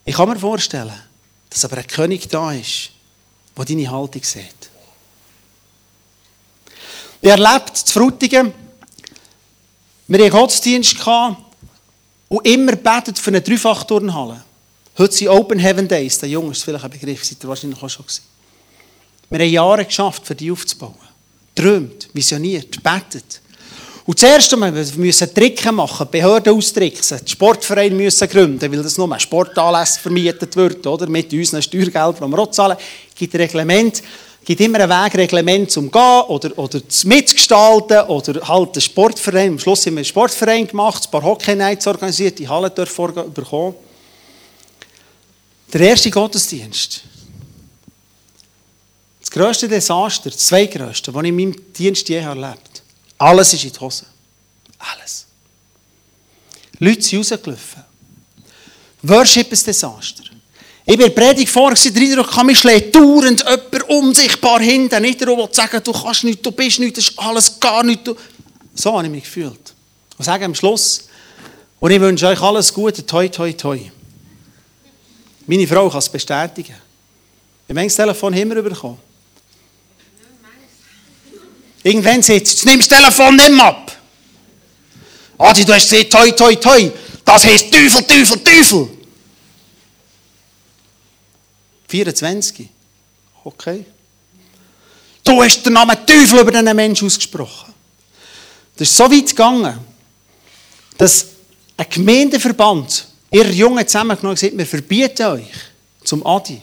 Ich 0.04 0.14
kann 0.14 0.28
mir 0.28 0.38
vorstellen, 0.38 0.92
dass 1.48 1.64
aber 1.64 1.78
ein 1.78 1.86
König 1.86 2.28
da 2.28 2.52
ist, 2.52 2.90
der 3.56 3.64
deine 3.64 3.90
Haltung 3.90 4.22
sieht. 4.22 4.70
Ich 7.20 7.30
erlebt 7.30 7.76
zu 7.76 7.92
Frutigen, 7.92 8.52
wir 10.08 10.18
hatten 10.18 10.30
Gottesdienst 10.30 10.96
und 12.28 12.46
immer 12.46 12.76
betet 12.76 13.18
für 13.18 13.30
eine 13.30 13.40
Dreifachturnhalle. 13.40 14.44
Heute 14.98 15.12
sind 15.12 15.28
Open 15.28 15.58
Heaven 15.58 15.88
Days, 15.88 16.18
der 16.18 16.28
Junge 16.28 16.52
ist 16.52 16.62
vielleicht 16.62 16.84
ein 16.84 16.90
Begriff, 16.90 17.24
seid 17.24 17.42
ihr 17.42 17.48
wahrscheinlich 17.48 17.82
auch 17.82 17.88
schon 17.88 18.06
gewesen. 18.06 18.22
Wir 19.28 19.38
haben 19.40 19.50
Jahre 19.50 19.84
geschafft, 19.84 20.24
für 20.24 20.34
die 20.34 20.50
aufzubauen. 20.50 20.94
Träumt, 21.54 22.08
visioniert, 22.12 22.82
betet. 22.82 23.40
Und 24.06 24.20
zuerst 24.20 24.52
einmal, 24.52 24.72
wir 24.72 24.86
müssen 24.98 25.34
Tricken 25.34 25.74
machen, 25.74 26.06
Behörden 26.08 26.56
austricksen, 26.56 27.26
Sportvereine 27.26 27.92
müssen 27.92 28.28
gründen, 28.28 28.72
weil 28.72 28.80
das 28.80 28.96
nur 28.96 29.18
Sportanlässe 29.18 29.98
vermietet 29.98 30.54
wird, 30.54 30.86
oder? 30.86 31.08
Mit 31.08 31.32
unseren 31.32 31.60
Steuergeldern, 31.60 32.14
die 32.30 32.36
wir 32.36 32.38
auch 32.38 32.50
zahlen. 32.52 32.76
Es 32.78 33.16
gibt 33.16 33.34
Reglement, 33.34 34.00
gibt 34.44 34.60
immer 34.60 34.78
einen 34.78 34.90
Weg, 34.90 35.14
Reglement 35.16 35.72
zum 35.72 35.90
Gehen 35.90 36.22
oder, 36.28 36.56
oder 36.56 36.80
mitgestalten 37.02 38.02
oder 38.02 38.46
halt 38.46 38.74
einen 38.74 38.80
Sportverein. 38.80 39.50
Am 39.50 39.58
Schluss 39.58 39.84
haben 39.86 39.94
wir 39.94 39.98
einen 39.98 40.04
Sportverein 40.04 40.68
gemacht, 40.68 41.04
ein 41.04 41.10
paar 41.10 41.24
Hockey-Nights 41.24 41.88
organisiert, 41.88 42.38
die 42.38 42.48
Halle 42.48 42.70
dürfen 42.70 43.12
bekommen. 43.34 43.74
Der 45.72 45.80
erste 45.80 46.12
Gottesdienst. 46.12 47.02
Das 49.18 49.30
grösste 49.32 49.66
Desaster, 49.66 50.30
das 50.30 50.46
zweitgrößte, 50.46 51.10
das 51.10 51.22
ich 51.22 51.28
in 51.28 51.34
meinem 51.34 51.72
Dienst 51.72 52.08
je 52.08 52.18
erlebt. 52.18 52.75
Alles 53.18 53.52
ist 53.52 53.64
in 53.64 53.72
die 53.72 53.78
Hose. 53.78 54.06
Alles. 54.78 55.26
Leute 56.78 57.02
sind 57.02 57.18
rausgelaufen. 57.18 57.84
Worship 59.02 59.52
ist 59.52 59.66
Desaster. 59.66 60.24
Ich 60.84 60.96
bin 60.96 61.14
Predigt 61.14 61.48
vor, 61.48 61.72
der 61.74 62.02
Eindruck, 62.02 62.30
kann 62.30 62.46
mich 62.46 62.58
schlägt 62.58 62.94
dauernd 62.94 63.40
jemand 63.40 63.82
unsichtbar 63.88 64.60
hinten. 64.60 65.02
Nicht 65.02 65.20
der, 65.20 65.34
der 65.34 65.48
sagen, 65.50 65.82
du 65.82 65.92
kannst 65.92 66.24
nichts, 66.24 66.42
du 66.42 66.52
bist 66.52 66.78
nichts, 66.78 66.98
das 66.98 67.08
ist 67.08 67.18
alles 67.18 67.58
gar 67.58 67.82
nichts. 67.82 68.10
So 68.74 68.92
habe 68.92 69.04
ich 69.06 69.10
mich 69.10 69.24
gefühlt. 69.24 69.74
Und 70.16 70.24
sage 70.24 70.44
am 70.44 70.54
Schluss, 70.54 71.08
und 71.80 71.90
ich 71.90 72.00
wünsche 72.00 72.26
euch 72.26 72.40
alles 72.40 72.72
Gute, 72.72 73.04
toi, 73.04 73.28
toi, 73.28 73.52
toi. 73.52 73.78
Meine 75.46 75.66
Frau 75.66 75.88
kann 75.88 75.98
es 75.98 76.08
bestätigen. 76.08 76.74
Wie 77.66 77.74
manches 77.74 77.96
Telefon 77.96 78.34
haben 78.34 78.54
wir 78.54 78.62
bekommen? 78.62 78.98
Irgendwann 81.86 82.20
sagt 82.20 82.48
sie, 82.48 82.66
nimm 82.68 82.80
das 82.80 82.88
Telefon 82.88 83.36
nicht 83.36 83.52
mehr 83.52 83.66
ab. 83.66 83.96
Adi, 85.38 85.64
du 85.64 85.72
hast 85.72 85.88
gesagt, 85.88 86.10
toi, 86.10 86.32
toi, 86.32 86.56
toi. 86.56 86.90
Das 87.24 87.46
heißt 87.46 87.70
Teufel, 87.70 88.02
Teufel, 88.02 88.42
Teufel. 88.42 88.88
24. 91.86 92.68
Okay. 93.44 93.84
Du 95.22 95.40
hast 95.40 95.64
den 95.64 95.74
Namen 95.74 95.96
Teufel 96.04 96.40
über 96.40 96.50
diesen 96.50 96.74
Menschen 96.74 97.06
ausgesprochen. 97.06 97.72
Das 98.76 98.88
ist 98.88 98.96
so 98.96 99.04
weit 99.04 99.28
gegangen, 99.28 99.78
dass 100.98 101.26
ein 101.76 101.86
Gemeindeverband 101.88 103.06
ihre 103.30 103.52
Jungen 103.52 103.86
zusammengenommen 103.86 104.34
gesagt, 104.34 104.58
wir 104.58 104.66
verbieten 104.66 105.26
euch, 105.26 105.52
zum 106.02 106.26
Adi 106.26 106.60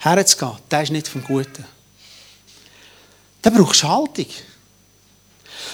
herzugehen. 0.00 0.58
Der 0.68 0.82
ist 0.82 0.90
nicht 0.90 1.06
vom 1.06 1.22
Guten. 1.22 1.64
Dann 3.42 3.54
brauchst 3.54 3.82
du 3.82 3.88
Haltung. 3.88 4.26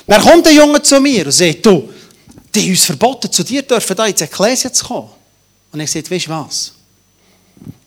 Dann 0.06 0.22
kommt 0.22 0.46
der 0.46 0.52
Junge 0.52 0.82
zu 0.82 1.00
mir 1.00 1.26
und 1.26 1.32
sagt, 1.32 1.66
du, 1.66 1.92
die 2.54 2.62
haben 2.62 2.70
uns 2.70 2.84
verboten, 2.84 3.30
zu 3.30 3.42
dir 3.42 3.62
dürfen 3.62 3.96
da 3.96 4.06
ins 4.06 4.20
Ekklesia 4.20 4.72
zu 4.72 4.84
kommen. 4.84 5.10
Und 5.72 5.80
ich 5.80 5.90
sage, 5.90 6.10
weißt 6.10 6.26
du 6.26 6.30
was? 6.30 6.72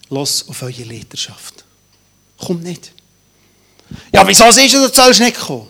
Los 0.10 0.46
auf 0.48 0.62
eure 0.62 0.84
Leiterschaft. 0.84 1.64
Komm 2.38 2.60
nicht. 2.62 2.92
Ja, 4.14 4.28
wieso 4.28 4.50
siehst 4.52 4.76
du, 4.76 4.88
du 4.88 4.94
sollst 4.94 5.20
nicht 5.20 5.40
kommen? 5.40 5.68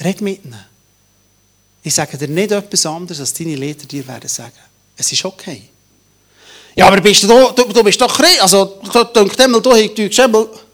Red 0.00 0.20
mit 0.20 0.44
ihnen. 0.44 0.64
Ich 1.82 1.94
sage 1.94 2.18
dir 2.18 2.28
nicht 2.28 2.52
etwas 2.52 2.86
anderes, 2.86 3.20
als 3.20 3.32
deine 3.32 3.56
Leiter 3.56 3.86
dir 3.86 4.06
werden 4.06 4.28
sagen. 4.28 4.52
Es 4.96 5.10
ist 5.12 5.24
okay. 5.24 5.62
Ja, 6.74 6.88
aber 6.88 7.00
bist 7.00 7.22
du, 7.22 7.28
du, 7.28 7.64
du 7.72 7.82
bist 7.82 8.00
doch 8.00 8.14
Christ. 8.14 8.40
Also, 8.40 8.80
du 8.82 9.04
denkst 9.04 9.38
einmal, 9.38 9.62
du 9.62 9.72
hast. 9.72 10.65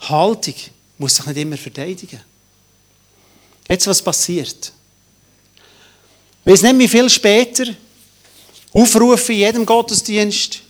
Haltung 0.00 0.54
muss 0.98 1.16
sich 1.16 1.26
nicht 1.26 1.38
immer 1.38 1.56
verteidigen. 1.56 2.20
Jetzt, 3.68 3.86
was 3.86 4.02
passiert? 4.02 4.72
Ich 6.44 6.62
nicht, 6.62 6.78
wie 6.78 6.88
viel 6.88 7.10
später 7.10 7.66
Aufrufe 8.72 9.32
in 9.32 9.38
jedem 9.40 9.66
Gottesdienst 9.66 10.60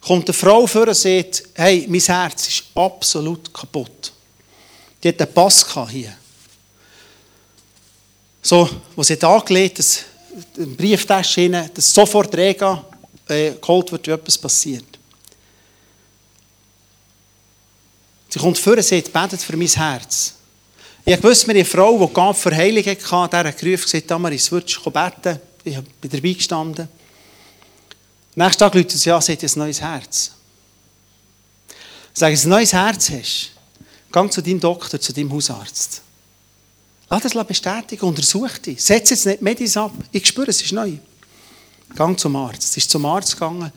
kommt 0.00 0.28
eine 0.28 0.34
Frau 0.34 0.66
vor 0.66 0.86
und 0.86 0.94
sagt, 0.94 1.42
hey, 1.54 1.86
mein 1.88 2.00
Herz 2.00 2.48
ist 2.48 2.64
absolut 2.74 3.52
kaputt. 3.52 4.12
Die 5.02 5.08
hat 5.08 5.20
einen 5.20 5.32
Pass 5.32 5.66
hier. 5.90 6.16
So, 8.40 8.68
wo 8.94 9.02
sie 9.02 9.14
hat 9.14 9.24
angelegt, 9.24 9.80
dass 9.80 10.04
eine 10.56 10.66
Brieftasche 10.66 11.40
hinein, 11.40 11.70
dass 11.74 11.92
sofort 11.92 12.34
Rega 12.36 12.84
äh, 13.28 13.52
geholt 13.60 13.90
wird, 13.90 14.06
wenn 14.06 14.14
etwas 14.14 14.38
passiert. 14.38 14.95
Sie 18.36 18.42
kommt 18.42 18.58
vor 18.58 18.74
und 18.74 18.84
sagt, 18.84 19.10
betet 19.14 19.40
für 19.40 19.56
mein 19.56 19.66
Herz. 19.66 20.34
Ich 21.06 21.22
wusste, 21.22 21.46
mir 21.46 21.54
eine 21.54 21.64
Frau, 21.64 22.06
die 22.06 22.12
Gabe 22.12 22.34
für 22.34 22.54
Heilung 22.54 22.84
hatte, 22.84 23.30
der 23.30 23.44
hat 23.44 23.56
gerufen, 23.56 23.84
gesagt, 23.84 24.10
Damaris, 24.10 24.52
würdest 24.52 24.78
du 24.84 24.90
beten? 24.90 25.40
Ich 25.64 25.78
bin 25.80 26.10
dabei 26.10 26.32
gestanden. 26.34 26.86
Nächsten 28.34 28.58
Tag 28.58 28.74
läutet 28.74 28.90
sie 28.90 29.10
an, 29.10 29.22
sagt, 29.22 29.42
ein 29.42 29.50
neues 29.54 29.80
Herz. 29.80 30.32
Sag, 32.12 32.30
ein 32.30 32.48
neues 32.50 32.74
Herz 32.74 33.08
hast, 33.08 33.52
geh 34.12 34.28
zu 34.28 34.42
deinem 34.42 34.60
Doktor, 34.60 35.00
zu 35.00 35.14
deinem 35.14 35.32
Hausarzt. 35.32 36.02
Lass 37.08 37.22
das 37.22 37.46
bestätigen, 37.46 38.04
untersuch 38.04 38.58
dich. 38.58 38.84
Setz 38.84 39.08
jetzt 39.08 39.24
nicht 39.24 39.40
Medis 39.40 39.78
ab. 39.78 39.92
Ich 40.12 40.26
spüre, 40.26 40.50
es 40.50 40.60
ist 40.60 40.72
neu. 40.72 40.92
Gang 41.94 42.20
zum 42.20 42.36
Arzt. 42.36 42.70
Sie 42.70 42.80
ist 42.80 42.90
zum 42.90 43.06
Arzt 43.06 43.32
gegangen, 43.32 43.72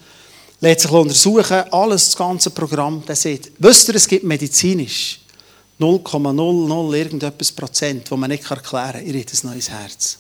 lässt 0.62 0.82
sich 0.82 0.92
untersuchen, 0.92 1.64
alles, 1.72 2.06
das 2.06 2.18
ganze 2.18 2.50
Programm. 2.50 3.04
Der 3.06 3.16
sagt, 3.16 3.52
wisst 3.58 3.88
ihr, 3.88 3.96
es 3.96 4.08
gibt 4.08 4.24
medizinisch 4.24 5.20
0,00 5.80 6.94
irgendetwas 6.94 7.52
Prozent, 7.52 8.12
wo 8.12 8.18
man 8.18 8.30
nicht 8.30 8.50
erklären 8.50 8.92
kann, 8.92 9.06
ihr 9.06 9.20
habt 9.20 9.34
ein 9.34 9.50
neues 9.50 9.70
Herz. 9.70 10.18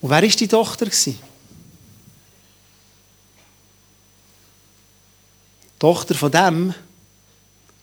Und 0.00 0.10
wer 0.10 0.22
war 0.22 0.28
die 0.28 0.48
Tochter? 0.48 0.86
Die 0.86 1.16
Tochter 5.78 6.14
von 6.14 6.30
dem, 6.30 6.74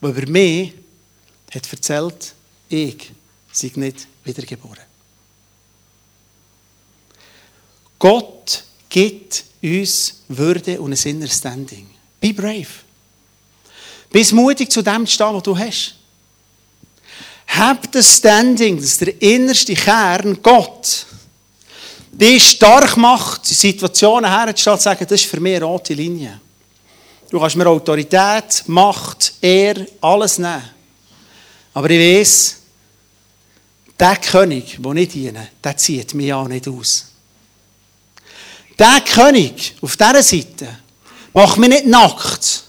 der 0.01 0.09
über 0.09 0.31
mich 0.31 0.73
hat 1.53 1.71
erzählt, 1.71 2.33
ich 2.69 3.11
sei 3.51 3.71
nicht 3.75 4.07
wiedergeboren. 4.23 4.83
Gott 7.97 8.63
gibt 8.89 9.43
uns 9.61 10.15
Würde 10.27 10.81
und 10.81 10.91
ein 10.91 11.09
inneres 11.09 11.37
Standing. 11.37 11.87
Be 12.19 12.33
brave. 12.33 12.67
Bist 14.11 14.33
mutig 14.33 14.71
zu 14.71 14.81
dem 14.81 15.05
zu 15.05 15.13
stehen, 15.13 15.33
was 15.33 15.43
du 15.43 15.57
hast. 15.57 15.95
Hab 17.47 17.91
das 17.91 18.17
Standing, 18.17 18.79
dass 18.79 18.97
der 18.97 19.21
innerste 19.21 19.73
Kern, 19.73 20.39
Gott, 20.41 21.05
dich 22.11 22.49
stark 22.49 22.97
macht, 22.97 23.49
die 23.49 23.53
Situationen 23.53 24.29
herzustellen 24.29 24.77
und 24.77 24.81
sagen, 24.81 25.05
das 25.07 25.21
ist 25.21 25.29
für 25.29 25.39
mich 25.39 25.55
eine 25.55 25.65
rote 25.65 25.93
Linie. 25.93 26.39
Du 27.29 27.39
kannst 27.39 27.55
mir 27.55 27.67
Autorität, 27.67 28.63
Macht, 28.67 29.33
Ehre, 29.41 29.87
alles 30.01 30.39
nehmen. 30.39 30.63
Aber 31.73 31.89
ich 31.89 32.19
weiß, 32.19 32.55
der 33.99 34.15
König, 34.17 34.77
der 34.79 34.93
nicht 34.93 35.13
diene, 35.13 35.49
der 35.63 35.77
zieht 35.77 36.13
mich 36.13 36.33
auch 36.33 36.47
nicht 36.47 36.67
aus. 36.67 37.05
Der 38.79 39.01
König 39.01 39.75
auf 39.81 39.97
dieser 39.97 40.23
Seite 40.23 40.79
macht 41.33 41.57
mich 41.57 41.69
nicht 41.69 41.85
nackt 41.85 42.63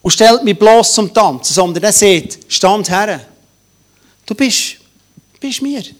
und 0.00 0.10
stellt 0.12 0.44
mich 0.44 0.56
bloß 0.56 0.94
zum 0.94 1.12
Tanzen, 1.12 1.52
sondern 1.52 1.82
er 1.82 1.92
sagt, 1.92 2.38
stand 2.46 2.88
her. 2.88 3.26
Du 4.24 4.34
bist, 4.36 4.76
bist 5.40 5.60
mir. 5.60 5.80
Ich 5.80 5.94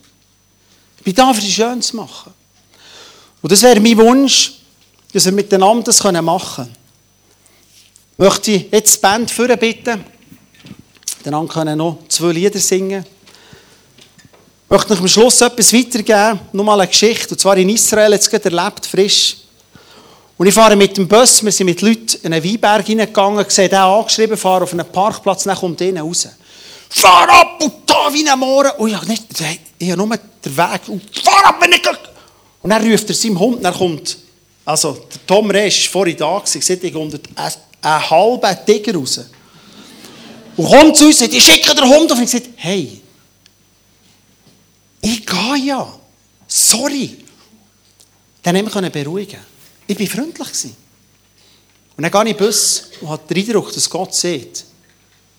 bin 1.02 1.14
da, 1.14 1.34
für 1.34 1.40
dich 1.40 1.54
schön 1.54 1.82
zu 1.82 1.96
machen. 1.96 2.32
Und 3.42 3.50
das 3.50 3.62
wäre 3.62 3.80
mein 3.80 3.98
Wunsch, 3.98 4.52
dass 5.12 5.24
wir 5.24 5.32
miteinander 5.32 5.82
das 5.82 6.02
machen 6.04 6.64
können. 6.64 6.76
Ich 8.12 8.18
möchte 8.18 8.52
jetzt 8.52 8.96
die 8.96 9.00
Band 9.00 9.30
führen 9.30 9.58
bitten. 9.58 10.04
Dann 11.24 11.48
können 11.48 11.78
noch 11.78 11.98
zwei 12.08 12.32
Lieder 12.32 12.60
singen. 12.60 13.04
Ich 14.72 14.78
möchte 14.78 14.94
euch 14.94 15.00
am 15.00 15.08
Schluss 15.08 15.38
etwas 15.42 15.70
weitergeben, 15.74 16.40
nur 16.50 16.64
mal 16.64 16.80
eine 16.80 16.88
Geschichte, 16.88 17.34
und 17.34 17.38
zwar 17.38 17.58
in 17.58 17.68
Israel, 17.68 18.12
jetzt 18.12 18.30
gerade 18.30 18.44
erlebt, 18.44 18.86
frisch. 18.86 19.36
Und 20.38 20.46
ich 20.46 20.54
fahre 20.54 20.74
mit 20.76 20.96
dem 20.96 21.06
Bus, 21.06 21.44
wir 21.44 21.52
sind 21.52 21.66
mit 21.66 21.82
Leuten 21.82 22.16
in 22.22 22.32
einen 22.32 22.42
Weinberg 22.42 22.86
hineingegangen, 22.86 23.44
sehe 23.50 23.68
den 23.68 23.80
angeschrieben, 23.80 24.34
fahre 24.34 24.64
auf 24.64 24.72
einen 24.72 24.90
Parkplatz, 24.90 25.44
dann 25.44 25.58
kommt 25.58 25.82
einer 25.82 26.00
raus. 26.00 26.26
fahr 26.88 27.28
ab 27.28 27.62
und 27.62 27.82
da 27.84 28.10
wie 28.14 28.26
ein 28.26 28.38
Mohren. 28.38 28.70
Und 28.78 28.88
ich 28.88 28.96
habe 28.96 29.06
nicht, 29.08 29.26
ich 29.76 29.90
habe 29.90 30.06
nur 30.06 30.16
den 30.16 30.56
Weg 30.56 30.80
und 30.88 31.02
fahr 31.22 31.44
ab, 31.48 31.56
wenn 31.60 31.72
ich... 31.72 31.82
Und 32.62 32.70
dann 32.70 32.90
ruft 32.90 33.10
er 33.10 33.14
seinem 33.14 33.38
Hund, 33.38 33.62
dann 33.62 33.74
kommt, 33.74 34.16
also 34.64 34.92
der 34.92 35.26
Tom 35.26 35.50
Resch 35.50 35.90
vorhin 35.90 36.16
da, 36.16 36.38
gewesen, 36.38 36.62
sieht 36.62 36.82
ich 36.82 36.94
unter 36.94 37.18
einen 37.36 38.10
halben 38.10 38.56
Tiger 38.64 38.94
raus. 38.94 39.20
Und 40.56 40.66
kommt 40.66 40.96
zu 40.96 41.04
uns 41.04 41.20
und 41.20 41.30
sagt, 41.30 41.34
ich 41.34 41.44
schicke 41.44 41.74
den 41.74 41.84
Hund 41.86 42.10
auf. 42.10 42.16
Und 42.16 42.24
ich 42.24 42.30
sage, 42.30 42.46
hey, 42.56 43.02
ich 45.02 45.26
gehe 45.26 45.56
ja. 45.66 45.92
Sorry. 46.46 47.18
Dann 48.42 48.70
konnte 48.70 48.86
ich 48.86 48.92
beruhigen. 48.92 49.40
Ich 49.86 49.98
war 49.98 50.06
freundlich. 50.06 50.72
Und 51.96 52.02
dann 52.02 52.10
gehe 52.10 52.32
ich 52.32 52.36
Bus 52.36 52.84
und 53.00 53.08
habe 53.08 53.34
den 53.34 53.44
Eindruck, 53.44 53.72
dass 53.72 53.90
Gott 53.90 54.14
sieht, 54.14 54.64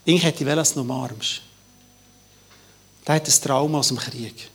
ich 0.06 0.24
hätte 0.24 0.50
es 0.50 0.76
noch 0.76 0.84
umarmst. 0.84 1.42
Der 3.08 3.16
hat 3.16 3.28
ein 3.28 3.42
Trauma 3.42 3.80
aus 3.80 3.88
dem 3.88 3.98
Krieg. 3.98 4.50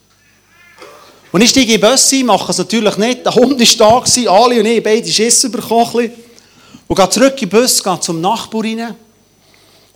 Und 1.33 1.43
ich 1.43 1.51
steige 1.51 1.75
in 1.75 1.81
den 1.81 1.91
Bus 1.91 2.13
ein, 2.13 2.27
mache 2.27 2.51
es 2.53 2.59
natürlich 2.59 2.97
nicht. 2.97 3.25
Der 3.25 3.35
Hund 3.35 3.59
war 3.81 4.05
da, 4.05 4.33
alle 4.33 4.61
und 4.61 4.67
ich 4.67 4.83
beide 4.83 5.09
Schiss 5.09 5.51
bekommen. 5.51 6.11
Und 6.87 6.97
gehe 6.97 7.11
zurück 7.11 7.43
in 7.43 7.49
den 7.49 7.61
Bus, 7.61 7.83
gehe 7.83 8.01
zum 8.01 8.21
Nachbar 8.21 8.63
rein. 8.63 8.95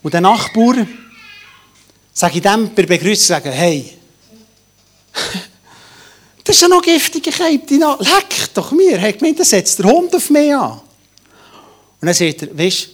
Und 0.01 0.13
der 0.13 0.21
Nachbar, 0.21 0.85
sage 2.13 2.35
ich 2.35 2.41
dem 2.41 2.69
bei 2.75 2.83
der 2.83 2.97
Begrüßung, 2.97 3.41
hey, 3.43 3.97
das 6.43 6.55
ist 6.55 6.61
ja 6.61 6.67
noch 6.67 6.81
giftige 6.81 7.31
Kälte. 7.31 7.75
Leck 7.75 8.53
doch 8.53 8.71
mir. 8.71 8.97
Er 8.97 9.09
hat 9.09 9.19
gemeint, 9.19 9.39
das 9.39 9.49
setzt 9.49 9.79
der 9.79 9.85
Hund 9.85 10.15
auf 10.15 10.29
mich 10.29 10.53
an. 10.53 10.81
Und 12.01 12.07
dann 12.07 12.13
sagt 12.13 12.43
er, 12.43 12.57
weißt 12.57 12.89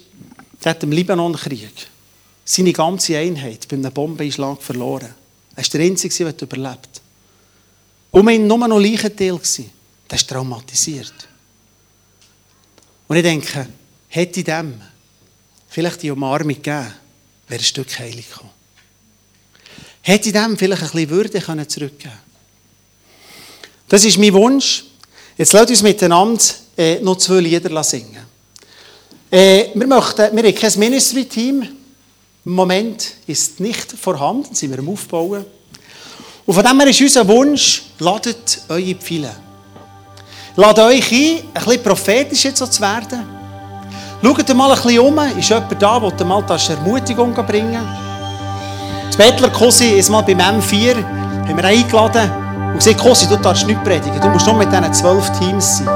du, 0.62 0.70
hat 0.70 0.84
im 0.84 0.92
Libanon-Krieg 0.92 1.88
seine 2.46 2.74
ganze 2.74 3.18
Einheit 3.18 3.68
bei 3.68 3.76
einem 3.76 3.92
Bombeneinschlag 3.92 4.62
verloren. 4.62 5.14
Er 5.56 5.64
war 5.64 5.70
der 5.72 5.82
Einzige, 5.82 6.34
der 6.34 6.48
überlebt. 6.48 7.02
Um 8.12 8.30
ihn 8.30 8.48
nur 8.48 8.68
noch 8.68 8.80
Leichenteil. 8.80 9.40
Der 10.10 10.18
ist 10.18 10.28
traumatisiert. 10.28 11.14
Und 13.08 13.18
ich 13.18 13.24
denke, 13.24 13.68
hätte 14.08 14.40
ich 14.40 14.46
dem 14.46 14.82
vielleicht 15.68 16.02
die 16.02 16.12
Umarmung 16.12 16.50
gegeben, 16.50 16.94
wäre 17.48 17.62
ein 17.62 17.64
Stück 17.64 17.98
heilig 18.00 18.30
gekommen. 18.30 18.59
Hätte 20.02 20.30
ich 20.30 20.34
dem 20.34 20.58
vielleicht 20.58 20.82
ein 20.82 20.90
bisschen 20.90 21.10
Würde 21.10 21.68
zurückgeben 21.68 21.98
können. 22.00 22.30
Das 23.88 24.06
ist 24.06 24.18
mein 24.18 24.34
Wunsch. 24.34 24.86
Jetzt 25.38 25.54
lasst 25.54 25.70
uns 25.70 25.82
miteinander 25.82 26.42
äh, 26.78 27.00
noch 27.00 27.18
zwei 27.18 27.40
Lieder 27.40 27.84
singen. 27.84 28.26
Äh, 29.32 29.66
wir, 29.74 29.88
möchten, 29.88 30.36
wir 30.36 30.44
haben 30.44 30.56
kein 30.56 30.80
Ministry-Team. 30.80 31.68
Im 32.46 32.52
Moment 32.52 33.14
ist 33.28 33.60
nicht 33.60 33.92
vorhanden, 33.92 34.54
sind 34.54 34.72
wir 34.72 34.80
am 34.80 34.90
Aufbauen. 34.90 35.46
Und 36.46 36.54
von 36.54 36.64
dem 36.64 36.80
her 36.80 36.90
ist 36.90 37.02
unser 37.02 37.28
Wunsch, 37.28 37.84
ladet 38.00 38.62
eure 38.70 38.96
Pfeile. 38.96 39.36
Ladet 40.56 40.84
euch 40.84 41.12
ein, 41.12 41.44
ein 41.54 41.64
bisschen 41.64 41.84
prophetisch 41.84 42.46
jetzt 42.46 42.66
zu 42.66 42.82
werden. 42.82 43.26
Schaut 44.22 44.56
mal 44.56 44.72
ein 44.72 44.82
bisschen 44.82 45.00
um, 45.00 45.20
ist 45.38 45.50
jemand 45.50 45.82
da, 45.82 46.00
der 46.00 46.26
mal 46.26 46.44
das 46.44 46.70
Ermutigung 46.70 47.34
bringen 47.34 48.09
Das 49.10 49.18
Bettler 49.18 49.50
Kosi 49.50 49.90
ist 49.98 50.10
mal 50.10 50.22
beim 50.22 50.40
M4, 50.40 50.96
haben 50.96 51.58
wir 51.58 51.64
eingeladen 51.66 52.32
und 52.72 52.78
gesagt, 52.78 53.00
Kosi, 53.00 53.28
du 53.28 53.38
darfst 53.38 53.66
nicht 53.66 53.84
predigen, 53.84 54.22
du 54.22 54.30
musst 54.30 54.46
nur 54.46 54.56
mit 54.56 54.72
diesen 54.72 54.94
zwölf 54.94 55.30
Teams 55.40 55.80
sein. 55.80 55.88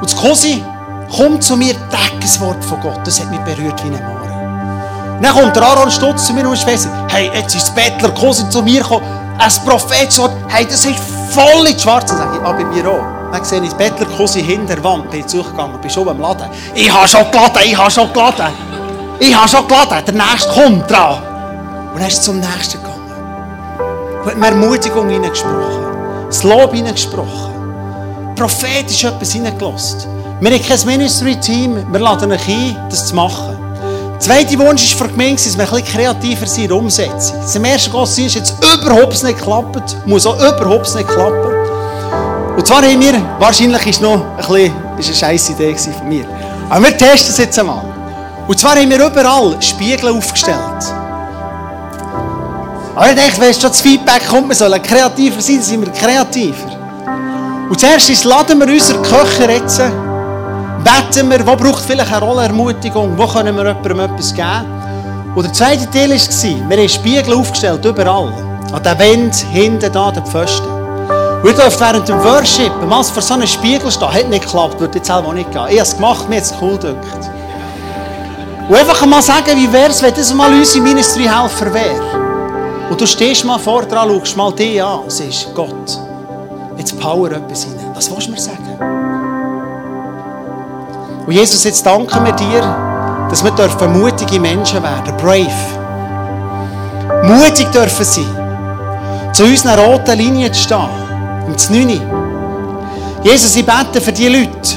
Und 0.00 0.04
das 0.04 0.16
Kosi 0.16 0.64
kommt 1.14 1.42
zu 1.42 1.56
mir, 1.56 1.74
ein 1.74 2.40
Wort 2.40 2.64
von 2.64 2.80
Gott, 2.80 3.00
das 3.04 3.20
hat 3.20 3.30
mich 3.30 3.40
berührt 3.40 3.82
wie 3.84 3.88
ein. 3.88 5.16
Und 5.16 5.24
dann 5.24 5.34
kommt 5.34 5.56
der 5.56 5.64
Aaron 5.64 5.90
Stutz 5.90 6.26
zu 6.26 6.32
mir 6.32 6.48
und 6.48 6.56
sagt, 6.56 6.88
hey, 7.08 7.30
jetzt 7.34 7.56
ist 7.56 7.66
das 7.66 7.74
Bettler 7.74 8.10
Kosi 8.10 8.48
zu 8.48 8.62
mir 8.62 8.80
gekommen, 8.80 9.04
ein 9.38 9.52
prophetisches 9.66 10.20
Wort, 10.20 10.32
hey, 10.48 10.64
das 10.64 10.84
ist 10.84 10.98
voll 11.30 11.66
in 11.66 11.78
Schwarz. 11.78 12.06
Dann 12.06 12.18
sage 12.18 12.38
ich, 12.38 12.46
ah, 12.46 12.52
bei 12.52 12.64
mir 12.64 12.88
auch. 12.88 13.18
Dann 13.32 13.44
sehe 13.44 13.60
ich 13.60 13.68
das 13.68 13.76
Bettlerkusse 13.76 14.38
hinter 14.38 14.76
der 14.76 14.84
Wand, 14.84 15.10
bin 15.10 15.26
zugegangen, 15.26 15.78
bin 15.80 15.90
schon 15.90 16.08
am 16.08 16.20
Laden. 16.20 16.48
Ich 16.74 16.92
habe 16.92 17.06
schon 17.06 17.30
geladen, 17.30 17.62
ich 17.64 17.76
habe 17.76 17.90
schon 17.90 18.12
geladen. 18.12 18.46
Ich 19.18 19.36
habe 19.36 19.48
schon 19.48 19.66
geladen, 19.68 20.02
der 20.06 20.14
Nächste 20.14 20.52
kommt 20.52 20.90
dran. 20.90 21.22
Und 21.98 22.02
dann 22.02 22.12
ist 22.12 22.22
zum 22.22 22.38
Nächsten 22.38 22.78
gegangen. 22.78 24.22
Und 24.22 24.40
hat 24.40 24.52
Ermutigung 24.52 25.08
hineingesprochen. 25.08 26.26
Das 26.28 26.44
Lob 26.44 26.72
hineingesprochen. 26.72 28.34
Prophetisch 28.36 29.02
etwas 29.02 29.32
hineingelassen. 29.32 30.08
Wir 30.40 30.52
haben 30.52 30.62
kein 30.62 30.86
Ministry-Team, 30.86 31.92
wir 31.92 31.98
laden 31.98 32.30
euch 32.30 32.48
ein, 32.48 32.76
das 32.88 33.08
zu 33.08 33.16
machen. 33.16 33.58
Der 34.12 34.20
zweite 34.20 34.56
Wunsch 34.60 34.84
ist 34.84 34.92
für 34.92 35.08
die 35.08 35.14
Gemeinde, 35.14 35.42
dass 35.42 35.58
wir 35.58 35.64
ein 35.64 35.70
bisschen 35.70 35.86
kreativer 35.86 36.46
sind 36.46 36.62
in 36.62 36.68
der 36.68 36.76
Umsetzung. 36.76 37.36
Im 37.52 37.64
ersten 37.64 37.90
Gottesdienst 37.90 38.36
jetzt 38.36 38.54
überhaupt 38.62 39.20
nicht 39.24 39.36
geklappt, 39.36 39.96
muss 40.06 40.24
auch 40.24 40.36
überhaupt 40.36 40.94
nicht 40.94 41.08
klappen. 41.08 42.54
Und 42.56 42.64
zwar 42.64 42.82
haben 42.82 43.00
wir, 43.00 43.20
wahrscheinlich 43.40 43.84
ist 43.88 44.00
noch 44.00 44.24
ein 44.24 44.36
bisschen, 44.36 44.72
ist 44.98 45.08
eine 45.08 45.16
scheisse 45.16 45.50
Idee 45.50 45.74
von 45.74 46.08
mir, 46.08 46.24
aber 46.70 46.84
wir 46.84 46.96
testen 46.96 47.32
es 47.32 47.38
jetzt 47.38 47.58
einmal. 47.58 47.82
Und 48.46 48.56
zwar 48.56 48.76
haben 48.76 48.88
wir 48.88 49.04
überall 49.04 49.60
Spiegel 49.60 50.10
aufgestellt. 50.10 51.07
Aber 52.94 53.10
ich 53.10 53.14
denke, 53.14 53.40
wenn 53.40 53.52
schon 53.52 53.70
das 53.70 53.80
Feedback 53.80 54.26
kommt, 54.28 54.48
wir 54.48 54.56
sollen 54.56 54.82
kreativer 54.82 55.40
sein, 55.40 55.62
sind 55.62 55.84
wir 55.84 55.92
kreativer. 55.92 56.78
Und 57.68 57.78
zuerst 57.78 58.24
laden 58.24 58.58
wir 58.60 58.66
unsere 58.66 59.00
Köche 59.02 59.50
jetzt, 59.50 59.78
beten 59.78 61.30
wir, 61.30 61.46
wo 61.46 61.54
braucht 61.54 61.84
vielleicht 61.84 62.12
eine 62.12 62.24
Rolle 62.24 62.44
Ermutigung, 62.44 63.16
wo 63.16 63.26
können 63.26 63.54
wir 63.56 63.66
jemandem 63.66 64.00
etwas 64.00 64.34
geben. 64.34 64.78
Und 65.34 65.44
der 65.44 65.52
zweite 65.52 65.90
Teil 65.90 66.10
war, 66.10 66.70
wir 66.70 66.76
haben 66.76 66.88
Spiegel 66.88 67.34
aufgestellt, 67.34 67.84
überall. 67.84 68.32
An 68.72 68.82
den 68.82 68.98
Wänden, 68.98 69.32
hinten, 69.50 69.92
da, 69.92 70.10
den 70.10 70.24
Pfosten. 70.26 70.66
Ihr 71.44 71.52
dürft 71.52 71.80
während 71.80 72.08
dem 72.08 72.22
Worship 72.24 72.72
mal 72.88 73.04
vor 73.04 73.22
so 73.22 73.34
einem 73.34 73.46
Spiegel 73.46 73.90
stehen. 73.90 74.12
Hat 74.12 74.28
nicht 74.28 74.44
geklappt, 74.44 74.80
würde 74.80 74.98
jetzt 74.98 75.06
selber 75.06 75.32
nicht 75.32 75.50
gehen. 75.52 75.66
Ich 75.68 75.78
habe 75.78 75.88
es 75.88 75.94
gemacht, 75.94 76.28
mir 76.28 76.36
hat 76.36 76.44
es 76.44 76.54
cool 76.60 76.76
gedacht. 76.76 77.30
Und 78.68 78.74
einfach 78.74 79.06
mal 79.06 79.22
sagen, 79.22 79.56
wie 79.56 79.72
wäre 79.72 79.90
es, 79.90 80.02
wenn 80.02 80.12
das 80.12 80.34
mal 80.34 80.52
unsere 80.52 80.82
Ministry-Helfer 80.82 81.72
wäre. 81.72 82.27
Und 82.90 83.00
du 83.00 83.06
stehst 83.06 83.44
mal 83.44 83.58
vor 83.58 83.82
dran, 83.82 84.08
schaust 84.08 84.36
mal 84.36 84.52
dich 84.52 84.82
an 84.82 85.00
und 85.00 85.12
sagst, 85.12 85.54
Gott, 85.54 85.98
jetzt 86.78 86.98
Power 86.98 87.30
etwas 87.32 87.66
rein. 87.66 87.90
Was 87.94 88.10
willst 88.10 88.28
du 88.28 88.32
mir 88.32 88.40
sagen? 88.40 88.78
Und 91.26 91.32
Jesus, 91.32 91.64
jetzt 91.64 91.84
danken 91.84 92.24
wir 92.24 92.32
dir, 92.32 92.62
dass 93.28 93.44
wir 93.44 93.50
dürfen 93.50 94.00
mutige 94.00 94.40
Menschen 94.40 94.82
werden, 94.82 95.14
brave. 95.18 95.46
Mutig 97.22 97.70
dürfen 97.70 98.04
sein, 98.04 99.32
zu 99.32 99.44
unseren 99.44 99.78
roten 99.78 100.16
Linien 100.16 100.52
zu 100.52 100.62
stehen. 100.62 100.88
Und 101.46 101.54
das 101.54 101.68
Neune. 101.68 102.00
Jesus, 103.22 103.56
ich 103.56 103.66
bete 103.66 104.00
für 104.00 104.12
die 104.12 104.28
Leute, 104.28 104.76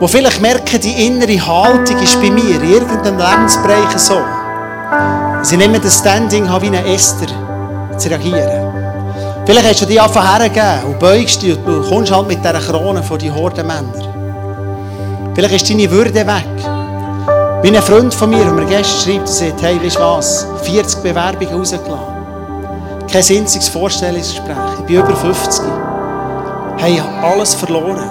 die 0.00 0.08
vielleicht 0.08 0.40
merken, 0.40 0.80
die 0.80 1.06
innere 1.06 1.46
Haltung 1.46 1.98
ist 1.98 2.20
bei 2.20 2.30
mir 2.30 2.62
in 2.62 2.70
irgendeinem 2.70 3.18
Lebensbereich 3.18 3.98
so. 3.98 4.20
Sie 5.42 5.56
nehmen 5.56 5.80
das 5.82 5.98
Standing 5.98 6.48
wie 6.60 6.66
eine 6.66 6.86
Esther 6.86 7.28
zu 7.98 8.08
reagieren. 8.08 8.72
Vielleicht 9.44 9.68
hast 9.68 9.82
du 9.82 9.86
dich 9.86 10.00
einfach 10.00 10.38
hergegeben 10.38 10.84
und 10.86 10.98
beugst 10.98 11.42
dich 11.42 11.56
und 11.56 11.88
kommst 11.88 12.12
halt 12.12 12.28
mit 12.28 12.38
dieser 12.38 12.60
Krone 12.60 13.02
vor 13.02 13.18
die 13.18 13.30
Horde 13.30 13.62
Männer. 13.62 13.92
Vielleicht 15.34 15.54
ist 15.54 15.70
deine 15.70 15.90
Würde 15.90 16.14
weg. 16.14 16.46
Wie 17.62 17.76
ein 17.76 17.82
Freund 17.82 18.14
von 18.14 18.30
mir, 18.30 18.44
der 18.44 18.52
mir 18.52 18.66
gestern 18.66 19.00
schreibt 19.00 19.28
und 19.28 19.28
sagt, 19.28 19.62
hey, 19.62 19.82
weißt 19.82 19.96
du 19.96 20.00
was, 20.00 20.46
40 20.62 21.02
Bewerbungen 21.02 21.54
rausgelassen. 21.54 22.12
Kein 23.10 23.38
einziges 23.38 23.68
Vorstellungsgespräch. 23.68 24.56
Ich 24.80 24.86
bin 24.86 24.96
über 24.96 25.14
50 25.14 25.64
hey, 26.82 26.94
ich 26.94 27.00
habe 27.00 27.26
alles 27.26 27.54
verloren. 27.54 28.10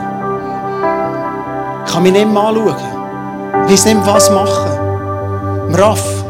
Ich 1.86 1.92
kann 1.92 2.04
mich 2.04 2.14
nicht 2.14 2.28
mehr 2.28 2.42
anschauen. 2.42 2.76
Ich 3.66 3.74
weiß 3.74 3.86
nicht 3.86 3.96
mehr, 3.96 4.14
was 4.14 4.32
machen. 4.32 5.74
Raff, 5.74 6.21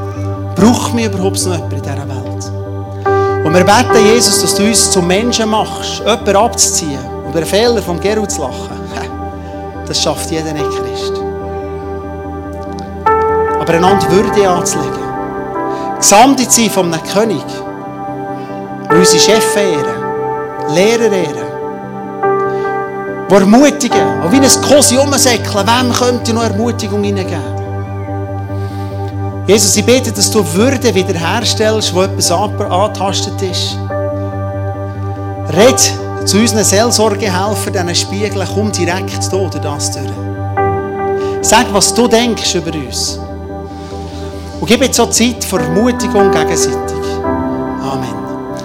braucht 0.55 0.93
mich 0.93 1.05
überhaupt 1.05 1.45
noch 1.45 1.55
jemand 1.55 1.73
in 1.73 1.81
dieser 1.81 2.07
Welt? 2.07 3.45
Und 3.45 3.53
wir 3.53 3.63
beten, 3.63 4.05
Jesus, 4.05 4.41
dass 4.41 4.55
du 4.55 4.63
uns 4.63 4.91
zum 4.91 5.07
Menschen 5.07 5.49
machst, 5.49 5.99
jemanden 5.99 6.35
abzuziehen 6.35 6.99
und 7.25 7.35
über 7.35 7.45
Fehler 7.45 7.81
von 7.81 7.99
Gerut 7.99 8.31
zu 8.31 8.41
lachen. 8.41 8.79
Das 9.87 10.01
schafft 10.01 10.31
jeder 10.31 10.53
nicht 10.53 10.69
Christ. 10.69 11.13
Aber 13.59 13.73
einander 13.73 14.09
Würde 14.09 14.49
anzulegen. 14.49 15.01
Gesamte 15.97 16.47
zu 16.47 16.61
sein 16.61 16.69
von 16.69 16.93
einem 16.93 17.03
König. 17.03 17.43
Unsere 18.89 19.19
Chefs 19.19 19.55
ehren. 19.55 20.73
Lehrer 20.73 21.11
ehren 21.11 21.51
die 23.31 23.35
ermutigen, 23.35 24.21
und 24.23 24.31
wie 24.31 24.37
ein 24.37 24.61
Kosi 24.61 24.97
umsäckeln, 24.97 25.65
wem 25.65 25.93
könnte 25.93 26.33
noch 26.33 26.43
Ermutigung 26.43 27.01
hineingeben? 27.01 27.60
Jesus, 29.47 29.75
ich 29.75 29.85
bete, 29.85 30.11
dass 30.11 30.29
du 30.29 30.45
Würde 30.53 30.93
wiederherstellst, 30.93 31.93
wo 31.93 32.03
etwas 32.03 32.31
angetastet 32.31 33.41
ist. 33.41 33.75
Red 35.49 35.79
zu 36.25 36.37
unseren 36.37 36.63
Seelsorgehelfern, 36.63 37.73
diesen 37.73 37.95
Spiegeln, 37.95 38.47
komm 38.53 38.71
direkt 38.71 39.09
hier 39.09 39.29
durch 39.31 39.55
das 39.55 39.91
durch. 39.91 40.05
Sag, 41.41 41.73
was 41.73 41.93
du 41.93 42.07
denkst 42.07 42.53
über 42.55 42.73
uns. 42.73 43.19
Und 44.59 44.67
gib 44.67 44.81
jetzt 44.83 44.97
so 44.97 45.07
Zeit 45.07 45.43
für 45.43 45.59
Ermutigung 45.59 46.31
gegenseitig. 46.31 47.00